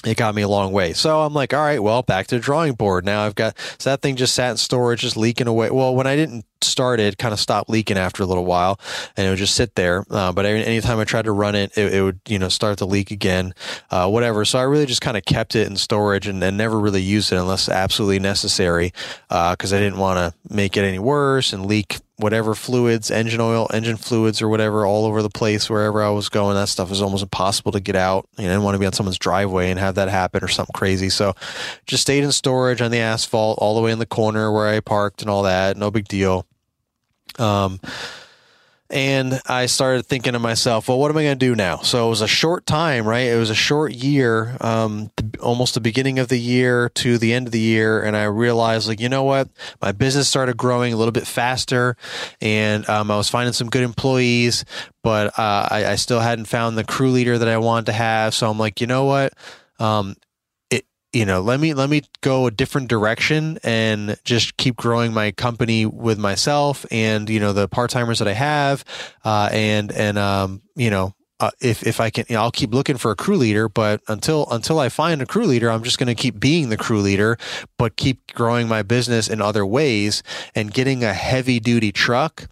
it 0.04 0.16
got 0.16 0.34
me 0.34 0.42
a 0.42 0.48
long 0.48 0.72
way. 0.72 0.92
So 0.92 1.22
I'm 1.22 1.34
like, 1.34 1.52
all 1.52 1.60
right, 1.60 1.82
well, 1.82 2.02
back 2.02 2.26
to 2.28 2.36
the 2.36 2.40
drawing 2.40 2.74
board. 2.74 3.04
Now 3.04 3.24
I've 3.24 3.34
got, 3.34 3.58
so 3.78 3.90
that 3.90 4.02
thing 4.02 4.16
just 4.16 4.34
sat 4.34 4.52
in 4.52 4.56
storage, 4.56 5.00
just 5.00 5.16
leaking 5.16 5.48
away. 5.48 5.70
Well, 5.70 5.94
when 5.94 6.06
I 6.06 6.16
didn't 6.16 6.44
start 6.62 7.00
it, 7.00 7.18
kind 7.18 7.32
of 7.32 7.40
stopped 7.40 7.70
leaking 7.70 7.98
after 7.98 8.22
a 8.22 8.26
little 8.26 8.44
while 8.44 8.80
and 9.16 9.26
it 9.26 9.30
would 9.30 9.38
just 9.38 9.54
sit 9.54 9.74
there. 9.74 10.04
Uh, 10.10 10.32
but 10.32 10.46
anytime 10.46 10.98
I 10.98 11.04
tried 11.04 11.26
to 11.26 11.32
run 11.32 11.54
it, 11.54 11.76
it, 11.76 11.94
it, 11.94 12.02
would, 12.02 12.20
you 12.28 12.38
know, 12.38 12.48
start 12.48 12.78
to 12.78 12.86
leak 12.86 13.10
again, 13.10 13.54
uh, 13.90 14.08
whatever. 14.08 14.44
So 14.44 14.58
I 14.58 14.62
really 14.62 14.86
just 14.86 15.00
kind 15.00 15.16
of 15.16 15.24
kept 15.24 15.54
it 15.54 15.66
in 15.66 15.76
storage 15.76 16.26
and, 16.26 16.42
and, 16.42 16.58
never 16.58 16.80
really 16.80 17.02
used 17.02 17.30
it 17.30 17.36
unless 17.36 17.68
absolutely 17.68 18.18
necessary. 18.18 18.92
Uh, 19.30 19.54
cause 19.54 19.72
I 19.72 19.78
didn't 19.78 19.98
want 19.98 20.18
to 20.18 20.54
make 20.54 20.76
it 20.76 20.82
any 20.82 20.98
worse 20.98 21.52
and 21.52 21.66
leak 21.66 21.98
whatever 22.18 22.54
fluids, 22.54 23.10
engine 23.10 23.40
oil, 23.40 23.70
engine 23.72 23.96
fluids, 23.96 24.42
or 24.42 24.48
whatever, 24.48 24.84
all 24.84 25.06
over 25.06 25.22
the 25.22 25.30
place 25.30 25.70
wherever 25.70 26.02
I 26.02 26.10
was 26.10 26.28
going. 26.28 26.54
That 26.56 26.68
stuff 26.68 26.90
was 26.90 27.00
almost 27.00 27.22
impossible 27.22 27.72
to 27.72 27.80
get 27.80 27.96
out. 27.96 28.28
You 28.36 28.44
know, 28.44 28.50
I 28.50 28.52
didn't 28.54 28.64
want 28.64 28.74
to 28.74 28.80
be 28.80 28.86
on 28.86 28.92
someone's 28.92 29.18
driveway 29.18 29.70
and 29.70 29.78
have 29.78 29.94
that 29.94 30.08
happen 30.08 30.42
or 30.42 30.48
something 30.48 30.74
crazy. 30.74 31.10
So 31.10 31.34
just 31.86 32.02
stayed 32.02 32.24
in 32.24 32.32
storage 32.32 32.82
on 32.82 32.90
the 32.90 32.98
asphalt 32.98 33.58
all 33.60 33.76
the 33.76 33.80
way 33.80 33.92
in 33.92 34.00
the 34.00 34.06
corner 34.06 34.52
where 34.52 34.66
I 34.66 34.80
parked 34.80 35.22
and 35.22 35.30
all 35.30 35.44
that. 35.44 35.76
No 35.76 35.90
big 35.90 36.08
deal. 36.08 36.44
Um, 37.38 37.80
and 38.90 39.38
I 39.46 39.66
started 39.66 40.06
thinking 40.06 40.32
to 40.32 40.38
myself, 40.38 40.88
well, 40.88 40.98
what 40.98 41.10
am 41.10 41.18
I 41.18 41.24
going 41.24 41.38
to 41.38 41.46
do 41.46 41.54
now? 41.54 41.78
So 41.78 42.06
it 42.06 42.10
was 42.10 42.22
a 42.22 42.28
short 42.28 42.64
time, 42.64 43.06
right? 43.06 43.26
It 43.26 43.36
was 43.36 43.50
a 43.50 43.54
short 43.54 43.92
year, 43.92 44.56
um, 44.62 45.10
almost 45.40 45.74
the 45.74 45.80
beginning 45.80 46.18
of 46.18 46.28
the 46.28 46.38
year 46.38 46.88
to 46.90 47.18
the 47.18 47.34
end 47.34 47.46
of 47.46 47.52
the 47.52 47.60
year. 47.60 48.02
And 48.02 48.16
I 48.16 48.24
realized, 48.24 48.88
like, 48.88 48.98
you 48.98 49.10
know 49.10 49.24
what? 49.24 49.50
My 49.82 49.92
business 49.92 50.26
started 50.26 50.56
growing 50.56 50.94
a 50.94 50.96
little 50.96 51.12
bit 51.12 51.26
faster 51.26 51.98
and 52.40 52.88
um, 52.88 53.10
I 53.10 53.16
was 53.18 53.28
finding 53.28 53.52
some 53.52 53.68
good 53.68 53.82
employees, 53.82 54.64
but 55.02 55.38
uh, 55.38 55.68
I, 55.70 55.84
I, 55.88 55.94
still 55.96 56.20
hadn't 56.20 56.46
found 56.46 56.78
the 56.78 56.84
crew 56.84 57.10
leader 57.10 57.36
that 57.36 57.48
I 57.48 57.58
wanted 57.58 57.86
to 57.86 57.92
have. 57.92 58.32
So 58.32 58.50
I'm 58.50 58.58
like, 58.58 58.80
you 58.80 58.86
know 58.86 59.04
what? 59.04 59.34
Um, 59.78 60.16
you 61.12 61.24
know, 61.24 61.40
let 61.40 61.58
me 61.58 61.74
let 61.74 61.88
me 61.88 62.02
go 62.20 62.46
a 62.46 62.50
different 62.50 62.88
direction 62.88 63.58
and 63.62 64.18
just 64.24 64.56
keep 64.56 64.76
growing 64.76 65.14
my 65.14 65.30
company 65.30 65.86
with 65.86 66.18
myself 66.18 66.84
and 66.90 67.30
you 67.30 67.40
know 67.40 67.52
the 67.52 67.66
part 67.68 67.90
timers 67.90 68.18
that 68.18 68.28
I 68.28 68.34
have, 68.34 68.84
uh, 69.24 69.48
and 69.52 69.90
and 69.92 70.18
um, 70.18 70.62
you 70.76 70.90
know 70.90 71.14
uh, 71.40 71.50
if 71.60 71.86
if 71.86 72.00
I 72.00 72.10
can, 72.10 72.24
you 72.28 72.34
know, 72.34 72.42
I'll 72.42 72.50
keep 72.50 72.74
looking 72.74 72.96
for 72.96 73.10
a 73.10 73.16
crew 73.16 73.36
leader. 73.36 73.68
But 73.68 74.00
until 74.08 74.46
until 74.50 74.78
I 74.78 74.88
find 74.88 75.22
a 75.22 75.26
crew 75.26 75.46
leader, 75.46 75.70
I'm 75.70 75.84
just 75.84 75.98
going 75.98 76.08
to 76.08 76.14
keep 76.14 76.40
being 76.40 76.68
the 76.68 76.76
crew 76.76 77.00
leader, 77.00 77.38
but 77.76 77.96
keep 77.96 78.32
growing 78.34 78.68
my 78.68 78.82
business 78.82 79.28
in 79.28 79.40
other 79.40 79.64
ways 79.64 80.22
and 80.54 80.72
getting 80.72 81.04
a 81.04 81.14
heavy 81.14 81.60
duty 81.60 81.92
truck 81.92 82.48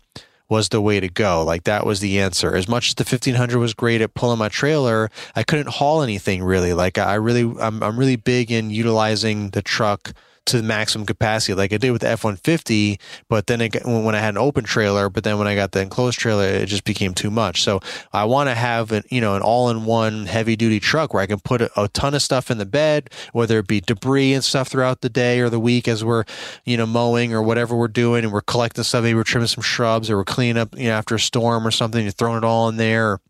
was 0.48 0.68
the 0.68 0.80
way 0.80 1.00
to 1.00 1.08
go. 1.08 1.42
Like 1.42 1.64
that 1.64 1.84
was 1.84 2.00
the 2.00 2.18
answer. 2.20 2.54
As 2.54 2.68
much 2.68 2.88
as 2.88 2.94
the 2.94 3.04
1500 3.04 3.58
was 3.58 3.74
great 3.74 4.00
at 4.00 4.14
pulling 4.14 4.38
my 4.38 4.48
trailer, 4.48 5.10
I 5.34 5.42
couldn't 5.42 5.68
haul 5.68 6.02
anything 6.02 6.42
really. 6.44 6.72
Like 6.72 6.98
I 6.98 7.14
really, 7.14 7.52
I'm, 7.60 7.82
I'm 7.82 7.98
really 7.98 8.16
big 8.16 8.50
in 8.50 8.70
utilizing 8.70 9.50
the 9.50 9.62
truck 9.62 10.12
to 10.46 10.56
the 10.58 10.62
maximum 10.62 11.06
capacity 11.06 11.54
like 11.54 11.72
I 11.72 11.76
did 11.76 11.90
with 11.90 12.02
the 12.02 12.08
F-150. 12.08 12.98
But 13.28 13.46
then 13.46 13.60
it, 13.60 13.84
when 13.84 14.14
I 14.14 14.20
had 14.20 14.34
an 14.34 14.38
open 14.38 14.64
trailer, 14.64 15.08
but 15.08 15.24
then 15.24 15.38
when 15.38 15.46
I 15.46 15.54
got 15.54 15.72
the 15.72 15.80
enclosed 15.80 16.18
trailer, 16.18 16.44
it 16.44 16.66
just 16.66 16.84
became 16.84 17.14
too 17.14 17.30
much. 17.30 17.62
So 17.62 17.80
I 18.12 18.24
want 18.24 18.48
to 18.48 18.54
have 18.54 18.92
an, 18.92 19.04
you 19.10 19.20
know, 19.20 19.36
an 19.36 19.42
all-in-one 19.42 20.26
heavy-duty 20.26 20.80
truck 20.80 21.12
where 21.12 21.22
I 21.22 21.26
can 21.26 21.40
put 21.40 21.60
a, 21.60 21.80
a, 21.80 21.88
ton 21.88 22.14
of 22.14 22.22
stuff 22.22 22.50
in 22.50 22.58
the 22.58 22.66
bed, 22.66 23.10
whether 23.32 23.58
it 23.58 23.66
be 23.66 23.80
debris 23.80 24.34
and 24.34 24.44
stuff 24.44 24.68
throughout 24.68 25.00
the 25.00 25.08
day 25.08 25.40
or 25.40 25.48
the 25.48 25.60
week 25.60 25.88
as 25.88 26.04
we're, 26.04 26.24
you 26.64 26.76
know, 26.76 26.86
mowing 26.86 27.32
or 27.32 27.42
whatever 27.42 27.76
we're 27.76 27.88
doing 27.88 28.24
and 28.24 28.32
we're 28.32 28.40
collecting 28.40 28.84
stuff. 28.84 29.02
Maybe 29.02 29.14
we're 29.14 29.24
trimming 29.24 29.48
some 29.48 29.62
shrubs 29.62 30.10
or 30.10 30.16
we're 30.16 30.24
cleaning 30.24 30.58
up, 30.58 30.76
you 30.76 30.86
know, 30.86 30.94
after 30.94 31.14
a 31.14 31.20
storm 31.20 31.66
or 31.66 31.70
something. 31.70 32.02
You're 32.02 32.12
throwing 32.12 32.38
it 32.38 32.44
all 32.44 32.68
in 32.68 32.76
there 32.76 33.20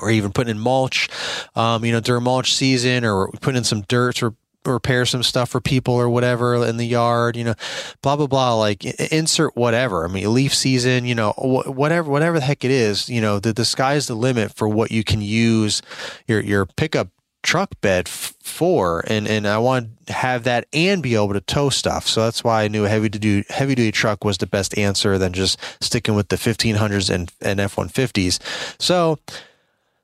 or 0.00 0.10
even 0.10 0.32
putting 0.32 0.50
in 0.50 0.58
mulch, 0.58 1.08
um, 1.54 1.84
you 1.84 1.92
know, 1.92 2.00
during 2.00 2.24
mulch 2.24 2.52
season, 2.52 3.04
or 3.04 3.30
putting 3.40 3.58
in 3.58 3.64
some 3.64 3.82
dirt 3.82 4.22
or 4.22 4.34
repair 4.66 5.06
some 5.06 5.22
stuff 5.22 5.50
for 5.50 5.60
people 5.60 5.94
or 5.94 6.08
whatever 6.08 6.64
in 6.64 6.76
the 6.76 6.86
yard, 6.86 7.36
you 7.36 7.44
know, 7.44 7.54
blah 8.02 8.16
blah 8.16 8.26
blah. 8.26 8.54
Like 8.54 8.84
insert 8.84 9.56
whatever. 9.56 10.04
I 10.04 10.08
mean, 10.08 10.32
leaf 10.32 10.54
season, 10.54 11.04
you 11.04 11.14
know, 11.14 11.32
whatever 11.32 12.10
whatever 12.10 12.38
the 12.38 12.44
heck 12.44 12.64
it 12.64 12.70
is, 12.70 13.08
you 13.08 13.20
know, 13.20 13.38
the 13.38 13.52
the 13.52 13.64
sky's 13.64 14.06
the 14.06 14.14
limit 14.14 14.54
for 14.54 14.68
what 14.68 14.90
you 14.90 15.04
can 15.04 15.20
use 15.20 15.82
your 16.26 16.40
your 16.40 16.66
pickup 16.66 17.08
truck 17.44 17.80
bed 17.80 18.08
f- 18.08 18.34
for, 18.42 19.04
and 19.06 19.28
and 19.28 19.46
I 19.46 19.58
wanted 19.58 20.06
to 20.06 20.12
have 20.12 20.44
that 20.44 20.66
and 20.72 21.02
be 21.02 21.14
able 21.14 21.34
to 21.34 21.40
tow 21.40 21.68
stuff. 21.68 22.08
So 22.08 22.24
that's 22.24 22.42
why 22.42 22.64
I 22.64 22.68
knew 22.68 22.84
heavy 22.84 23.08
duty 23.08 23.44
heavy 23.50 23.76
duty 23.76 23.92
truck 23.92 24.24
was 24.24 24.38
the 24.38 24.46
best 24.46 24.76
answer 24.76 25.18
than 25.18 25.32
just 25.32 25.58
sticking 25.80 26.16
with 26.16 26.28
the 26.28 26.36
1500s 26.36 27.10
and 27.14 27.30
and 27.40 27.60
F150s. 27.60 28.40
So 28.80 29.18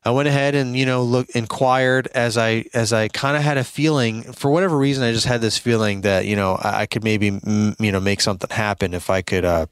I 0.02 0.10
went 0.12 0.28
ahead 0.28 0.54
and 0.54 0.76
you 0.76 0.86
know 0.86 1.02
look 1.02 1.28
inquired 1.30 2.08
as 2.14 2.38
I 2.38 2.64
as 2.72 2.92
I 2.92 3.08
kind 3.08 3.36
of 3.36 3.42
had 3.42 3.58
a 3.58 3.64
feeling 3.64 4.22
for 4.32 4.50
whatever 4.50 4.76
reason 4.76 5.04
I 5.04 5.12
just 5.12 5.26
had 5.26 5.40
this 5.40 5.58
feeling 5.58 6.02
that 6.02 6.26
you 6.26 6.36
know 6.36 6.54
I, 6.54 6.82
I 6.82 6.86
could 6.86 7.04
maybe 7.04 7.30
mm, 7.30 7.74
you 7.78 7.92
know 7.92 8.00
make 8.00 8.20
something 8.20 8.48
happen 8.50 8.94
if 8.94 9.10
I 9.10 9.22
could 9.22 9.44
uh 9.44 9.66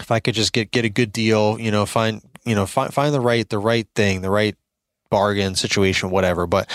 if 0.00 0.10
I 0.10 0.20
could 0.20 0.34
just 0.34 0.52
get 0.52 0.70
get 0.70 0.84
a 0.84 0.88
good 0.88 1.12
deal 1.12 1.58
you 1.60 1.70
know 1.70 1.84
find 1.84 2.22
you 2.44 2.54
know 2.54 2.64
find 2.66 2.94
find 2.94 3.12
the 3.12 3.20
right 3.20 3.48
the 3.48 3.58
right 3.58 3.86
thing 3.94 4.22
the 4.22 4.30
right 4.30 4.56
bargain 5.10 5.54
situation 5.54 6.10
whatever. 6.10 6.46
But 6.46 6.68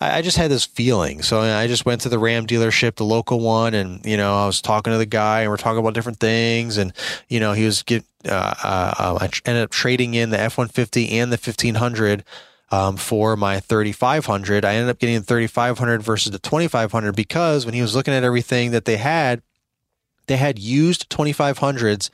I, 0.00 0.18
I 0.18 0.22
just 0.22 0.36
had 0.36 0.50
this 0.50 0.64
feeling 0.64 1.22
so 1.22 1.40
I 1.40 1.66
just 1.66 1.86
went 1.86 2.02
to 2.02 2.08
the 2.08 2.18
Ram 2.18 2.46
dealership 2.46 2.96
the 2.96 3.04
local 3.04 3.40
one 3.40 3.74
and 3.74 4.04
you 4.04 4.16
know 4.16 4.36
I 4.36 4.46
was 4.46 4.60
talking 4.60 4.92
to 4.92 4.98
the 4.98 5.06
guy 5.06 5.42
and 5.42 5.50
we're 5.50 5.56
talking 5.56 5.78
about 5.78 5.94
different 5.94 6.20
things 6.20 6.76
and 6.76 6.92
you 7.28 7.40
know 7.40 7.52
he 7.52 7.64
was 7.64 7.82
get 7.82 8.04
uh, 8.24 8.54
uh, 8.62 9.18
I 9.20 9.30
ended 9.44 9.64
up 9.64 9.70
trading 9.70 10.14
in 10.14 10.30
the 10.30 10.40
F 10.40 10.58
one 10.58 10.68
fifty 10.68 11.18
and 11.18 11.32
the 11.32 11.38
fifteen 11.38 11.76
hundred. 11.76 12.24
Um, 12.70 12.98
for 12.98 13.34
my 13.34 13.60
3500 13.60 14.62
i 14.62 14.74
ended 14.74 14.90
up 14.90 14.98
getting 14.98 15.14
the 15.14 15.24
3500 15.24 16.02
versus 16.02 16.32
the 16.32 16.38
2500 16.38 17.16
because 17.16 17.64
when 17.64 17.72
he 17.72 17.80
was 17.80 17.96
looking 17.96 18.12
at 18.12 18.24
everything 18.24 18.72
that 18.72 18.84
they 18.84 18.98
had 18.98 19.40
they 20.26 20.36
had 20.36 20.58
used 20.58 21.08
2500s 21.08 22.10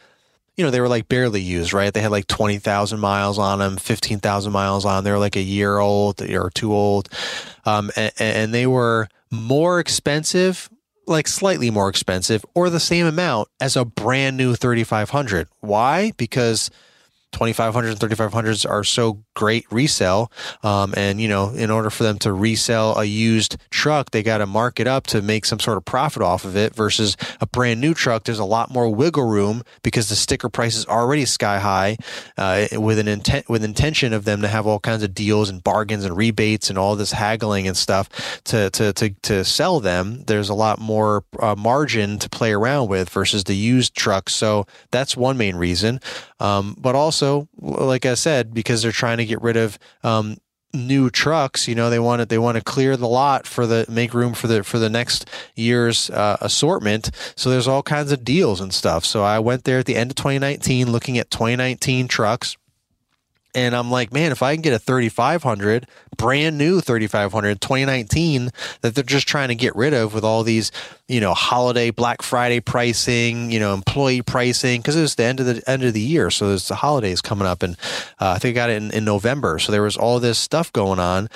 you 0.56 0.64
know 0.64 0.70
they 0.70 0.80
were 0.80 0.88
like 0.88 1.08
barely 1.08 1.40
used 1.40 1.72
right 1.72 1.92
they 1.92 2.00
had 2.00 2.10
like 2.10 2.26
20000 2.26 3.00
miles 3.00 3.38
on 3.38 3.58
them 3.58 3.76
15000 3.76 4.52
miles 4.52 4.84
on 4.84 4.96
them. 4.96 5.04
they 5.04 5.10
were 5.10 5.18
like 5.18 5.36
a 5.36 5.42
year 5.42 5.78
old 5.78 6.22
or 6.22 6.50
two 6.50 6.72
old 6.72 7.08
um, 7.64 7.90
and, 7.96 8.12
and 8.18 8.54
they 8.54 8.66
were 8.66 9.08
more 9.30 9.80
expensive 9.80 10.68
like 11.06 11.28
slightly 11.28 11.70
more 11.70 11.88
expensive 11.88 12.44
or 12.54 12.70
the 12.70 12.80
same 12.80 13.06
amount 13.06 13.48
as 13.60 13.76
a 13.76 13.84
brand 13.84 14.36
new 14.36 14.54
3500. 14.54 15.48
Why? 15.60 16.12
Because 16.16 16.70
2500s 17.35 17.90
and 17.90 17.99
3500s 17.99 18.68
are 18.68 18.85
so 18.85 19.25
great 19.35 19.66
resale. 19.70 20.31
Um, 20.62 20.94
and, 20.97 21.20
you 21.20 21.29
know, 21.29 21.51
in 21.51 21.70
order 21.70 21.90
for 21.90 22.05
them 22.05 22.18
to 22.20 22.33
resell 22.33 22.99
a 22.99 23.05
used 23.05 23.57
truck, 23.70 24.11
they 24.11 24.23
got 24.23 24.38
to 24.38 24.47
mark 24.47 24.79
it 24.79 24.87
up 24.87 25.07
to 25.09 25.20
make 25.20 25.44
some 25.44 25.59
sort 25.59 25.77
of 25.77 25.85
profit 25.85 26.23
off 26.23 26.44
of 26.44 26.57
it 26.57 26.75
versus 26.75 27.16
a 27.40 27.47
brand 27.47 27.81
new 27.81 27.92
truck. 27.92 28.25
There's 28.25 28.38
a 28.38 28.44
lot 28.44 28.70
more 28.70 28.88
wiggle 28.88 29.25
room 29.25 29.62
because 29.83 30.09
the 30.09 30.16
sticker 30.16 30.49
price 30.49 30.77
is 30.77 30.87
already 30.87 31.25
sky 31.25 31.59
high 31.59 31.97
uh, 32.38 32.66
with 32.73 32.99
an 32.99 33.09
intent, 33.09 33.49
with 33.49 33.64
intention 33.64 34.12
of 34.12 34.25
them 34.25 34.40
to 34.42 34.49
have 34.49 34.66
all 34.66 34.79
kinds 34.79 35.03
of 35.03 35.14
deals 35.14 35.51
and 35.51 35.62
bargains 35.64 36.05
and 36.05 36.16
rebates 36.16 36.70
and 36.70 36.79
all 36.79 36.94
this 36.94 37.12
haggling 37.12 37.66
and 37.66 37.77
stuff 37.77 38.42
to, 38.44 38.70
to, 38.70 38.92
to, 38.92 39.11
to 39.23 39.44
sell 39.44 39.81
them. 39.81 40.23
There's 40.27 40.49
a 40.49 40.55
lot 40.55 40.81
more 40.81 41.25
uh, 41.40 41.57
margin 41.57 42.18
to 42.20 42.31
play 42.31 42.53
around 42.53 42.88
with 42.88 43.11
versus 43.11 43.44
the 43.44 43.57
used 43.57 43.94
truck. 43.97 44.31
So 44.31 44.66
that's 44.92 45.16
one 45.16 45.37
main 45.37 45.57
reason. 45.57 46.01
Um, 46.38 46.77
but 46.79 46.94
also, 46.94 47.23
like 47.58 48.06
I 48.06 48.14
said, 48.14 48.54
because 48.54 48.82
they're 48.82 48.92
trying 48.92 49.18
to 49.18 49.24
get 49.24 49.42
rid 49.42 49.56
of 49.56 49.78
um, 50.02 50.37
new 50.72 51.10
trucks, 51.10 51.68
you 51.68 51.74
know, 51.74 51.88
they 51.88 51.98
want 51.98 52.20
to 52.20 52.26
they 52.26 52.38
want 52.38 52.56
to 52.56 52.64
clear 52.64 52.96
the 52.96 53.08
lot 53.08 53.46
for 53.46 53.66
the 53.66 53.87
make 53.88 54.12
room 54.12 54.34
for 54.34 54.46
the 54.46 54.62
for 54.62 54.78
the 54.78 54.90
next 54.90 55.28
year's 55.54 56.10
uh, 56.10 56.37
assortment. 56.40 57.10
So 57.37 57.50
there's 57.50 57.68
all 57.68 57.82
kinds 57.82 58.12
of 58.12 58.24
deals 58.24 58.60
and 58.60 58.72
stuff. 58.72 59.04
So 59.04 59.22
I 59.22 59.38
went 59.38 59.64
there 59.64 59.78
at 59.78 59.87
the 59.87 59.96
end 59.96 60.10
of 60.10 60.16
2019, 60.16 60.90
looking 60.90 61.18
at 61.18 61.30
2019 61.30 62.08
trucks 62.08 62.56
and 63.54 63.74
I'm 63.74 63.90
like, 63.90 64.12
man, 64.12 64.32
if 64.32 64.42
I 64.42 64.54
can 64.54 64.62
get 64.62 64.72
a 64.72 64.78
3500, 64.78 65.86
brand 66.16 66.58
new 66.58 66.80
3500, 66.80 67.60
2019, 67.60 68.50
that 68.80 68.94
they're 68.94 69.04
just 69.04 69.28
trying 69.28 69.48
to 69.48 69.54
get 69.54 69.74
rid 69.76 69.94
of 69.94 70.14
with 70.14 70.24
all 70.24 70.42
these, 70.42 70.72
you 71.08 71.20
know, 71.20 71.34
holiday 71.34 71.90
Black 71.90 72.22
Friday 72.22 72.60
pricing, 72.60 73.50
you 73.50 73.60
know, 73.60 73.74
employee 73.74 74.22
pricing, 74.22 74.80
because 74.80 74.96
it's 74.96 75.14
the 75.14 75.24
end 75.24 75.40
of 75.40 75.46
the 75.46 75.62
end 75.68 75.84
of 75.84 75.94
the 75.94 76.00
year, 76.00 76.30
so 76.30 76.48
there's 76.48 76.68
the 76.68 76.76
holidays 76.76 77.20
coming 77.20 77.46
up, 77.46 77.62
and 77.62 77.76
uh, 78.20 78.30
I 78.30 78.38
think 78.38 78.56
I 78.56 78.60
got 78.60 78.70
it 78.70 78.82
in, 78.82 78.90
in 78.90 79.04
November, 79.04 79.58
so 79.58 79.72
there 79.72 79.82
was 79.82 79.96
all 79.96 80.20
this 80.20 80.38
stuff 80.38 80.72
going 80.72 80.98
on 80.98 81.28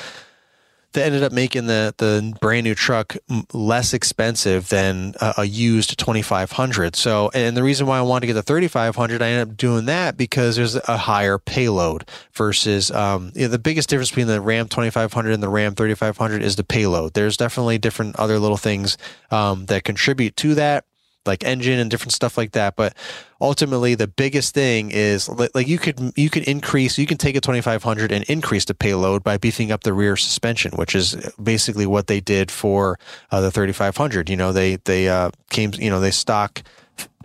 that 0.93 1.07
ended 1.07 1.23
up 1.23 1.33
making 1.33 1.67
the 1.67 1.95
the 1.99 2.35
brand 2.41 2.65
new 2.65 2.75
truck 2.75 3.17
less 3.53 3.95
expensive 3.95 4.69
than 4.69 5.15
a, 5.21 5.35
a, 5.39 5.45
used 5.45 5.99
2500 5.99 6.95
so 6.95 7.31
and 7.35 7.57
the 7.57 7.63
reason 7.63 7.87
why 7.87 7.99
i 7.99 8.03
wanted 8.03 8.23
to 8.23 8.27
get 8.29 8.35
the 8.35 8.43
3500 8.43 9.23
i 9.23 9.29
ended 9.29 9.49
up 9.49 9.57
doing 9.57 9.87
that 9.87 10.17
because 10.17 10.57
there's 10.57 10.75
a 10.75 10.97
higher 10.97 11.39
payload 11.39 12.09
versus 12.33 12.91
um, 12.91 13.33
you 13.35 13.43
know, 13.43 13.49
the 13.49 13.59
biggest 13.59 13.89
difference 13.89 14.11
between 14.11 14.27
the 14.27 14.41
ram 14.41 14.69
2500 14.69 15.33
and 15.33 15.43
the 15.43 15.49
ram 15.49 15.75
3500 15.75 16.43
is 16.43 16.57
the 16.57 16.65
payload. 16.65 17.15
There's 17.15 17.37
definitely 17.37 17.79
different 17.79 18.17
other 18.17 18.39
little 18.39 18.57
things 18.57 18.97
um, 19.31 19.67
that 19.67 19.85
contribute 19.85 20.37
to 20.37 20.55
that 20.55 20.85
like 21.29 21.45
engine 21.45 21.79
and 21.79 21.89
different 21.89 22.13
stuff 22.13 22.37
like 22.37 22.53
that. 22.53 22.75
But 22.75 22.97
ultimately, 23.41 23.95
the 23.95 24.09
biggest 24.09 24.53
thing 24.55 24.91
is 24.91 25.29
like 25.29 25.69
you 25.69 25.79
could 25.79 26.13
you 26.17 26.31
could 26.31 26.43
increase 26.45 26.99
you 26.99 27.07
can 27.07 27.19
take 27.19 27.37
a 27.37 27.41
2500 27.41 28.11
and 28.11 28.25
increase 28.25 28.65
the 28.65 28.75
payload 28.75 29.23
by 29.23 29.39
beefing 29.39 29.71
up 29.71 29.85
the 29.85 29.93
rear 29.93 30.17
suspension, 30.17 30.73
which 30.73 30.97
is 30.97 31.15
basically 31.41 31.87
what 31.87 32.09
they 32.09 32.19
did 32.21 32.51
for 32.51 32.99
uh, 33.31 33.41
the 33.41 33.53
3500. 33.53 34.29
You 34.29 34.37
know, 34.37 34.53
they 34.53 34.77
they 34.77 35.09
uh, 35.09 35.31
came 35.51 35.71
you 35.79 35.91
know 35.91 36.01
they 36.01 36.11
stock. 36.11 36.63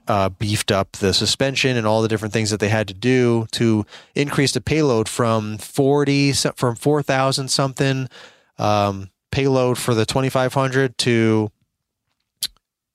Uh, 0.05 0.27
beefed 0.27 0.69
up 0.69 0.91
the 0.97 1.13
suspension 1.13 1.77
and 1.77 1.87
all 1.87 2.01
the 2.01 2.09
different 2.09 2.33
things 2.33 2.49
that 2.49 2.59
they 2.59 2.67
had 2.67 2.89
to 2.89 2.93
do 2.93 3.47
to 3.53 3.85
increase 4.15 4.51
the 4.51 4.59
payload 4.59 5.07
from 5.07 5.57
40 5.57 6.33
from 6.57 6.75
4000 6.75 7.47
something 7.47 8.09
um, 8.57 9.09
payload 9.31 9.77
for 9.77 9.95
the 9.95 10.05
2500 10.05 10.97
to 10.99 11.51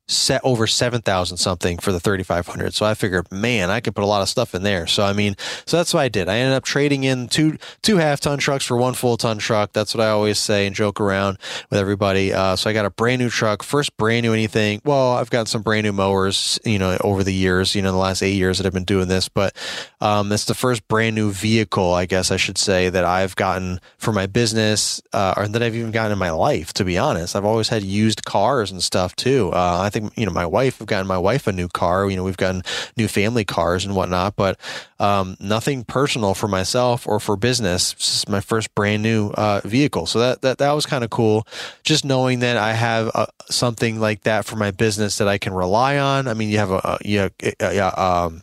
set 0.09 0.41
over 0.43 0.67
7,000 0.67 1.37
something 1.37 1.79
for 1.79 1.93
the 1.93 2.01
3,500. 2.01 2.75
So 2.75 2.87
I 2.87 2.95
figured, 2.95 3.31
man, 3.31 3.71
I 3.71 3.81
could 3.81 3.95
put 3.95 4.05
a 4.05 4.07
lot 4.07 4.23
of 4.23 4.29
stuff 4.29 4.55
in 4.55 4.63
there. 4.63 4.87
So, 4.87 5.05
I 5.05 5.13
mean, 5.13 5.37
so 5.67 5.77
that's 5.77 5.93
what 5.93 6.01
I 6.01 6.09
did. 6.09 6.29
I 6.29 6.39
ended 6.39 6.57
up 6.57 6.65
trading 6.65 7.05
in 7.05 7.29
two, 7.29 7.59
two 7.83 7.99
half 7.99 8.21
ton 8.21 8.39
trucks 8.39 8.65
for 8.65 8.77
one 8.77 8.95
full 8.95 9.19
ton 9.19 9.39
truck. 9.39 9.73
That's 9.73 9.95
what 9.95 10.03
I 10.03 10.09
always 10.09 10.39
say 10.39 10.67
and 10.67 10.75
joke 10.75 11.01
around 11.01 11.39
with 11.71 11.79
everybody. 11.79 12.33
Uh, 12.33 12.57
so 12.57 12.71
I 12.71 12.73
got 12.73 12.87
a 12.87 12.91
brand 12.91 13.21
new 13.21 13.29
truck, 13.29 13.63
first 13.63 13.97
brand 13.99 14.25
new 14.25 14.33
anything. 14.33 14.81
Well, 14.85 15.13
I've 15.13 15.31
got 15.31 15.47
some 15.47 15.63
brand 15.63 15.85
new 15.85 15.93
mowers, 15.93 16.59
you 16.65 16.79
know, 16.79 16.97
over 17.03 17.23
the 17.23 17.35
years, 17.35 17.75
you 17.75 17.83
know, 17.83 17.93
the 17.93 17.99
last 17.99 18.23
eight 18.23 18.35
years 18.35 18.59
that 18.59 18.67
I've 18.67 18.73
been 18.73 18.85
doing 18.85 19.09
this, 19.09 19.29
but, 19.29 19.55
um, 20.01 20.33
it's 20.33 20.47
the 20.47 20.55
first 20.55 20.87
brand 20.89 21.15
new 21.17 21.31
vehicle, 21.31 21.93
I 21.93 22.07
guess 22.07 22.31
I 22.31 22.37
should 22.37 22.57
say 22.59 22.89
that 22.89 23.05
I've 23.05 23.37
gotten 23.37 23.81
for 23.99 24.13
my 24.13 24.27
business, 24.27 25.03
uh, 25.13 25.35
or 25.37 25.49
that 25.49 25.63
I've 25.63 25.75
even 25.75 25.91
gotten 25.91 26.13
in 26.13 26.19
my 26.19 26.31
life, 26.31 26.73
to 26.75 26.85
be 26.85 26.97
honest. 26.97 27.37
I've 27.37 27.45
always 27.45 27.69
had 27.69 27.83
used 27.83 28.25
cars 28.25 28.71
and 28.71 28.83
stuff 28.83 29.15
too. 29.15 29.51
Uh, 29.53 29.81
I 29.83 29.91
think 29.91 29.98
think 30.01 30.17
you 30.17 30.27
know 30.27 30.33
my 30.33 30.47
wife. 30.47 30.81
I've 30.81 30.87
gotten 30.87 31.07
my 31.07 31.19
wife 31.19 31.47
a 31.47 31.53
new 31.53 31.69
car. 31.69 32.09
You 32.09 32.17
know, 32.17 32.25
we've 32.25 32.37
gotten 32.37 32.63
new 32.97 33.09
family 33.09 33.45
cars 33.45 33.85
and 33.85 33.95
whatnot, 33.95 34.37
but 34.37 34.59
um, 34.99 35.37
nothing 35.41 35.85
personal 35.85 36.35
for 36.35 36.49
myself 36.49 37.07
or 37.07 37.21
for 37.21 37.37
business. 37.37 37.95
This 37.95 38.17
is 38.19 38.29
my 38.29 38.41
first 38.41 38.75
brand 38.75 39.03
new 39.03 39.31
uh, 39.31 39.61
vehicle, 39.65 40.07
so 40.07 40.19
that 40.21 40.43
that 40.43 40.59
that 40.59 40.73
was 40.73 40.87
kind 40.87 41.05
of 41.05 41.11
cool. 41.11 41.47
Just 41.83 42.05
knowing 42.05 42.41
that 42.41 42.57
I 42.57 42.73
have 42.73 43.11
uh, 43.15 43.27
something 43.51 44.01
like 44.01 44.23
that 44.23 44.45
for 44.45 44.57
my 44.57 44.71
business 44.71 45.19
that 45.19 45.29
I 45.29 45.39
can 45.39 45.53
rely 45.53 45.99
on. 45.99 46.29
I 46.29 46.35
mean, 46.35 46.49
you 46.49 46.59
have 46.59 46.71
a 46.71 46.99
you 47.05 47.19
have, 47.21 47.33
uh, 47.61 48.25
um, 48.27 48.43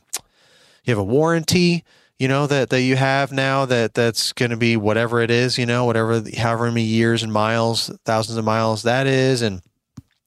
you 0.84 0.92
have 0.92 1.00
a 1.00 1.04
warranty 1.04 1.84
you 2.18 2.30
know 2.30 2.48
that 2.48 2.70
that 2.70 2.82
you 2.82 2.96
have 2.96 3.34
now 3.34 3.66
that 3.66 3.94
that's 3.94 4.32
going 4.32 4.52
to 4.52 4.58
be 4.58 4.78
whatever 4.78 5.22
it 5.22 5.30
is 5.30 5.58
you 5.58 5.66
know 5.66 5.84
whatever 5.84 6.24
however 6.38 6.68
many 6.72 6.84
years 6.84 7.24
and 7.24 7.34
miles 7.34 7.92
thousands 8.06 8.38
of 8.38 8.46
miles 8.46 8.84
that 8.84 9.06
is 9.06 9.42
and 9.42 9.62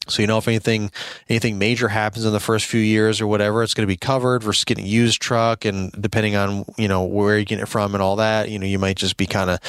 so 0.08 0.22
you 0.22 0.26
know 0.26 0.38
if 0.38 0.48
anything 0.48 0.90
anything 1.28 1.58
major 1.58 1.88
happens 1.88 2.24
in 2.24 2.32
the 2.32 2.40
first 2.40 2.66
few 2.66 2.80
years 2.80 3.20
or 3.20 3.26
whatever, 3.26 3.62
it's 3.62 3.74
going 3.74 3.86
to 3.86 3.92
be 3.92 3.96
covered 3.96 4.42
versus 4.42 4.64
getting 4.64 4.86
used 4.86 5.20
truck, 5.20 5.64
and 5.64 5.92
depending 5.92 6.36
on 6.36 6.64
you 6.76 6.88
know 6.88 7.04
where 7.04 7.38
you 7.38 7.44
get 7.44 7.60
it 7.60 7.66
from 7.66 7.94
and 7.94 8.02
all 8.02 8.16
that, 8.16 8.48
you 8.48 8.58
know 8.58 8.66
you 8.66 8.78
might 8.78 8.96
just 8.96 9.16
be 9.16 9.26
kind 9.26 9.50
of 9.50 9.60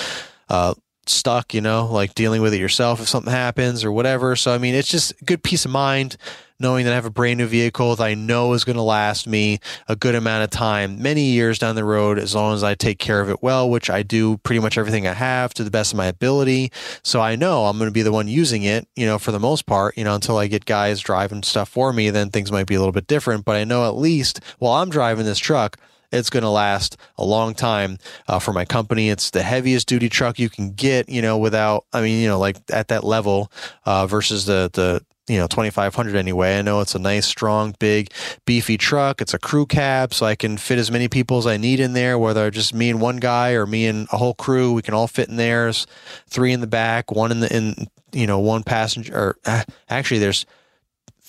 uh, 0.50 0.74
stuck, 1.06 1.54
you 1.54 1.62
know, 1.62 1.86
like 1.86 2.16
dealing 2.16 2.42
with 2.42 2.54
it 2.54 2.60
yourself 2.60 3.02
if 3.02 3.08
something 3.08 3.32
happens 3.32 3.84
or 3.84 3.92
whatever. 3.92 4.36
So 4.36 4.54
I 4.54 4.58
mean, 4.58 4.76
it's 4.76 4.90
just 4.90 5.14
good 5.26 5.44
peace 5.44 5.66
of 5.66 5.72
mind 5.72 6.18
knowing 6.60 6.86
that 6.86 6.92
I 6.92 6.96
have 6.96 7.06
a 7.06 7.10
brand 7.10 7.38
new 7.38 7.48
vehicle 7.48 7.96
that 7.96 8.04
I 8.04 8.14
know 8.14 8.54
is 8.54 8.64
going 8.64 8.76
to 8.76 8.82
last 8.82 9.28
me 9.28 9.60
a 9.88 9.96
good 9.96 10.16
amount 10.16 10.44
of 10.44 10.50
time, 10.50 11.02
many 11.02 11.24
years 11.24 11.58
down 11.58 11.76
the 11.76 11.84
road, 11.84 12.20
as 12.20 12.36
long 12.36 12.54
as 12.54 12.64
I 12.64 12.76
take 12.76 13.00
care 13.00 13.22
of 13.22 13.30
it 13.30 13.42
well, 13.42 13.70
which 13.70 13.90
I 13.90 14.04
do 14.04 14.38
pretty 14.38 14.60
much 14.60 14.78
everything 14.78 15.08
I 15.08 15.14
have 15.14 15.54
to 15.56 15.64
the 15.64 15.72
best 15.72 15.94
of 15.94 15.98
my 15.98 16.08
ability. 16.08 16.72
So 17.04 17.22
I 17.22 17.36
know 17.36 17.66
I'm 17.66 17.78
going 17.78 17.90
to 17.90 17.94
be 17.94 18.02
the 18.02 18.12
one 18.12 18.28
using 18.28 18.64
it, 18.64 18.88
you 18.96 19.06
know, 19.06 19.18
for 19.18 19.32
the 19.32 19.40
most 19.40 19.66
part, 19.66 19.98
you 19.98 20.04
know, 20.04 20.16
until 20.16 20.38
I 20.38 20.48
get 20.48 20.66
guys 20.66 21.00
driving 21.00 21.44
stuff 21.44 21.70
for 21.70 21.94
me, 21.94 22.10
then 22.10 22.30
things 22.30 22.52
might 22.52 22.68
be 22.68 22.76
a 22.76 22.80
little 22.80 22.92
bit 22.92 23.08
different. 23.08 23.46
But 23.46 23.56
I 23.56 23.64
know 23.64 23.88
at 23.88 23.96
least 23.96 24.42
while 24.60 24.74
I'm 24.74 24.90
driving 24.90 25.26
this 25.26 25.40
truck, 25.40 25.78
it's 26.12 26.30
going 26.30 26.44
to 26.44 26.50
last 26.50 26.98
a 27.18 27.24
long 27.24 27.54
time 27.54 27.98
uh, 28.28 28.40
for 28.40 28.52
my 28.52 28.66
company. 28.66 29.10
It's 29.10 29.30
the 29.30 29.44
heaviest 29.44 29.88
duty 29.88 30.10
truck 30.10 30.40
you 30.40 30.50
can 30.50 30.72
get, 30.72 31.08
you 31.08 31.22
know, 31.22 31.38
without, 31.38 31.86
I 31.94 32.02
mean, 32.02 32.20
you 32.20 32.28
know, 32.28 32.40
like 32.40 32.58
at 32.72 32.88
that 32.88 33.04
level 33.04 33.52
uh, 33.86 34.08
versus 34.08 34.46
the, 34.46 34.70
the, 34.74 35.06
you 35.30 35.38
know 35.38 35.48
2500 35.48 36.16
anyway. 36.16 36.58
I 36.58 36.62
know 36.62 36.82
it's 36.82 36.96
a 36.96 37.00
nice 37.00 37.26
strong 37.26 37.76
big 37.80 38.12
beefy 38.46 38.78
truck. 38.78 39.22
It's 39.22 39.34
a 39.34 39.40
crew 39.40 39.66
cab 39.66 40.14
so 40.14 40.26
i 40.26 40.36
can 40.36 40.58
fit 40.58 40.80
as 40.80 40.92
many 40.92 41.08
people 41.08 41.38
as 41.38 41.48
i 41.48 41.58
need 41.58 41.80
in 41.80 41.94
there 41.94 42.18
whether 42.18 42.50
just 42.52 42.74
me 42.74 42.90
and 42.90 43.00
one 43.00 43.18
guy 43.18 43.52
or 43.52 43.66
me 43.66 43.86
and 43.88 44.08
a 44.12 44.18
whole 44.18 44.34
crew. 44.34 44.74
We 44.74 44.82
can 44.82 44.94
all 44.94 45.08
fit 45.08 45.30
in 45.30 45.36
there. 45.36 45.66
There's 45.66 45.86
three 46.28 46.52
in 46.52 46.62
the 46.62 46.68
back 46.68 47.12
one 47.12 47.32
in 47.32 47.40
the 47.40 47.56
in 47.56 47.88
you 48.12 48.28
know 48.28 48.40
one 48.40 48.64
passenger 48.64 49.16
or 49.16 49.38
uh, 49.46 49.64
actually 49.90 50.20
there's 50.20 50.46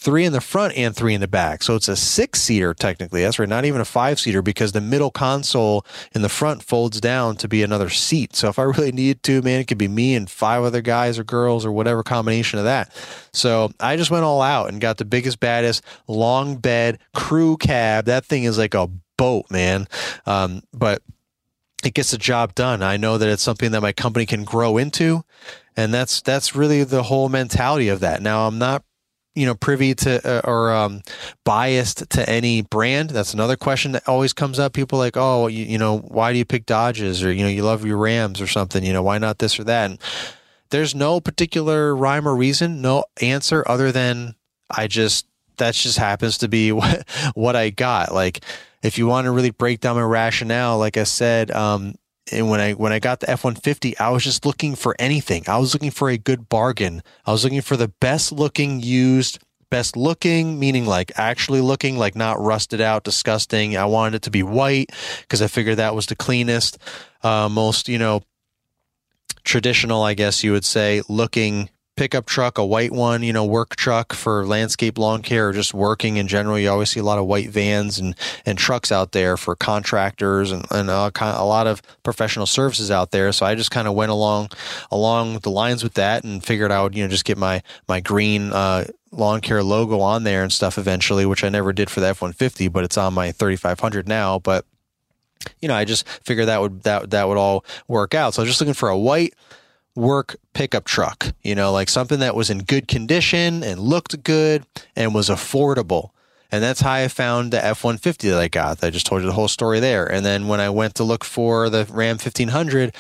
three 0.01 0.25
in 0.25 0.33
the 0.33 0.41
front 0.41 0.75
and 0.79 0.97
three 0.97 1.13
in 1.13 1.21
the 1.21 1.29
back. 1.29 1.63
So 1.63 1.77
it's 1.77 1.89
a 1.89 1.95
six 1.95 2.41
seater 2.41 2.73
technically. 2.73 3.23
That's 3.23 3.39
right. 3.39 3.49
Not 3.49 3.67
even 3.67 3.83
a 3.83 3.85
five 3.85 4.19
seater 4.19 4.41
because 4.41 4.73
the 4.73 4.81
middle 4.81 5.11
console 5.11 5.85
in 6.15 6.23
the 6.23 6.31
front 6.31 6.63
folds 6.63 7.03
down 7.03 7.37
to 7.37 7.49
be 7.49 7.63
another 7.63 7.91
seat. 7.91 8.35
So 8.35 8.49
if 8.49 8.59
I 8.59 8.63
really 8.65 8.93
need 8.93 9.23
to, 9.25 9.43
man, 9.43 9.61
it 9.61 9.69
could 9.69 9.79
be 9.79 9.89
me 9.89 10.15
and 10.15 10.29
five 10.31 10.63
other 10.63 10.81
guys 10.81 11.19
or 11.19 11.25
girls 11.25 11.67
or 11.67 11.73
whatever 11.73 12.03
combination 12.03 12.59
of 12.59 12.65
that. 12.65 12.91
So 13.35 13.73
I 13.79 13.97
just 13.97 14.11
went 14.11 14.25
all 14.25 14.41
out 14.41 14.71
and 14.71 14.81
got 14.81 14.97
the 14.97 15.05
biggest, 15.05 15.39
baddest 15.39 15.85
long 16.09 16.57
bed 16.57 16.99
crew 17.15 17.59
cab. 17.59 18.07
That 18.07 18.25
thing 18.25 18.45
is 18.45 18.57
like 18.57 18.75
a 18.75 18.89
boat, 19.19 19.51
man. 19.51 19.87
Um, 20.25 20.63
but 20.73 21.03
it 21.85 21.93
gets 21.93 22.11
the 22.11 22.19
job 22.19 22.55
done. 22.55 22.83
I 22.83 22.97
know 22.97 23.19
that 23.19 23.29
it's 23.29 23.43
something 23.43 23.71
that 23.73 23.83
my 23.83 23.93
company 23.93 24.25
can 24.25 24.45
grow 24.45 24.79
into. 24.79 25.25
And 25.77 25.95
that's 25.95 26.21
that's 26.21 26.57
really 26.57 26.85
the 26.85 27.05
whole 27.05 27.29
mentality 27.29 27.89
of 27.89 28.01
that. 28.01 28.21
Now 28.21 28.47
I'm 28.47 28.59
not 28.59 28.83
you 29.41 29.47
know 29.47 29.55
privy 29.55 29.95
to 29.95 30.21
uh, 30.29 30.41
or 30.45 30.73
um, 30.73 31.03
biased 31.45 32.09
to 32.11 32.29
any 32.29 32.63
brand? 32.63 33.11
That's 33.11 33.33
another 33.33 33.57
question 33.57 33.93
that 33.93 34.07
always 34.07 34.33
comes 34.33 34.59
up. 34.59 34.75
People 34.75 34.99
like 34.99 35.17
oh 35.17 35.47
you, 35.47 35.65
you, 35.65 35.79
know 35.79 35.99
why 35.99 36.33
do 36.33 36.39
you 36.39 36.45
pick 36.45 36.67
dodges? 36.67 37.23
Or 37.23 37.33
you 37.33 37.43
know 37.43 37.49
you 37.49 37.63
love 37.63 37.85
your 37.85 37.97
rams 37.97 38.41
or 38.41 38.47
something 38.47 38.85
you 38.85 38.93
know 38.93 39.03
why 39.03 39.19
not 39.19 39.39
this 39.39 39.59
or 39.59 39.65
that? 39.65 39.91
And 39.91 39.99
there's 40.71 40.95
no 40.95 41.21
particular 41.21 41.95
rhyme 41.95 42.27
or 42.27 42.35
reason 42.35 42.81
no 42.81 43.05
answer 43.21 43.65
other 43.67 43.91
than 43.93 44.35
i 44.71 44.87
just 44.87 45.27
that 45.57 45.75
just 45.75 45.99
happens 45.99 46.39
to 46.39 46.49
be 46.49 46.73
what 46.73 47.09
what 47.35 47.57
i 47.57 47.71
got. 47.71 48.15
Like 48.15 48.45
if 48.83 48.99
you 48.99 49.07
want 49.07 49.27
to 49.27 49.31
really 49.31 49.51
break 49.51 49.81
down 49.81 49.97
my 49.97 50.03
rationale 50.03 50.79
like 50.79 50.97
i 50.97 51.05
said 51.05 51.51
um, 51.51 51.95
and 52.31 52.49
when 52.49 52.61
I 52.61 52.73
when 52.73 52.93
I 52.93 52.99
got 52.99 53.21
the 53.21 53.31
F 53.31 53.45
one 53.45 53.55
fifty, 53.55 53.97
I 53.99 54.11
was 54.11 54.25
just 54.25 54.45
looking 54.47 54.75
for 54.75 54.95
anything. 54.99 55.45
I 55.49 55.59
was 55.59 55.75
looking 55.75 55.91
for 55.91 56.09
a 56.09 56.19
good 56.19 56.49
bargain. 56.49 57.03
I 57.27 57.33
was 57.33 57.45
looking 57.45 57.61
for 57.61 57.77
the 57.77 57.89
best 58.01 58.33
looking 58.33 58.81
used, 58.81 59.39
best 59.71 59.97
looking, 59.97 60.59
meaning 60.59 60.87
like 60.87 61.13
actually 61.17 61.61
looking 61.61 61.97
like 61.99 62.15
not 62.15 62.41
rusted 62.41 62.81
out, 62.81 63.05
disgusting. 63.05 63.77
I 63.77 63.85
wanted 63.85 64.17
it 64.17 64.23
to 64.23 64.31
be 64.31 64.43
white 64.43 64.91
because 65.23 65.43
I 65.43 65.47
figured 65.47 65.79
that 65.79 65.95
was 65.95 66.07
the 66.07 66.17
cleanest, 66.17 66.79
uh, 67.23 67.49
most 67.49 67.89
you 67.89 67.99
know 67.99 68.23
traditional, 69.45 70.03
I 70.03 70.15
guess 70.15 70.45
you 70.45 70.53
would 70.53 70.65
say, 70.65 71.03
looking 71.09 71.71
pickup 72.01 72.25
truck, 72.25 72.57
a 72.57 72.65
white 72.65 72.93
one, 72.93 73.23
you 73.23 73.31
know, 73.31 73.45
work 73.45 73.77
truck 73.77 74.15
for 74.15 74.47
landscape 74.47 74.97
lawn 74.97 75.21
care 75.21 75.51
or 75.51 75.53
just 75.53 75.75
working 75.75 76.17
in 76.17 76.27
general. 76.27 76.59
You 76.59 76.71
always 76.71 76.89
see 76.89 76.99
a 76.99 77.03
lot 77.03 77.19
of 77.19 77.27
white 77.27 77.51
vans 77.51 77.99
and, 77.99 78.17
and 78.47 78.57
trucks 78.57 78.91
out 78.91 79.13
there 79.13 79.37
for 79.37 79.55
contractors 79.55 80.51
and, 80.51 80.65
and 80.71 80.89
a, 80.89 81.13
a 81.21 81.45
lot 81.45 81.67
of 81.67 81.83
professional 82.03 82.47
services 82.47 82.91
out 82.91 83.11
there. 83.11 83.31
So 83.33 83.45
I 83.45 83.55
just 83.55 83.71
kind 83.71 83.87
of 83.87 83.93
went 83.93 84.11
along 84.11 84.49
along 84.91 85.41
the 85.41 85.51
lines 85.51 85.83
with 85.83 85.93
that 85.93 86.25
and 86.25 86.43
figured 86.43 86.73
I 86.73 86.83
would, 86.83 86.95
you 86.95 87.03
know, 87.03 87.11
just 87.11 87.27
get 87.27 87.37
my 87.37 87.63
my 87.87 88.01
green 88.01 88.51
uh, 88.51 88.87
lawn 89.13 89.43
care 89.43 89.63
logo 89.63 90.01
on 90.01 90.25
there 90.25 90.43
and 90.43 90.51
stuff 90.51 90.79
eventually, 90.79 91.27
which 91.27 91.45
I 91.45 91.51
never 91.51 91.71
did 91.71 91.91
for 91.91 92.01
the 92.01 92.07
F 92.07 92.23
one 92.23 92.33
fifty, 92.33 92.69
but 92.69 92.83
it's 92.83 92.97
on 92.97 93.13
my 93.13 93.31
thirty 93.31 93.57
five 93.57 93.79
hundred 93.79 94.09
now. 94.09 94.39
But 94.39 94.65
you 95.61 95.69
know, 95.69 95.75
I 95.75 95.85
just 95.85 96.09
figured 96.25 96.49
that 96.49 96.63
would 96.63 96.83
that 96.85 97.11
that 97.11 97.29
would 97.29 97.37
all 97.37 97.63
work 97.89 98.15
out. 98.15 98.33
So 98.33 98.41
I 98.41 98.45
was 98.45 98.53
just 98.53 98.61
looking 98.63 98.73
for 98.73 98.89
a 98.89 98.99
white 98.99 99.35
work 99.97 100.37
pickup 100.55 100.85
truck, 100.85 101.33
you 101.43 101.55
know, 101.55 101.73
like 101.73 101.89
something 101.89 102.21
that 102.21 102.35
was 102.35 102.51
in 102.51 102.59
good 102.61 102.89
condition 102.89 103.63
and 103.63 103.81
looked 103.81 104.23
good 104.23 104.65
and 104.97 105.15
was 105.15 105.29
affordable. 105.29 106.11
And 106.53 106.63
that's 106.63 106.81
how 106.81 106.93
I 106.93 107.09
found 107.09 107.53
the 107.53 107.65
F 107.65 107.85
150 107.85 108.31
that 108.31 108.41
I 108.41 108.49
got. 108.49 108.83
I 108.83 108.91
just 108.91 109.07
told 109.07 109.21
you 109.23 109.27
the 109.27 109.35
whole 109.35 109.49
story 109.49 109.79
there. 109.79 110.05
And 110.11 110.27
then 110.27 110.49
when 110.49 110.61
I 110.61 110.71
went 110.71 110.97
to 110.97 111.05
look 111.05 111.25
for 111.25 111.71
the 111.71 111.87
Ram 111.91 112.15
1500, 112.15 112.95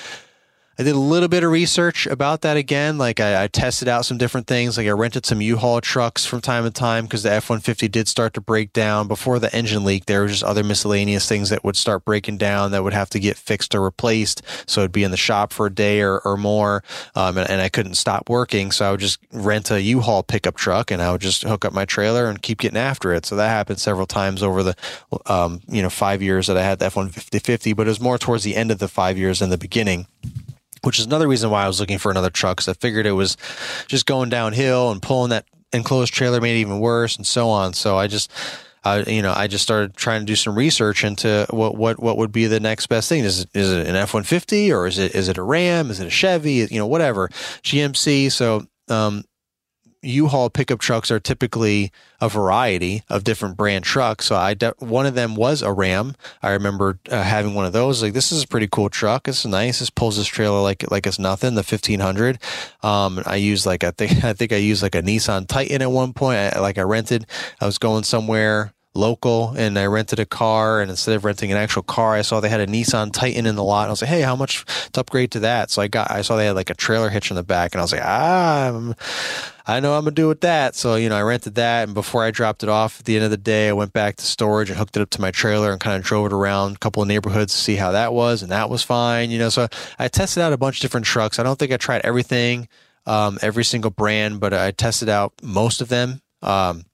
I 0.81 0.83
did 0.83 0.95
a 0.95 0.99
little 0.99 1.28
bit 1.28 1.45
of 1.45 1.51
research 1.51 2.07
about 2.07 2.41
that 2.41 2.57
again. 2.57 2.97
Like 2.97 3.20
I, 3.20 3.45
I 3.45 3.49
tested 3.49 3.87
out 3.87 4.07
some 4.07 4.16
different 4.16 4.47
things. 4.47 4.78
Like 4.78 4.87
I 4.87 4.93
rented 4.93 5.26
some 5.26 5.43
U-Haul 5.43 5.83
trucks 5.83 6.24
from 6.24 6.41
time 6.41 6.64
to 6.64 6.70
time 6.70 7.05
because 7.05 7.22
the 7.22 7.31
F-150 7.33 7.91
did 7.91 8.09
start 8.09 8.33
to 8.33 8.41
break 8.41 8.72
down 8.72 9.07
before 9.07 9.39
the 9.39 9.55
engine 9.55 9.85
leak. 9.85 10.07
There 10.07 10.22
were 10.22 10.28
just 10.28 10.43
other 10.43 10.64
miscellaneous 10.64 11.28
things 11.28 11.51
that 11.51 11.64
would 11.64 11.76
start 11.76 12.07
breaking 12.07 12.39
down 12.39 12.70
that 12.70 12.83
would 12.83 12.95
have 12.95 13.11
to 13.11 13.20
get 13.20 13.37
fixed 13.37 13.74
or 13.74 13.83
replaced. 13.83 14.41
So 14.64 14.81
it'd 14.81 14.91
be 14.91 15.05
in 15.05 15.11
the 15.11 15.18
shop 15.18 15.53
for 15.53 15.66
a 15.66 15.70
day 15.70 16.01
or, 16.01 16.20
or 16.20 16.39
more. 16.39 16.83
Um, 17.14 17.37
and, 17.37 17.51
and 17.51 17.61
I 17.61 17.68
couldn't 17.68 17.97
stop 17.97 18.31
working. 18.31 18.72
So 18.72 18.89
I 18.89 18.91
would 18.91 19.01
just 19.01 19.18
rent 19.33 19.70
a 19.70 19.83
U-Haul 19.83 20.22
pickup 20.22 20.57
truck 20.57 20.91
and 20.91 21.03
I 21.03 21.12
would 21.12 21.20
just 21.20 21.43
hook 21.43 21.66
up 21.66 21.74
my 21.74 21.85
trailer 21.85 22.24
and 22.24 22.41
keep 22.41 22.57
getting 22.57 22.78
after 22.78 23.12
it. 23.12 23.26
So 23.26 23.37
that 23.37 23.51
happened 23.51 23.81
several 23.81 24.07
times 24.07 24.43
over 24.43 24.62
the, 24.62 24.76
um, 25.26 25.61
you 25.68 25.83
know, 25.83 25.91
five 25.91 26.22
years 26.22 26.47
that 26.47 26.57
I 26.57 26.62
had 26.62 26.78
the 26.78 26.87
F-150, 26.87 27.76
but 27.76 27.87
it 27.87 27.91
was 27.91 28.01
more 28.01 28.16
towards 28.16 28.45
the 28.45 28.57
end 28.57 28.70
of 28.70 28.78
the 28.78 28.89
five 28.89 29.18
years 29.18 29.41
than 29.41 29.51
the 29.51 29.59
beginning 29.59 30.07
which 30.83 30.99
is 30.99 31.07
another 31.07 31.28
reason 31.28 31.51
why 31.51 31.64
I 31.64 31.66
was 31.66 31.81
looking 31.81 31.99
for 31.99 32.11
another 32.11 32.31
truck 32.31 32.59
because 32.59 32.68
I 32.68 32.74
figured 32.74 33.07
it 33.07 33.12
was 33.12 33.37
just 33.87 34.07
going 34.07 34.28
downhill 34.28 34.91
and 34.91 35.01
pulling 35.01 35.31
that 35.31 35.47
enclosed 35.72 36.12
trailer 36.12 36.41
made 36.41 36.57
it 36.57 36.61
even 36.61 36.81
worse 36.81 37.16
and 37.16 37.26
so 37.26 37.49
on. 37.49 37.72
So 37.74 37.97
I 37.97 38.07
just, 38.07 38.31
you 39.07 39.22
know, 39.22 39.33
I 39.35 39.47
just 39.47 39.62
started 39.62 39.95
trying 39.95 40.20
to 40.20 40.26
do 40.26 40.37
some 40.37 40.57
research 40.57 41.05
into 41.05 41.47
what, 41.51 41.76
what, 41.76 42.01
what 42.01 42.16
would 42.16 42.33
be 42.33 42.47
the 42.47 42.61
next 42.61 42.87
best 42.87 43.09
thing. 43.09 43.24
Is 43.24 43.41
it, 43.41 43.51
is 43.55 43.70
it 43.70 43.87
an 43.87 43.97
F-150 43.97 44.74
or 44.74 44.87
is 44.87 44.99
it, 44.99 45.14
is 45.14 45.28
it 45.28 45.39
a 45.39 45.43
Ram? 45.43 45.91
Is 45.91 46.01
it 46.01 46.07
a 46.07 46.11
Chevy? 46.11 46.66
You 46.70 46.78
know, 46.78 46.87
whatever 46.87 47.28
GMC. 47.62 48.33
So, 48.33 48.66
um, 48.89 49.24
U-Haul 50.03 50.51
pickup 50.51 50.81
trucks 50.81 51.11
are 51.11 51.21
typically 51.21 51.93
a 52.21 52.29
variety 52.29 53.03
of 53.09 53.25
different 53.25 53.57
brand 53.57 53.85
trucks. 53.85 54.27
So 54.27 54.37
I 54.37 54.55
de- 54.55 54.75
one 54.79 55.07
of 55.07 55.15
them 55.15 55.35
was 55.35 55.63
a 55.63 55.73
Ram. 55.73 56.15
I 56.43 56.51
remember 56.53 56.99
uh, 57.11 57.23
having 57.23 57.55
one 57.55 57.67
of 57.67 57.73
those. 57.73 58.03
Like 58.03 58.15
this 58.15 58.33
is 58.33 58.45
a 58.45 58.49
pretty 58.49 58.69
cool 58.69 58.89
truck. 58.89 59.29
It's 59.29 59.45
nice. 59.45 59.81
This 59.81 59.91
pulls 59.91 60.17
this 60.17 60.27
trailer 60.27 60.61
like 60.61 60.91
like 60.91 61.07
it's 61.07 61.19
nothing. 61.19 61.55
The 61.55 61.63
fifteen 61.63 62.01
hundred. 62.01 62.39
Um, 62.83 63.23
I 63.27 63.37
used 63.37 63.67
like 63.67 63.85
I 63.85 63.91
think 63.91 64.25
I 64.25 64.33
think 64.33 64.53
I 64.53 64.57
used 64.57 64.83
like 64.83 64.95
a 64.95 65.03
Nissan 65.03 65.47
Titan 65.47 65.83
at 65.83 65.91
one 65.91 66.13
point. 66.13 66.39
I, 66.39 66.61
like 66.61 66.79
I 66.79 66.83
rented. 66.83 67.27
I 67.61 67.67
was 67.67 67.79
going 67.79 68.05
somewhere 68.05 68.73
local 68.95 69.51
and 69.57 69.78
I 69.78 69.86
rented 69.86 70.18
a 70.18 70.26
car 70.26 70.80
and 70.80 70.91
instead 70.91 71.14
of 71.14 71.24
renting 71.24 71.53
an 71.53 71.59
actual 71.59 71.82
car, 71.82 72.14
I 72.14 72.22
saw 72.22 72.41
they 72.41 72.49
had 72.49 72.61
a 72.61 72.66
Nissan 72.66 73.12
Titan 73.12 73.47
in 73.47 73.55
the 73.55 73.62
lot. 73.62 73.86
I 73.86 73.91
was 73.91 74.03
like, 74.03 74.11
Hey, 74.11 74.22
how 74.22 74.34
much 74.34 74.64
to 74.93 75.01
upgrade 75.01 75.30
to 75.32 75.41
that? 75.41 75.70
So 75.70 75.80
I 75.80 75.88
got, 75.88 76.11
I 76.11 76.22
saw 76.22 76.36
they 76.36 76.47
had 76.47 76.57
like 76.57 76.70
a 76.70 76.74
trailer 76.74 77.09
hitch 77.09 77.30
in 77.30 77.36
the 77.36 77.45
back 77.45 77.72
and 77.72 77.80
I 77.80 77.84
was 77.84 77.93
like, 77.93 78.03
ah, 78.05 78.68
I'm, 78.68 78.95
I 79.66 79.78
know 79.78 79.95
I'm 79.95 80.03
gonna 80.03 80.12
do 80.12 80.26
with 80.26 80.41
that. 80.41 80.74
So, 80.74 80.97
you 80.97 81.09
know, 81.09 81.16
I 81.16 81.22
rented 81.22 81.55
that 81.55 81.84
and 81.84 81.95
before 81.95 82.24
I 82.24 82.32
dropped 82.32 82.64
it 82.64 82.68
off 82.68 82.99
at 83.01 83.07
the 83.07 83.14
end 83.14 83.24
of 83.24 83.30
the 83.30 83.36
day, 83.36 83.68
I 83.68 83.72
went 83.72 83.93
back 83.93 84.16
to 84.16 84.24
storage 84.24 84.70
and 84.70 84.78
hooked 84.78 84.97
it 84.97 85.03
up 85.03 85.11
to 85.11 85.20
my 85.20 85.30
trailer 85.30 85.70
and 85.70 85.80
kind 85.80 85.97
of 85.97 86.03
drove 86.03 86.26
it 86.26 86.32
around 86.32 86.76
a 86.76 86.78
couple 86.78 87.03
of 87.03 87.09
neighborhoods 87.09 87.55
to 87.55 87.61
see 87.61 87.76
how 87.76 87.93
that 87.93 88.12
was. 88.12 88.43
And 88.43 88.51
that 88.51 88.68
was 88.68 88.82
fine, 88.82 89.30
you 89.30 89.38
know, 89.38 89.51
so 89.51 89.68
I 89.99 90.09
tested 90.09 90.43
out 90.43 90.53
a 90.53 90.59
bunch 90.59 90.78
of 90.78 90.82
different 90.82 91.07
trucks. 91.07 91.38
I 91.38 91.45
don't 91.45 91.59
think 91.59 91.72
I 91.72 91.76
tried 91.76 92.01
everything, 92.03 92.68
um, 93.07 93.38
every 93.41 93.64
single 93.64 93.93
brand, 93.93 94.41
but 94.41 94.53
I 94.53 94.72
tested 94.72 95.09
out 95.09 95.32
most 95.43 95.80
of 95.80 95.88
them. 95.88 96.22
Um, 96.43 96.84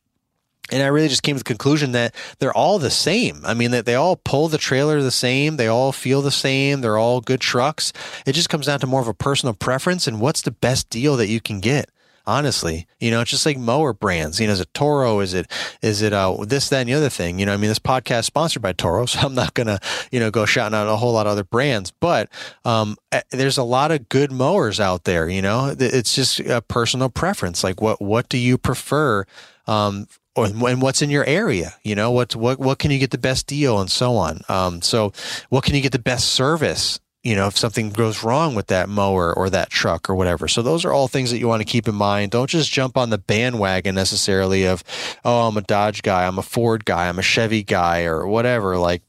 and 0.71 0.83
I 0.83 0.87
really 0.87 1.09
just 1.09 1.23
came 1.23 1.37
to 1.37 1.41
the 1.41 1.45
conclusion 1.45 1.93
that 1.93 2.15
they're 2.39 2.57
all 2.57 2.79
the 2.79 2.91
same. 2.91 3.43
I 3.45 3.55
mean, 3.55 3.71
that 3.71 3.87
they 3.87 3.95
all 3.95 4.17
pull 4.17 4.49
the 4.49 4.59
trailer 4.59 5.01
the 5.01 5.11
same. 5.11 5.57
They 5.57 5.69
all 5.69 5.93
feel 5.93 6.23
the 6.23 6.31
same. 6.31 6.81
They're 6.81 6.99
all 6.99 7.21
good 7.21 7.41
trucks. 7.41 7.93
It 8.27 8.33
just 8.33 8.49
comes 8.49 8.67
down 8.67 8.81
to 8.81 8.87
more 8.87 9.01
of 9.01 9.09
a 9.09 9.15
personal 9.15 9.55
preference 9.55 10.07
and 10.07 10.21
what's 10.21 10.43
the 10.43 10.51
best 10.51 10.91
deal 10.91 11.17
that 11.17 11.29
you 11.29 11.41
can 11.41 11.61
get. 11.61 11.91
Honestly, 12.29 12.89
you 12.99 13.13
know, 13.13 13.21
it's 13.21 13.31
just 13.31 13.47
like 13.47 13.57
mower 13.57 13.93
brands. 13.93 14.41
You 14.41 14.49
know, 14.49 14.55
is 14.55 14.59
it 14.59 14.75
Toro? 14.75 15.21
Is 15.21 15.33
it 15.33 15.49
is 15.81 16.03
it 16.03 16.13
uh, 16.13 16.37
this, 16.41 16.69
that, 16.71 16.81
and 16.81 16.89
the 16.89 16.95
other 16.95 17.09
thing? 17.09 17.39
You 17.39 17.47
know, 17.47 17.55
I 17.55 17.57
mean, 17.57 17.69
this 17.69 17.79
podcast 17.79 18.21
is 18.21 18.27
sponsored 18.27 18.63
by 18.63 18.73
Toro, 18.73 19.07
so 19.07 19.21
I'm 19.21 19.37
not 19.37 19.55
gonna 19.55 19.79
you 20.11 20.19
know 20.19 20.33
go 20.33 20.45
shouting 20.45 20.77
out 20.77 20.89
a 20.89 20.97
whole 20.97 21.13
lot 21.13 21.29
of 21.29 21.31
other 21.31 21.45
brands. 21.45 21.93
But 21.93 22.29
um, 22.65 22.97
eh, 23.13 23.21
there's 23.31 23.59
a 23.59 23.63
lot 23.63 23.93
of 23.93 24.09
good 24.09 24.33
mowers 24.33 24.81
out 24.81 25.05
there. 25.05 25.29
You 25.29 25.41
know, 25.41 25.73
it's 25.79 26.17
just 26.17 26.41
a 26.41 26.61
personal 26.61 27.11
preference. 27.11 27.63
Like, 27.63 27.81
what 27.81 28.03
what 28.03 28.29
do 28.29 28.39
you 28.39 28.59
prefer? 28.59 29.25
Um, 29.69 30.09
or 30.37 30.47
and 30.47 30.83
what's 30.83 31.03
in 31.03 31.11
your 31.11 31.25
area 31.25 31.75
you 31.83 31.95
know 31.95 32.11
what 32.11 32.37
what 32.37 32.59
what 32.59 32.79
can 32.79 32.91
you 32.91 32.99
get 32.99 33.11
the 33.11 33.19
best 33.19 33.47
deal 33.47 33.81
and 33.81 33.91
so 33.91 34.17
on. 34.17 34.41
Um, 34.49 34.83
so 34.83 35.13
what 35.49 35.65
can 35.65 35.75
you 35.75 35.81
get 35.81 35.93
the 35.93 35.99
best 35.99 36.31
service 36.31 37.01
you 37.23 37.35
know 37.35 37.49
if 37.49 37.59
something 37.59 37.91
goes 37.91 38.23
wrong 38.23 38.55
with 38.55 38.69
that 38.69 38.89
mower 38.89 39.35
or 39.35 39.51
that 39.51 39.71
truck 39.71 40.09
or 40.09 40.15
whatever. 40.15 40.47
So 40.47 40.63
those 40.63 40.85
are 40.85 40.93
all 40.93 41.09
things 41.09 41.31
that 41.31 41.39
you 41.39 41.49
want 41.49 41.61
to 41.61 41.65
keep 41.65 41.89
in 41.89 41.95
mind. 41.95 42.31
Don't 42.31 42.51
just 42.51 42.71
jump 42.71 42.97
on 42.97 43.11
the 43.11 43.19
bandwagon 43.19 43.95
necessarily 43.95 44.67
of 44.67 44.85
oh 45.25 45.49
i'm 45.49 45.57
a 45.57 45.63
dodge 45.63 46.03
guy 46.03 46.27
i'm 46.27 46.39
a 46.39 46.43
ford 46.43 46.85
guy 46.85 47.09
i'm 47.09 47.19
a 47.19 47.23
chevy 47.23 47.63
guy 47.63 48.05
or 48.05 48.27
whatever. 48.27 48.77
Like 48.77 49.03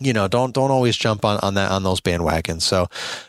you 0.00 0.12
know 0.12 0.28
don't 0.28 0.54
don't 0.54 0.70
always 0.70 0.96
jump 0.96 1.24
on 1.24 1.38
on 1.40 1.54
that 1.54 1.70
on 1.70 1.82
those 1.82 2.00
bandwagons. 2.00 2.62
So 2.62 2.88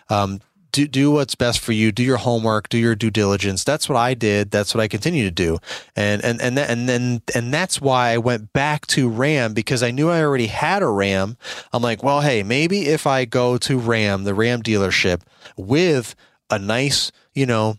um, 0.10 0.42
do 0.72 0.88
do 0.88 1.12
what's 1.12 1.36
best 1.36 1.60
for 1.60 1.72
you. 1.72 1.92
Do 1.92 2.04
your 2.04 2.18
homework. 2.18 2.70
Do 2.70 2.78
your 2.78 2.96
due 2.96 3.10
diligence. 3.10 3.64
That's 3.64 3.90
what 3.90 3.98
I 3.98 4.14
did. 4.14 4.52
That's 4.52 4.74
what 4.74 4.82
I 4.82 4.88
continue 4.88 5.24
to 5.24 5.32
do. 5.32 5.60
And 5.96 6.24
and 6.24 6.42
and 6.42 6.58
and 6.58 6.88
then 6.90 7.22
and 7.34 7.54
that's 7.54 7.82
why 7.82 8.10
I 8.10 8.18
went 8.18 8.54
back 8.54 8.88
to 8.88 9.10
Ram 9.10 9.54
because 9.54 9.84
I 9.84 9.92
knew 9.92 10.10
I 10.10 10.22
already 10.22 10.48
had 10.48 10.82
a 10.82 10.88
Ram. 10.88 11.38
I'm 11.74 11.82
like, 11.82 12.04
well, 12.04 12.22
hey, 12.22 12.44
maybe 12.44 12.88
if 12.88 13.08
I 13.08 13.26
go 13.26 13.58
to 13.58 13.78
Ram, 13.78 14.24
the 14.24 14.34
Ram 14.34 14.62
dealership, 14.62 15.22
with 15.58 16.16
a 16.50 16.60
nice, 16.60 17.12
you 17.34 17.46
know, 17.46 17.76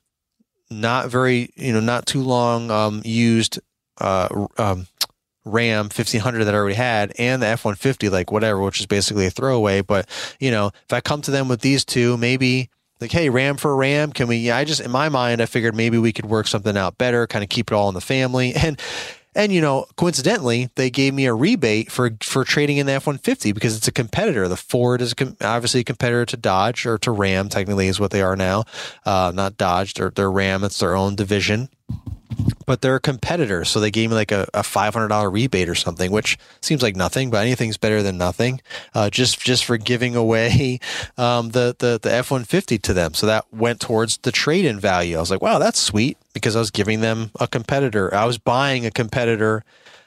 not 0.70 1.08
very, 1.08 1.50
you 1.56 1.72
know, 1.72 1.80
not 1.80 2.06
too 2.06 2.22
long 2.22 2.70
um, 2.70 3.02
used 3.04 3.58
uh, 4.00 4.46
um, 4.56 4.86
Ram 5.44 5.86
1500 5.86 6.44
that 6.44 6.54
I 6.54 6.58
already 6.58 6.74
had 6.74 7.12
and 7.18 7.42
the 7.42 7.46
F 7.46 7.64
150, 7.64 8.08
like 8.08 8.30
whatever, 8.30 8.60
which 8.60 8.80
is 8.80 8.86
basically 8.86 9.26
a 9.26 9.30
throwaway. 9.30 9.80
But, 9.80 10.08
you 10.38 10.50
know, 10.50 10.68
if 10.84 10.92
I 10.92 11.00
come 11.00 11.22
to 11.22 11.30
them 11.30 11.48
with 11.48 11.60
these 11.60 11.84
two, 11.84 12.16
maybe 12.16 12.70
like, 13.00 13.12
hey, 13.12 13.30
Ram 13.30 13.56
for 13.56 13.74
Ram, 13.74 14.12
can 14.12 14.28
we? 14.28 14.50
I 14.50 14.64
just, 14.64 14.80
in 14.80 14.90
my 14.90 15.08
mind, 15.08 15.40
I 15.40 15.46
figured 15.46 15.74
maybe 15.74 15.98
we 15.98 16.12
could 16.12 16.26
work 16.26 16.46
something 16.46 16.76
out 16.76 16.98
better, 16.98 17.26
kind 17.26 17.42
of 17.42 17.48
keep 17.48 17.70
it 17.70 17.74
all 17.74 17.88
in 17.88 17.94
the 17.94 18.00
family. 18.00 18.54
And, 18.62 18.80
and 19.34 19.52
you 19.52 19.60
know, 19.60 19.86
coincidentally, 19.96 20.70
they 20.74 20.90
gave 20.90 21.14
me 21.14 21.26
a 21.26 21.32
rebate 21.32 21.90
for 21.90 22.10
for 22.20 22.44
trading 22.44 22.78
in 22.78 22.86
the 22.86 22.92
F 22.92 23.06
one 23.06 23.16
fifty 23.16 23.52
because 23.52 23.76
it's 23.76 23.86
a 23.86 23.92
competitor. 23.92 24.48
The 24.48 24.56
Ford 24.56 25.00
is 25.00 25.14
a, 25.18 25.36
obviously 25.40 25.80
a 25.82 25.84
competitor 25.84 26.26
to 26.26 26.36
Dodge 26.36 26.84
or 26.84 26.98
to 26.98 27.12
Ram. 27.12 27.48
Technically, 27.48 27.86
is 27.86 28.00
what 28.00 28.10
they 28.10 28.22
are 28.22 28.34
now. 28.34 28.64
Uh, 29.06 29.30
not 29.32 29.56
Dodge, 29.56 29.94
they're, 29.94 30.10
they're 30.10 30.30
Ram. 30.30 30.64
It's 30.64 30.80
their 30.80 30.96
own 30.96 31.14
division 31.14 31.68
but 32.66 32.80
they're 32.80 32.96
a 32.96 33.00
competitor. 33.00 33.64
So 33.64 33.80
they 33.80 33.90
gave 33.90 34.10
me 34.10 34.16
like 34.16 34.32
a, 34.32 34.48
a 34.54 34.62
$500 34.62 35.32
rebate 35.32 35.68
or 35.68 35.74
something, 35.74 36.10
which 36.10 36.38
seems 36.60 36.82
like 36.82 36.96
nothing, 36.96 37.30
but 37.30 37.38
anything's 37.38 37.76
better 37.76 38.02
than 38.02 38.18
nothing. 38.18 38.60
Uh, 38.94 39.10
just, 39.10 39.40
just 39.40 39.64
for 39.64 39.76
giving 39.76 40.16
away, 40.16 40.80
um, 41.18 41.50
the, 41.50 41.74
the, 41.78 41.98
the 42.00 42.12
F-150 42.12 42.80
to 42.82 42.92
them. 42.92 43.14
So 43.14 43.26
that 43.26 43.46
went 43.52 43.80
towards 43.80 44.18
the 44.18 44.32
trade 44.32 44.64
in 44.64 44.78
value. 44.80 45.16
I 45.16 45.20
was 45.20 45.30
like, 45.30 45.42
wow, 45.42 45.58
that's 45.58 45.78
sweet 45.78 46.16
because 46.32 46.56
I 46.56 46.60
was 46.60 46.70
giving 46.70 47.00
them 47.00 47.30
a 47.40 47.48
competitor. 47.48 48.14
I 48.14 48.24
was 48.24 48.38
buying 48.38 48.86
a 48.86 48.90
competitor, 48.90 49.64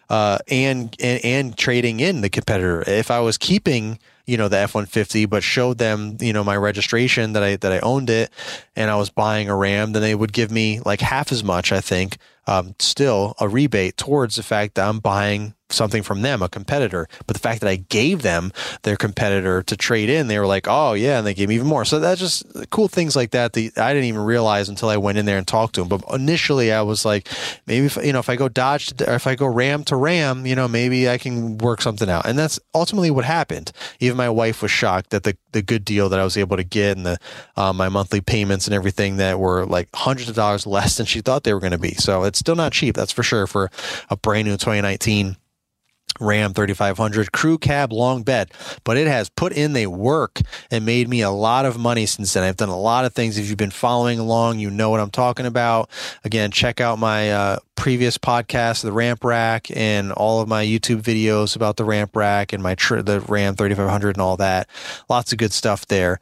uh, 0.10 0.38
and, 0.48 0.96
and, 1.00 1.26
and 1.26 1.58
trading 1.58 2.00
in 2.00 2.22
the 2.22 2.30
competitor. 2.30 2.84
If 2.88 3.10
I 3.10 3.20
was 3.20 3.38
keeping, 3.38 4.00
you 4.26 4.38
know 4.38 4.48
the 4.48 4.58
F150 4.58 5.30
but 5.30 5.44
showed 5.44 5.78
them 5.78 6.18
you 6.20 6.34
know 6.34 6.44
my 6.44 6.56
registration 6.56 7.34
that 7.34 7.44
I 7.44 7.56
that 7.58 7.72
I 7.72 7.80
owned 7.80 8.10
it 8.10 8.32
and 8.76 8.90
I 8.90 8.96
was 8.96 9.10
buying 9.10 9.50
a 9.50 9.56
Ram 9.56 9.92
then 9.92 10.02
they 10.02 10.16
would 10.16 10.34
give 10.34 10.52
me 10.52 10.80
like 10.86 11.02
half 11.02 11.32
as 11.32 11.44
much 11.44 11.72
I 11.72 11.82
think 11.82 12.18
um, 12.48 12.76
still 12.80 13.36
a 13.40 13.48
rebate 13.48 13.98
towards 13.98 14.36
the 14.36 14.44
fact 14.44 14.76
that 14.76 14.88
I'm 14.88 15.00
buying 15.00 15.56
something 15.74 16.04
from 16.04 16.22
them, 16.22 16.42
a 16.42 16.50
competitor. 16.50 17.08
But 17.28 17.36
the 17.36 17.40
fact 17.42 17.62
that 17.62 17.70
I 17.70 17.78
gave 17.78 18.22
them 18.22 18.52
their 18.84 18.96
competitor 18.96 19.64
to 19.64 19.78
trade 19.78 20.10
in, 20.10 20.28
they 20.28 20.40
were 20.40 20.48
like, 20.48 20.68
oh, 20.68 20.94
yeah, 20.94 21.18
and 21.18 21.28
they 21.28 21.34
gave 21.34 21.50
me 21.50 21.56
even 21.56 21.68
more. 21.68 21.86
So 21.86 22.00
that's 22.00 22.20
just 22.20 22.44
cool 22.70 22.88
things 22.88 23.16
like 23.16 23.32
that 23.32 23.54
that 23.54 23.78
I 23.78 23.94
didn't 23.94 24.08
even 24.08 24.22
realize 24.22 24.70
until 24.70 24.90
I 24.90 24.98
went 24.98 25.18
in 25.18 25.26
there 25.26 25.38
and 25.38 25.48
talked 25.48 25.76
to 25.76 25.82
them. 25.82 25.90
But 25.90 26.04
initially, 26.14 26.72
I 26.72 26.82
was 26.82 27.06
like, 27.06 27.28
maybe, 27.66 27.88
if, 27.88 27.98
you 27.98 28.14
know, 28.14 28.20
if 28.20 28.30
I 28.30 28.36
go 28.36 28.50
Dodge 28.50 28.94
or 29.02 29.16
if 29.16 29.28
I 29.28 29.36
go 29.36 29.46
Ram 29.46 29.84
to 29.86 29.96
Ram, 29.96 30.46
you 30.46 30.56
know, 30.56 30.68
maybe 30.68 31.10
I 31.10 31.18
can 31.18 31.58
work 31.58 31.82
something 31.82 32.10
out. 32.10 32.26
And 32.26 32.38
that's 32.38 32.60
ultimately 32.74 33.12
what 33.12 33.26
happened. 33.26 33.72
Even 34.00 34.18
my 34.18 34.30
wife 34.30 34.62
was 34.62 34.72
shocked 34.72 35.10
that 35.10 35.24
the, 35.24 35.38
the 35.52 35.62
good 35.62 35.86
deal 35.86 36.10
that 36.10 36.20
I 36.20 36.24
was 36.24 36.38
able 36.38 36.58
to 36.58 36.64
get 36.64 36.98
and 36.98 37.06
the 37.06 37.18
uh, 37.56 37.74
my 37.74 37.90
monthly 37.90 38.22
payments 38.22 38.68
and 38.68 38.74
everything 38.74 39.18
that 39.18 39.40
were 39.40 39.66
like 39.66 39.90
hundreds 39.94 40.30
of 40.30 40.36
dollars 40.36 40.66
less 40.66 40.98
than 40.98 41.06
she 41.06 41.22
thought 41.22 41.44
they 41.44 41.54
were 41.54 41.60
going 41.60 41.72
to 41.72 41.78
be. 41.78 41.94
So 41.96 42.24
it's 42.24 42.40
still 42.40 42.56
not 42.56 42.74
cheap, 42.74 42.96
that's 42.96 43.12
for 43.12 43.24
sure, 43.24 43.48
for 43.48 43.70
a 44.10 44.18
brand 44.18 44.48
new 44.48 44.54
2019 44.54 45.38
Ram 46.20 46.54
3500 46.54 47.32
crew 47.32 47.58
cab 47.58 47.92
long 47.92 48.24
bed, 48.24 48.52
but 48.84 48.98
it 48.98 49.08
has 49.08 49.30
put 49.30 49.52
in 49.52 49.74
the 49.74 49.88
work 49.88 50.42
and 50.70 50.86
made 50.86 51.10
me 51.10 51.22
a 51.22 51.32
lot 51.32 51.66
of 51.66 51.78
money 51.78 52.06
since 52.06 52.34
then. 52.34 52.44
I've 52.44 52.58
done 52.58 52.70
a 52.70 52.80
lot 52.80 53.06
of 53.06 53.14
things. 53.14 53.38
If 53.38 53.50
you've 53.50 53.58
been 53.58 53.72
following 53.72 54.20
along, 54.20 54.60
you 54.60 54.70
know 54.70 54.90
what 54.90 55.00
I'm 55.00 55.10
talking 55.10 55.46
about. 55.46 55.90
Again, 56.24 56.52
check 56.52 56.80
out 56.80 57.00
my 57.00 57.32
uh, 57.32 57.60
previous 57.76 58.18
podcast, 58.18 58.84
the 58.84 58.92
ramp 58.92 59.24
rack, 59.24 59.68
and 59.76 60.12
all 60.12 60.40
of 60.40 60.48
my 60.48 60.64
YouTube 60.64 61.02
videos 61.02 61.56
about 61.56 61.78
the 61.78 61.86
ramp 61.86 62.16
rack 62.16 62.54
and 62.54 62.62
my 62.62 62.76
tr- 62.76 63.02
the 63.02 63.20
Ram 63.22 63.56
3500 63.56 64.16
and 64.16 64.22
all 64.22 64.38
that. 64.38 64.70
Lots 65.10 65.32
of 65.32 65.40
good 65.40 65.52
stuff 65.52 65.88
there 65.88 66.20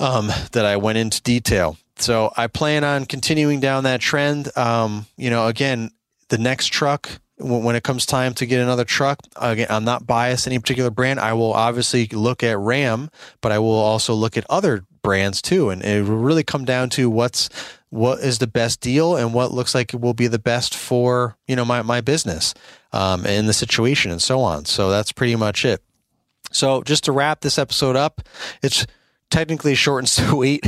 um, 0.00 0.32
that 0.50 0.66
I 0.66 0.76
went 0.76 0.98
into 0.98 1.22
detail. 1.22 1.76
So 1.96 2.32
I 2.36 2.48
plan 2.48 2.82
on 2.82 3.06
continuing 3.06 3.60
down 3.60 3.84
that 3.84 4.00
trend. 4.00 4.56
Um, 4.56 5.06
you 5.16 5.30
know, 5.30 5.46
again, 5.46 5.92
the 6.28 6.38
next 6.38 6.68
truck 6.68 7.20
when 7.42 7.76
it 7.76 7.82
comes 7.82 8.06
time 8.06 8.34
to 8.34 8.46
get 8.46 8.60
another 8.60 8.84
truck, 8.84 9.18
again, 9.36 9.66
I'm 9.70 9.84
not 9.84 10.06
biased 10.06 10.46
any 10.46 10.58
particular 10.58 10.90
brand. 10.90 11.20
I 11.20 11.32
will 11.32 11.52
obviously 11.52 12.06
look 12.06 12.42
at 12.42 12.58
Ram, 12.58 13.10
but 13.40 13.52
I 13.52 13.58
will 13.58 13.70
also 13.70 14.14
look 14.14 14.36
at 14.36 14.46
other 14.48 14.84
brands 15.02 15.42
too, 15.42 15.70
and 15.70 15.82
it 15.82 16.04
will 16.04 16.16
really 16.16 16.44
come 16.44 16.64
down 16.64 16.90
to 16.90 17.10
what's 17.10 17.48
what 17.90 18.20
is 18.20 18.38
the 18.38 18.46
best 18.46 18.80
deal 18.80 19.16
and 19.16 19.34
what 19.34 19.52
looks 19.52 19.74
like 19.74 19.92
it 19.92 20.00
will 20.00 20.14
be 20.14 20.26
the 20.26 20.38
best 20.38 20.74
for 20.74 21.36
you 21.46 21.54
know 21.54 21.64
my 21.64 21.82
my 21.82 22.00
business 22.00 22.54
um, 22.92 23.26
and 23.26 23.48
the 23.48 23.52
situation 23.52 24.10
and 24.10 24.22
so 24.22 24.40
on. 24.40 24.64
So 24.64 24.90
that's 24.90 25.12
pretty 25.12 25.36
much 25.36 25.64
it. 25.64 25.82
So 26.52 26.82
just 26.82 27.04
to 27.04 27.12
wrap 27.12 27.40
this 27.40 27.58
episode 27.58 27.96
up, 27.96 28.22
it's 28.62 28.86
technically 29.32 29.74
short 29.74 30.02
and 30.02 30.08
sweet 30.30 30.64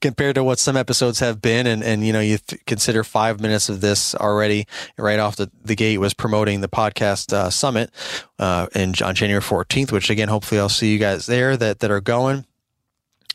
compared 0.00 0.34
to 0.34 0.44
what 0.44 0.58
some 0.58 0.76
episodes 0.76 1.20
have 1.20 1.40
been. 1.40 1.66
And, 1.66 1.82
and 1.82 2.06
you 2.06 2.12
know, 2.12 2.20
you 2.20 2.38
th- 2.38 2.60
consider 2.66 3.02
five 3.04 3.40
minutes 3.40 3.70
of 3.70 3.80
this 3.80 4.14
already 4.14 4.66
right 4.98 5.18
off 5.18 5.36
the, 5.36 5.50
the 5.64 5.74
gate 5.74 5.98
was 5.98 6.12
promoting 6.12 6.60
the 6.60 6.68
podcast 6.68 7.32
uh, 7.32 7.48
summit 7.48 7.90
uh, 8.38 8.66
in, 8.74 8.94
on 9.02 9.14
January 9.14 9.42
14th, 9.42 9.92
which 9.92 10.10
again, 10.10 10.28
hopefully 10.28 10.60
I'll 10.60 10.68
see 10.68 10.92
you 10.92 10.98
guys 10.98 11.26
there 11.26 11.56
that, 11.56 11.78
that 11.78 11.90
are 11.90 12.00
going. 12.00 12.44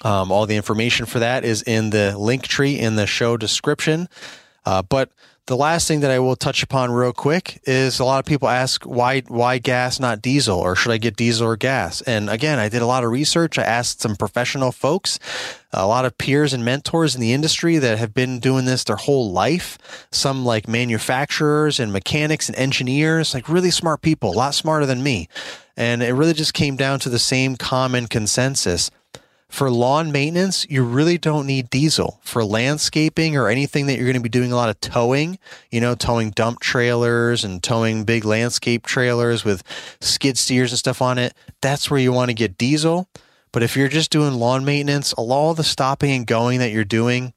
Um, 0.02 0.32
all 0.32 0.46
the 0.46 0.58
information 0.58 1.06
for 1.06 1.20
that 1.20 1.46
is 1.46 1.62
in 1.62 1.92
the 1.92 2.18
link 2.18 2.44
tree 2.44 2.78
in 2.78 2.98
the 2.98 3.08
show 3.08 3.38
description. 3.38 4.10
Uh, 4.66 4.82
but 4.82 5.12
the 5.46 5.58
last 5.58 5.90
thing 5.90 6.00
that 6.00 6.12
I 6.12 6.20
will 6.20 6.38
touch 6.38 6.64
upon 6.64 6.92
real 6.92 7.12
quick 7.12 7.62
is 7.66 8.00
a 8.00 8.06
lot 8.06 8.20
of 8.20 8.26
people 8.26 8.48
ask 8.48 8.84
why 8.86 9.22
why 9.28 9.58
gas 9.58 10.00
not 10.00 10.22
diesel 10.22 10.58
or 10.58 10.74
should 10.76 10.92
I 10.94 10.98
get 10.98 11.18
diesel 11.18 11.48
or 11.48 11.58
gas? 11.58 12.02
And 12.02 12.30
again, 12.30 12.60
I 12.60 12.70
did 12.70 12.82
a 12.82 12.86
lot 12.86 13.04
of 13.04 13.12
research. 13.12 13.58
I 13.58 13.64
asked 13.64 14.00
some 14.00 14.16
professional 14.16 14.72
folks, 14.72 15.20
a 15.74 15.86
lot 15.86 16.06
of 16.06 16.18
peers 16.18 16.54
and 16.54 16.64
mentors 16.64 17.14
in 17.14 17.20
the 17.20 17.34
industry 17.34 17.78
that 17.78 17.98
have 17.98 18.14
been 18.14 18.40
doing 18.40 18.64
this 18.64 18.86
their 18.86 18.96
whole 18.96 19.32
life. 19.32 20.08
Some 20.12 20.46
like 20.46 20.70
manufacturers 20.70 21.78
and 21.78 21.92
mechanics 21.92 22.48
and 22.48 22.58
engineers, 22.58 23.34
like 23.34 23.50
really 23.50 23.72
smart 23.72 24.02
people, 24.02 24.32
a 24.32 24.38
lot 24.38 24.56
smarter 24.56 24.86
than 24.86 25.04
me. 25.04 25.28
And 25.76 26.02
it 26.02 26.14
really 26.14 26.34
just 26.34 26.54
came 26.54 26.78
down 26.78 27.00
to 27.00 27.10
the 27.10 27.20
same 27.20 27.58
common 27.58 28.08
consensus 28.08 28.92
for 29.54 29.70
lawn 29.70 30.12
maintenance, 30.12 30.66
you 30.68 30.84
really 30.84 31.20
don't 31.20 31.46
need 31.46 31.70
diesel. 31.70 32.20
For 32.24 32.44
landscaping 32.44 33.38
or 33.38 33.50
anything 33.50 33.86
that 33.86 33.98
you're 33.98 34.08
going 34.08 34.16
to 34.16 34.20
be 34.20 34.28
doing 34.28 34.52
a 34.52 34.56
lot 34.56 34.70
of 34.70 34.82
towing, 34.82 35.38
you 35.70 35.80
know, 35.80 35.94
towing 35.94 36.32
dump 36.32 36.60
trailers 36.60 37.44
and 37.44 37.62
towing 37.62 38.04
big 38.04 38.26
landscape 38.26 38.84
trailers 38.84 39.46
with 39.46 39.62
skid 40.02 40.40
steers 40.40 40.72
and 40.72 40.80
stuff 40.80 41.04
on 41.04 41.20
it, 41.20 41.36
that's 41.62 41.92
where 41.92 42.00
you 42.00 42.12
want 42.12 42.30
to 42.30 42.34
get 42.34 42.58
diesel. 42.58 43.08
But 43.52 43.62
if 43.62 43.78
you're 43.78 43.90
just 43.90 44.10
doing 44.10 44.34
lawn 44.34 44.66
maintenance, 44.66 45.14
all 45.14 45.54
the 45.54 45.64
stopping 45.64 46.10
and 46.10 46.26
going 46.26 46.58
that 46.58 46.72
you're 46.72 46.84
doing, 46.84 47.34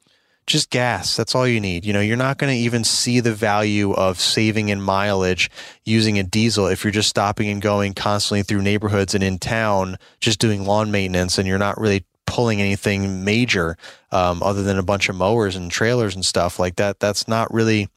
just 0.47 0.70
gas. 0.70 1.16
That's 1.16 1.34
all 1.34 1.47
you 1.47 1.61
need. 1.61 1.84
You 1.84 1.92
know, 1.92 2.01
you're 2.01 2.16
not 2.16 2.38
going 2.38 2.53
to 2.53 2.59
even 2.59 2.84
see 2.84 3.20
the 3.20 3.34
value 3.34 3.92
of 3.92 4.20
saving 4.20 4.68
in 4.68 4.80
mileage 4.80 5.51
using 5.84 6.18
a 6.18 6.22
diesel 6.22 6.66
if 6.66 6.84
you're 6.84 6.92
just 6.92 7.09
stopping 7.09 7.49
and 7.49 7.61
going 7.61 7.94
constantly 7.94 8.42
through 8.42 8.62
neighborhoods 8.62 9.14
and 9.14 9.24
in 9.24 9.38
town, 9.38 9.97
just 10.20 10.38
doing 10.38 10.64
lawn 10.64 10.90
maintenance, 10.90 11.38
and 11.38 11.49
you're 11.49 11.59
not 11.59 11.80
really 11.80 12.05
pulling 12.26 12.61
anything 12.61 13.24
major 13.24 13.76
um, 14.12 14.42
other 14.42 14.62
than 14.62 14.78
a 14.78 14.82
bunch 14.82 15.09
of 15.09 15.16
mowers 15.16 15.57
and 15.57 15.70
trailers 15.70 16.14
and 16.14 16.24
stuff 16.24 16.59
like 16.59 16.76
that. 16.76 17.01
That's 17.01 17.26
not 17.26 17.53
really 17.53 17.88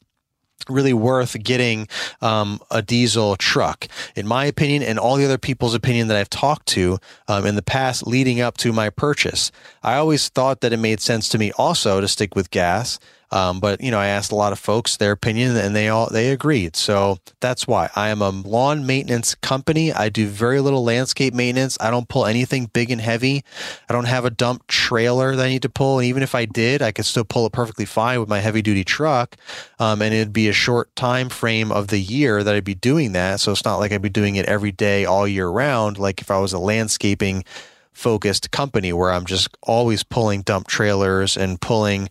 really 0.68 0.92
worth 0.92 1.40
getting 1.42 1.88
um, 2.20 2.60
a 2.70 2.82
diesel 2.82 3.36
truck, 3.36 3.88
in 4.14 4.26
my 4.26 4.44
opinion, 4.44 4.82
and 4.82 4.98
all 4.98 5.16
the 5.16 5.24
other 5.24 5.38
people's 5.38 5.74
opinion 5.74 6.08
that 6.08 6.16
I've 6.16 6.30
talked 6.30 6.66
to 6.68 6.98
um, 7.28 7.46
in 7.46 7.54
the 7.54 7.62
past 7.62 8.06
leading 8.06 8.40
up 8.40 8.56
to 8.58 8.72
my 8.72 8.90
purchase. 8.90 9.50
I 9.82 9.96
always 9.96 10.28
thought 10.28 10.60
that 10.60 10.72
it 10.72 10.78
made 10.78 11.00
sense 11.00 11.28
to 11.30 11.38
me 11.38 11.52
also 11.52 12.00
to 12.00 12.08
stick 12.08 12.34
with 12.34 12.50
gas. 12.50 12.98
Um, 13.32 13.60
but 13.60 13.80
you 13.80 13.90
know, 13.90 13.98
I 13.98 14.06
asked 14.06 14.32
a 14.32 14.36
lot 14.36 14.52
of 14.52 14.58
folks 14.58 14.96
their 14.96 15.12
opinion, 15.12 15.56
and 15.56 15.74
they 15.74 15.88
all 15.88 16.08
they 16.08 16.30
agreed. 16.30 16.76
So 16.76 17.18
that's 17.40 17.66
why 17.66 17.90
I 17.94 18.08
am 18.08 18.22
a 18.22 18.30
lawn 18.30 18.86
maintenance 18.86 19.34
company. 19.36 19.92
I 19.92 20.08
do 20.08 20.26
very 20.26 20.60
little 20.60 20.82
landscape 20.82 21.34
maintenance. 21.34 21.76
I 21.80 21.90
don't 21.90 22.08
pull 22.08 22.26
anything 22.26 22.66
big 22.72 22.90
and 22.90 23.00
heavy. 23.00 23.44
I 23.88 23.92
don't 23.92 24.06
have 24.06 24.24
a 24.24 24.30
dump 24.30 24.66
trailer 24.66 25.36
that 25.36 25.46
I 25.46 25.48
need 25.48 25.62
to 25.62 25.68
pull. 25.68 25.98
And 25.98 26.06
even 26.06 26.22
if 26.22 26.34
I 26.34 26.44
did, 26.44 26.82
I 26.82 26.92
could 26.92 27.04
still 27.04 27.24
pull 27.24 27.46
it 27.46 27.52
perfectly 27.52 27.84
fine 27.84 28.20
with 28.20 28.28
my 28.28 28.40
heavy 28.40 28.62
duty 28.62 28.84
truck. 28.84 29.36
Um, 29.78 30.02
and 30.02 30.12
it'd 30.12 30.32
be 30.32 30.48
a 30.48 30.52
short 30.52 30.94
time 30.96 31.28
frame 31.28 31.70
of 31.70 31.88
the 31.88 32.00
year 32.00 32.42
that 32.42 32.54
I'd 32.54 32.64
be 32.64 32.74
doing 32.74 33.12
that. 33.12 33.40
So 33.40 33.52
it's 33.52 33.64
not 33.64 33.78
like 33.78 33.92
I'd 33.92 34.02
be 34.02 34.08
doing 34.08 34.36
it 34.36 34.46
every 34.46 34.72
day 34.72 35.04
all 35.04 35.26
year 35.26 35.48
round. 35.48 35.98
Like 35.98 36.20
if 36.20 36.30
I 36.30 36.38
was 36.38 36.52
a 36.52 36.58
landscaping 36.58 37.44
focused 37.92 38.50
company 38.50 38.92
where 38.92 39.12
I'm 39.12 39.26
just 39.26 39.56
always 39.62 40.02
pulling 40.02 40.42
dump 40.42 40.68
trailers 40.68 41.36
and 41.36 41.60
pulling 41.60 42.08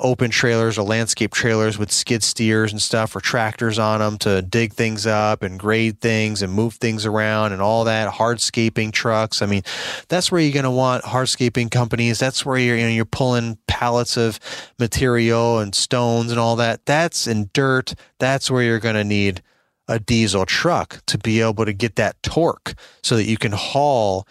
open 0.00 0.30
trailers 0.30 0.78
or 0.78 0.82
landscape 0.82 1.32
trailers 1.32 1.78
with 1.78 1.92
skid 1.92 2.22
steers 2.22 2.72
and 2.72 2.80
stuff 2.80 3.14
or 3.14 3.20
tractors 3.20 3.78
on 3.78 4.00
them 4.00 4.18
to 4.18 4.42
dig 4.42 4.72
things 4.72 5.06
up 5.06 5.42
and 5.42 5.58
grade 5.58 6.00
things 6.00 6.42
and 6.42 6.52
move 6.52 6.74
things 6.74 7.06
around 7.06 7.52
and 7.52 7.62
all 7.62 7.84
that 7.84 8.12
hardscaping 8.12 8.92
trucks. 8.92 9.42
I 9.42 9.46
mean, 9.46 9.62
that's 10.08 10.32
where 10.32 10.40
you're 10.40 10.52
going 10.52 10.64
to 10.64 10.70
want 10.70 11.04
hardscaping 11.04 11.70
companies. 11.70 12.18
That's 12.18 12.44
where 12.44 12.58
you're, 12.58 12.76
you 12.76 12.84
know, 12.84 12.88
you're 12.90 13.04
pulling 13.04 13.58
pallets 13.66 14.16
of 14.16 14.40
material 14.78 15.58
and 15.58 15.74
stones 15.74 16.30
and 16.30 16.40
all 16.40 16.56
that. 16.56 16.86
That's 16.86 17.26
in 17.26 17.50
dirt. 17.52 17.94
That's 18.18 18.50
where 18.50 18.62
you're 18.62 18.80
going 18.80 18.96
to 18.96 19.04
need 19.04 19.42
a 19.88 19.98
diesel 19.98 20.46
truck 20.46 21.04
to 21.06 21.18
be 21.18 21.40
able 21.40 21.64
to 21.64 21.72
get 21.72 21.96
that 21.96 22.22
torque 22.22 22.74
so 23.02 23.16
that 23.16 23.24
you 23.24 23.36
can 23.36 23.52
haul 23.52 24.26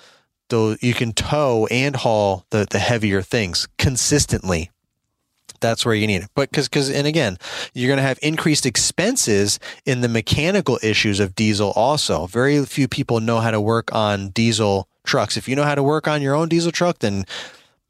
though 0.49 0.75
you 0.81 0.93
can 0.93 1.13
tow 1.13 1.67
and 1.69 1.95
haul 1.95 2.45
the, 2.49 2.65
the 2.71 2.79
heavier 2.79 3.21
things 3.21 3.67
consistently 3.77 4.71
that's 5.59 5.85
where 5.85 5.95
you 5.95 6.07
need 6.07 6.23
it. 6.23 6.29
But 6.35 6.49
because, 6.49 6.67
because, 6.67 6.89
and 6.89 7.07
again, 7.07 7.37
you're 7.73 7.87
going 7.87 7.97
to 7.97 8.03
have 8.03 8.19
increased 8.21 8.65
expenses 8.65 9.59
in 9.85 10.01
the 10.01 10.09
mechanical 10.09 10.79
issues 10.81 11.19
of 11.19 11.35
diesel 11.35 11.71
also. 11.71 12.27
Very 12.27 12.65
few 12.65 12.87
people 12.87 13.19
know 13.19 13.39
how 13.39 13.51
to 13.51 13.61
work 13.61 13.93
on 13.93 14.29
diesel 14.29 14.87
trucks. 15.05 15.37
If 15.37 15.47
you 15.47 15.55
know 15.55 15.63
how 15.63 15.75
to 15.75 15.83
work 15.83 16.07
on 16.07 16.21
your 16.21 16.35
own 16.35 16.49
diesel 16.49 16.71
truck, 16.71 16.99
then 16.99 17.25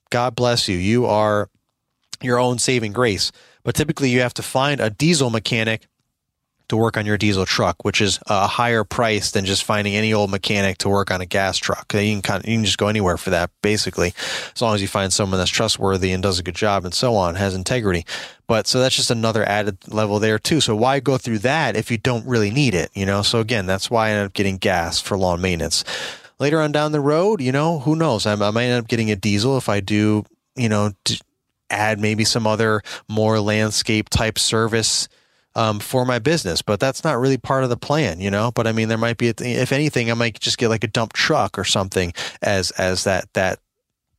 God 0.09 0.35
bless 0.35 0.67
you. 0.67 0.77
You 0.77 1.05
are 1.05 1.49
your 2.21 2.39
own 2.39 2.59
saving 2.59 2.93
grace. 2.93 3.31
But 3.63 3.75
typically 3.75 4.09
you 4.09 4.21
have 4.21 4.33
to 4.35 4.41
find 4.41 4.79
a 4.79 4.89
diesel 4.89 5.29
mechanic 5.29 5.87
to 6.69 6.77
work 6.77 6.97
on 6.97 7.05
your 7.05 7.17
diesel 7.17 7.45
truck, 7.45 7.83
which 7.83 7.99
is 7.99 8.19
a 8.27 8.47
higher 8.47 8.83
price 8.83 9.31
than 9.31 9.45
just 9.45 9.63
finding 9.63 9.95
any 9.95 10.13
old 10.13 10.31
mechanic 10.31 10.77
to 10.79 10.89
work 10.89 11.11
on 11.11 11.19
a 11.19 11.25
gas 11.25 11.57
truck. 11.57 11.93
You 11.93 11.99
can 11.99 12.21
kind 12.21 12.43
of, 12.43 12.49
you 12.49 12.57
can 12.57 12.65
just 12.65 12.77
go 12.77 12.87
anywhere 12.87 13.17
for 13.17 13.31
that, 13.31 13.51
basically, 13.61 14.13
as 14.55 14.61
long 14.61 14.75
as 14.75 14.81
you 14.81 14.87
find 14.87 15.11
someone 15.11 15.39
that's 15.39 15.51
trustworthy 15.51 16.11
and 16.11 16.23
does 16.23 16.39
a 16.39 16.43
good 16.43 16.55
job 16.55 16.85
and 16.85 16.93
so 16.93 17.15
on, 17.15 17.35
has 17.35 17.53
integrity. 17.53 18.05
But 18.47 18.65
so 18.65 18.79
that's 18.79 18.95
just 18.95 19.11
another 19.11 19.43
added 19.43 19.77
level 19.87 20.19
there 20.19 20.39
too. 20.39 20.61
So 20.61 20.75
why 20.75 20.99
go 20.99 21.17
through 21.17 21.39
that 21.39 21.75
if 21.75 21.91
you 21.91 21.97
don't 21.97 22.25
really 22.25 22.49
need 22.49 22.73
it? 22.73 22.89
You 22.93 23.05
know. 23.05 23.21
So 23.21 23.39
again, 23.39 23.65
that's 23.65 23.91
why 23.91 24.07
I 24.07 24.11
end 24.11 24.25
up 24.25 24.33
getting 24.33 24.57
gas 24.57 24.99
for 24.99 25.17
lawn 25.17 25.41
maintenance. 25.41 25.83
Later 26.39 26.61
on 26.61 26.71
down 26.71 26.91
the 26.91 27.01
road, 27.01 27.41
you 27.41 27.51
know, 27.51 27.79
who 27.79 27.95
knows? 27.95 28.25
I, 28.25 28.33
I 28.33 28.51
might 28.51 28.65
end 28.65 28.83
up 28.83 28.87
getting 28.87 29.11
a 29.11 29.15
diesel 29.15 29.57
if 29.57 29.69
I 29.69 29.81
do, 29.81 30.25
you 30.55 30.69
know, 30.69 30.91
add 31.69 31.99
maybe 31.99 32.25
some 32.25 32.47
other 32.47 32.81
more 33.07 33.39
landscape 33.39 34.09
type 34.09 34.39
service 34.39 35.07
um, 35.55 35.79
for 35.79 36.05
my 36.05 36.19
business, 36.19 36.61
but 36.61 36.79
that's 36.79 37.03
not 37.03 37.19
really 37.19 37.37
part 37.37 37.63
of 37.63 37.69
the 37.69 37.77
plan, 37.77 38.19
you 38.19 38.31
know. 38.31 38.51
But 38.51 38.67
I 38.67 38.71
mean, 38.71 38.87
there 38.87 38.97
might 38.97 39.17
be, 39.17 39.27
if 39.27 39.71
anything, 39.71 40.11
I 40.11 40.13
might 40.13 40.39
just 40.39 40.57
get 40.57 40.69
like 40.69 40.83
a 40.83 40.87
dump 40.87 41.13
truck 41.13 41.57
or 41.57 41.63
something 41.63 42.13
as 42.41 42.71
as 42.71 43.03
that 43.03 43.33
that 43.33 43.59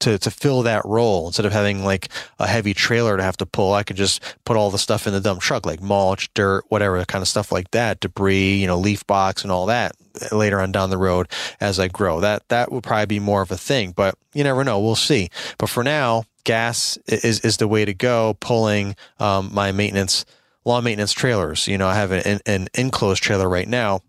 to 0.01 0.19
to 0.19 0.31
fill 0.31 0.63
that 0.63 0.85
role 0.85 1.27
instead 1.27 1.47
of 1.47 1.53
having 1.53 1.85
like 1.85 2.09
a 2.39 2.47
heavy 2.47 2.75
trailer 2.75 3.17
to 3.17 3.23
have 3.23 3.37
to 3.37 3.47
pull. 3.47 3.73
I 3.73 3.83
could 3.83 3.97
just 3.97 4.23
put 4.45 4.57
all 4.57 4.71
the 4.71 4.79
stuff 4.79 5.07
in 5.07 5.13
the 5.13 5.21
dump 5.21 5.41
truck, 5.41 5.65
like 5.65 5.81
mulch, 5.81 6.33
dirt, 6.35 6.65
whatever 6.69 7.03
kind 7.05 7.23
of 7.23 7.29
stuff 7.29 7.53
like 7.53 7.71
that, 7.71 8.01
debris, 8.01 8.55
you 8.55 8.67
know, 8.67 8.79
leaf 8.79 9.07
box 9.07 9.43
and 9.43 9.53
all 9.53 9.67
that 9.67 9.93
later 10.33 10.61
on 10.61 10.73
down 10.73 10.91
the 10.91 10.99
road 10.99 11.29
as 11.61 11.79
I 11.79 11.89
grow. 11.89 12.21
That 12.21 12.49
that 12.49 12.73
would 12.73 12.83
probably 12.83 13.07
be 13.07 13.21
more 13.21 13.43
of 13.43 13.51
a 13.51 13.57
thing, 13.57 13.93
but 13.93 14.17
you 14.35 14.43
never 14.43 14.65
know. 14.65 14.81
We'll 14.81 14.97
see. 14.97 15.31
But 15.59 15.69
for 15.69 15.85
now, 15.85 16.25
gas 16.45 16.99
is 17.07 17.41
is 17.41 17.59
the 17.59 17.69
way 17.69 17.85
to 17.85 17.95
go. 17.95 18.37
Pulling 18.41 18.97
um, 19.19 19.51
my 19.53 19.71
maintenance 19.73 20.25
lawn 20.71 20.85
maintenance 20.85 21.13
trailers. 21.13 21.69
You 21.69 21.77
know, 21.79 21.89
I 21.89 21.95
have 21.95 22.13
an, 22.13 22.41
an 22.47 22.69
enclosed 22.75 23.23
trailer 23.23 23.49
right 23.49 23.69
now, 23.69 24.01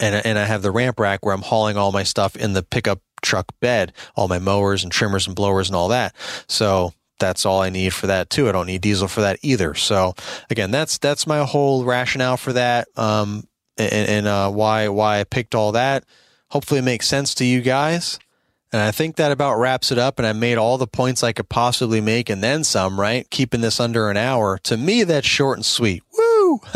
and 0.00 0.14
and 0.26 0.38
I 0.38 0.44
have 0.44 0.62
the 0.62 0.70
ramp 0.70 1.00
rack 1.00 1.24
where 1.24 1.34
I'm 1.34 1.42
hauling 1.42 1.76
all 1.76 1.92
my 1.92 2.02
stuff 2.02 2.36
in 2.36 2.52
the 2.52 2.62
pickup 2.62 3.00
truck 3.22 3.52
bed, 3.60 3.92
all 4.16 4.28
my 4.28 4.38
mowers 4.38 4.82
and 4.82 4.92
trimmers 4.92 5.26
and 5.26 5.36
blowers 5.36 5.68
and 5.68 5.76
all 5.76 5.88
that. 5.88 6.14
So 6.48 6.92
that's 7.18 7.46
all 7.46 7.60
I 7.60 7.70
need 7.70 7.94
for 7.94 8.06
that 8.08 8.30
too. 8.30 8.48
I 8.48 8.52
don't 8.52 8.66
need 8.66 8.80
diesel 8.80 9.08
for 9.08 9.20
that 9.20 9.38
either. 9.42 9.74
So 9.74 10.14
again, 10.48 10.70
that's 10.70 10.98
that's 10.98 11.26
my 11.26 11.44
whole 11.44 11.84
rationale 11.84 12.36
for 12.36 12.52
that, 12.54 12.88
um, 12.96 13.46
and, 13.78 14.08
and 14.08 14.26
uh, 14.26 14.50
why 14.50 14.88
why 14.88 15.20
I 15.20 15.24
picked 15.24 15.54
all 15.54 15.72
that. 15.72 16.04
Hopefully, 16.48 16.80
it 16.80 16.84
makes 16.84 17.06
sense 17.06 17.34
to 17.36 17.44
you 17.44 17.60
guys. 17.60 18.18
And 18.72 18.80
I 18.80 18.92
think 18.92 19.16
that 19.16 19.32
about 19.32 19.58
wraps 19.58 19.90
it 19.90 19.98
up. 19.98 20.18
And 20.18 20.26
I 20.26 20.32
made 20.32 20.58
all 20.58 20.78
the 20.78 20.86
points 20.86 21.22
I 21.22 21.32
could 21.32 21.48
possibly 21.48 22.00
make 22.00 22.30
and 22.30 22.42
then 22.42 22.64
some, 22.64 23.00
right? 23.00 23.28
Keeping 23.30 23.60
this 23.60 23.80
under 23.80 24.10
an 24.10 24.16
hour. 24.16 24.58
To 24.64 24.76
me, 24.76 25.04
that's 25.04 25.26
short 25.26 25.58
and 25.58 25.66
sweet. 25.66 26.02
Woo! 26.16 26.60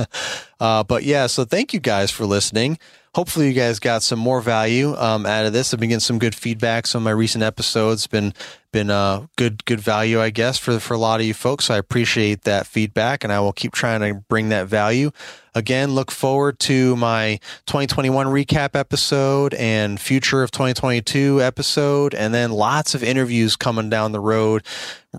Uh, 0.61 0.83
but 0.83 1.03
yeah, 1.03 1.27
so 1.27 1.45
thank 1.45 1.75
you 1.75 1.81
guys 1.81 2.11
for 2.11 2.25
listening. 2.25 2.79
Hopefully, 3.15 3.49
you 3.49 3.53
guys 3.53 3.79
got 3.79 4.03
some 4.03 4.19
more 4.19 4.41
value 4.41 4.97
um, 4.97 5.27
out 5.27 5.45
of 5.45 5.53
this. 5.53 5.75
I've 5.75 5.81
been 5.81 5.91
getting 5.91 6.01
some 6.01 6.19
good 6.19 6.35
feedback. 6.35 6.87
Some 6.87 7.03
of 7.03 7.05
my 7.05 7.11
recent 7.11 7.45
episodes 7.45 8.07
been 8.07 8.33
been 8.75 8.91
a 8.91 9.29
good 9.37 9.65
good 9.65 9.81
value, 9.81 10.21
I 10.21 10.31
guess, 10.31 10.59
for 10.59 10.81
for 10.81 10.95
a 10.95 10.99
lot 10.99 11.21
of 11.21 11.27
you 11.27 11.33
folks. 11.33 11.71
I 11.71 11.79
appreciate 11.79 12.43
that 12.43 12.67
feedback, 12.67 13.23
and 13.23 13.33
I 13.33 13.39
will 13.39 13.53
keep 13.53 13.73
trying 13.73 14.01
to 14.01 14.21
bring 14.29 14.49
that 14.49 14.67
value. 14.67 15.13
Again, 15.57 15.93
look 15.93 16.11
forward 16.11 16.59
to 16.61 16.97
my 16.97 17.39
2021 17.67 18.27
recap 18.27 18.75
episode 18.75 19.55
and 19.55 20.01
future 20.01 20.43
of 20.43 20.51
2022 20.51 21.41
episode, 21.41 22.13
and 22.13 22.35
then 22.35 22.51
lots 22.51 22.97
of 22.97 23.05
interviews 23.05 23.55
coming 23.55 23.89
down 23.89 24.11
the 24.11 24.19
road. 24.19 24.65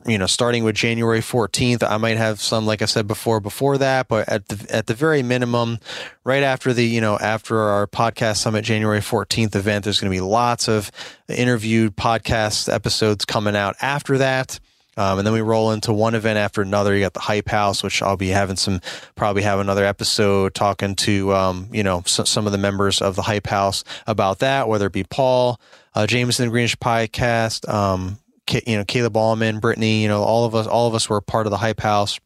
You 0.06 0.18
know, 0.18 0.26
starting 0.26 0.66
with 0.66 0.76
January 0.76 1.22
14th, 1.22 1.90
I 1.90 1.96
might 1.96 2.18
have 2.18 2.42
some, 2.42 2.66
like 2.66 2.82
I 2.82 2.86
said 2.86 3.08
before, 3.08 3.40
before 3.40 3.78
that, 3.78 4.10
but 4.10 4.28
at 4.28 4.50
the 4.50 4.76
at 4.76 4.88
the 4.88 4.94
very 4.94 5.24
minimum, 5.24 5.80
right 6.26 6.44
after 6.44 6.74
the 6.74 6.86
you 6.86 7.00
know 7.00 7.18
after 7.18 7.58
our 7.58 7.88
podcast 7.88 8.36
summit 8.36 8.66
January 8.66 9.00
14th 9.00 9.56
event, 9.56 9.86
there's 9.86 10.02
going 10.02 10.12
to 10.12 10.16
be 10.16 10.20
lots 10.20 10.68
of 10.68 10.92
interviewed 11.28 11.96
podcast 11.96 12.72
episodes 12.72 13.26
coming 13.26 13.56
out 13.56 13.76
after 13.82 14.18
that. 14.20 14.60
Um, 14.98 15.20
and 15.20 15.28
then 15.28 15.34
we 15.34 15.42
roll 15.42 15.72
into 15.72 15.92
one 15.92 16.16
event 16.16 16.38
after 16.38 16.62
another. 16.62 16.96
You 16.96 17.02
got 17.02 17.14
the 17.14 17.20
Hype 17.20 17.50
House, 17.50 17.84
which 17.84 18.02
I'll 18.02 18.16
be 18.16 18.30
having 18.30 18.56
some, 18.56 18.80
probably 19.16 19.42
have 19.42 19.60
another 19.60 19.84
episode 19.84 20.54
talking 20.54 20.96
to, 20.98 21.34
um, 21.34 21.68
you 21.72 21.84
know, 21.84 22.04
so, 22.06 22.24
some 22.24 22.46
of 22.46 22.54
the 22.54 22.58
members 22.58 23.02
of 23.02 23.16
the 23.18 23.22
Hype 23.22 23.48
House 23.48 23.84
about 24.08 24.40
that, 24.40 24.70
whether 24.70 24.88
it 24.88 24.94
be 24.94 25.04
Paul, 25.04 25.60
uh, 25.96 26.08
Jamison 26.08 26.50
Greenish 26.50 26.78
Podcast, 26.78 27.68
um, 27.68 28.20
you 28.66 28.78
know, 28.78 28.86
Caleb 28.86 29.18
Allman, 29.18 29.60
Brittany, 29.60 30.02
you 30.02 30.08
know, 30.08 30.22
all 30.22 30.46
of 30.46 30.56
us, 30.56 30.66
all 30.66 30.88
of 30.88 30.96
us 30.96 31.10
were 31.10 31.20
part 31.20 31.46
of 31.46 31.52
the 31.52 31.58
Hype 31.58 31.82
House. 31.82 32.20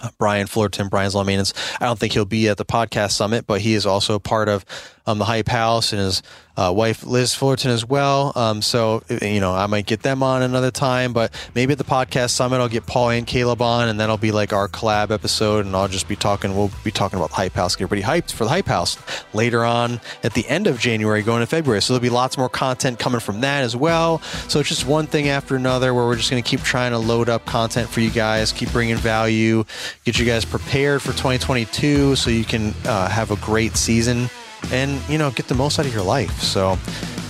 Uh, 0.00 0.08
Brian 0.18 0.46
Fullerton, 0.46 0.88
Brian's 0.88 1.14
Lawn 1.14 1.26
Maintenance. 1.26 1.52
I 1.80 1.84
don't 1.84 1.98
think 1.98 2.12
he'll 2.12 2.24
be 2.24 2.48
at 2.48 2.56
the 2.56 2.64
podcast 2.64 3.10
summit, 3.10 3.46
but 3.46 3.60
he 3.60 3.74
is 3.74 3.86
also 3.86 4.18
part 4.18 4.48
of 4.48 4.64
um, 5.06 5.18
the 5.18 5.24
Hype 5.24 5.48
House 5.48 5.92
and 5.92 6.00
his 6.00 6.22
uh, 6.60 6.70
wife 6.70 7.04
Liz 7.04 7.34
Fullerton 7.34 7.70
as 7.70 7.86
well. 7.86 8.32
Um, 8.34 8.60
so 8.60 9.02
you 9.22 9.40
know, 9.40 9.54
I 9.54 9.66
might 9.66 9.86
get 9.86 10.02
them 10.02 10.22
on 10.22 10.42
another 10.42 10.70
time, 10.70 11.12
but 11.12 11.32
maybe 11.54 11.72
at 11.72 11.78
the 11.78 11.84
podcast 11.84 12.30
summit 12.30 12.58
I'll 12.58 12.68
get 12.68 12.86
Paul 12.86 13.10
and 13.10 13.26
Caleb 13.26 13.62
on, 13.62 13.88
and 13.88 13.98
that'll 13.98 14.18
be 14.18 14.30
like 14.30 14.52
our 14.52 14.68
collab 14.68 15.10
episode, 15.10 15.64
and 15.64 15.74
I'll 15.74 15.88
just 15.88 16.06
be 16.06 16.16
talking. 16.16 16.54
We'll 16.54 16.70
be 16.84 16.90
talking 16.90 17.18
about 17.18 17.30
Hype 17.30 17.54
House. 17.54 17.76
Get 17.76 17.84
everybody 17.84 18.02
hyped 18.02 18.32
for 18.32 18.44
the 18.44 18.50
Hype 18.50 18.66
House 18.66 18.98
later 19.32 19.64
on 19.64 20.00
at 20.22 20.34
the 20.34 20.46
end 20.48 20.66
of 20.66 20.78
January, 20.78 21.22
going 21.22 21.40
to 21.40 21.46
February. 21.46 21.80
So 21.80 21.94
there'll 21.94 22.02
be 22.02 22.10
lots 22.10 22.36
more 22.36 22.48
content 22.48 22.98
coming 22.98 23.20
from 23.20 23.40
that 23.40 23.64
as 23.64 23.74
well. 23.74 24.18
So 24.48 24.60
it's 24.60 24.68
just 24.68 24.86
one 24.86 25.06
thing 25.06 25.28
after 25.28 25.56
another, 25.56 25.94
where 25.94 26.04
we're 26.04 26.16
just 26.16 26.30
going 26.30 26.42
to 26.42 26.48
keep 26.48 26.60
trying 26.60 26.90
to 26.92 26.98
load 26.98 27.28
up 27.28 27.46
content 27.46 27.88
for 27.88 28.00
you 28.00 28.10
guys, 28.10 28.52
keep 28.52 28.70
bringing 28.72 28.96
value, 28.96 29.64
get 30.04 30.18
you 30.18 30.26
guys 30.26 30.44
prepared 30.44 31.00
for 31.00 31.12
2022, 31.12 32.16
so 32.16 32.28
you 32.28 32.44
can 32.44 32.74
uh, 32.84 33.08
have 33.08 33.30
a 33.30 33.36
great 33.36 33.76
season 33.76 34.28
and 34.72 35.00
you 35.08 35.18
know 35.18 35.30
get 35.30 35.48
the 35.48 35.54
most 35.54 35.78
out 35.78 35.86
of 35.86 35.92
your 35.92 36.02
life. 36.04 36.42
So 36.42 36.76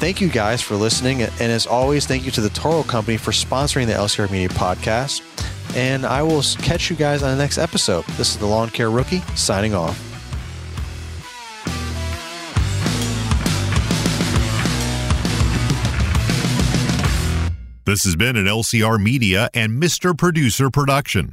thank 0.00 0.20
you 0.20 0.28
guys 0.28 0.60
for 0.60 0.76
listening, 0.76 1.22
and 1.22 1.40
as 1.40 1.66
always, 1.66 2.06
thank 2.06 2.24
you 2.24 2.30
to 2.32 2.40
the 2.40 2.50
Toro 2.50 2.82
Company 2.82 3.16
for 3.16 3.30
sponsoring 3.30 3.86
the 3.86 3.92
LCR 3.92 4.30
Media 4.30 4.48
podcast. 4.48 5.22
And 5.76 6.04
I 6.04 6.22
will 6.22 6.42
catch 6.58 6.90
you 6.90 6.96
guys 6.96 7.22
on 7.22 7.30
the 7.30 7.42
next 7.42 7.56
episode. 7.56 8.04
This 8.16 8.30
is 8.32 8.38
the 8.38 8.46
Lawn 8.46 8.70
Care 8.70 8.90
Rookie 8.90 9.20
signing 9.36 9.74
off. 9.74 9.98
This 17.86 18.04
has 18.04 18.14
been 18.14 18.36
an 18.36 18.44
LCR 18.44 19.02
Media 19.02 19.48
and 19.52 19.82
Mr. 19.82 20.16
Producer 20.16 20.70
production. 20.70 21.32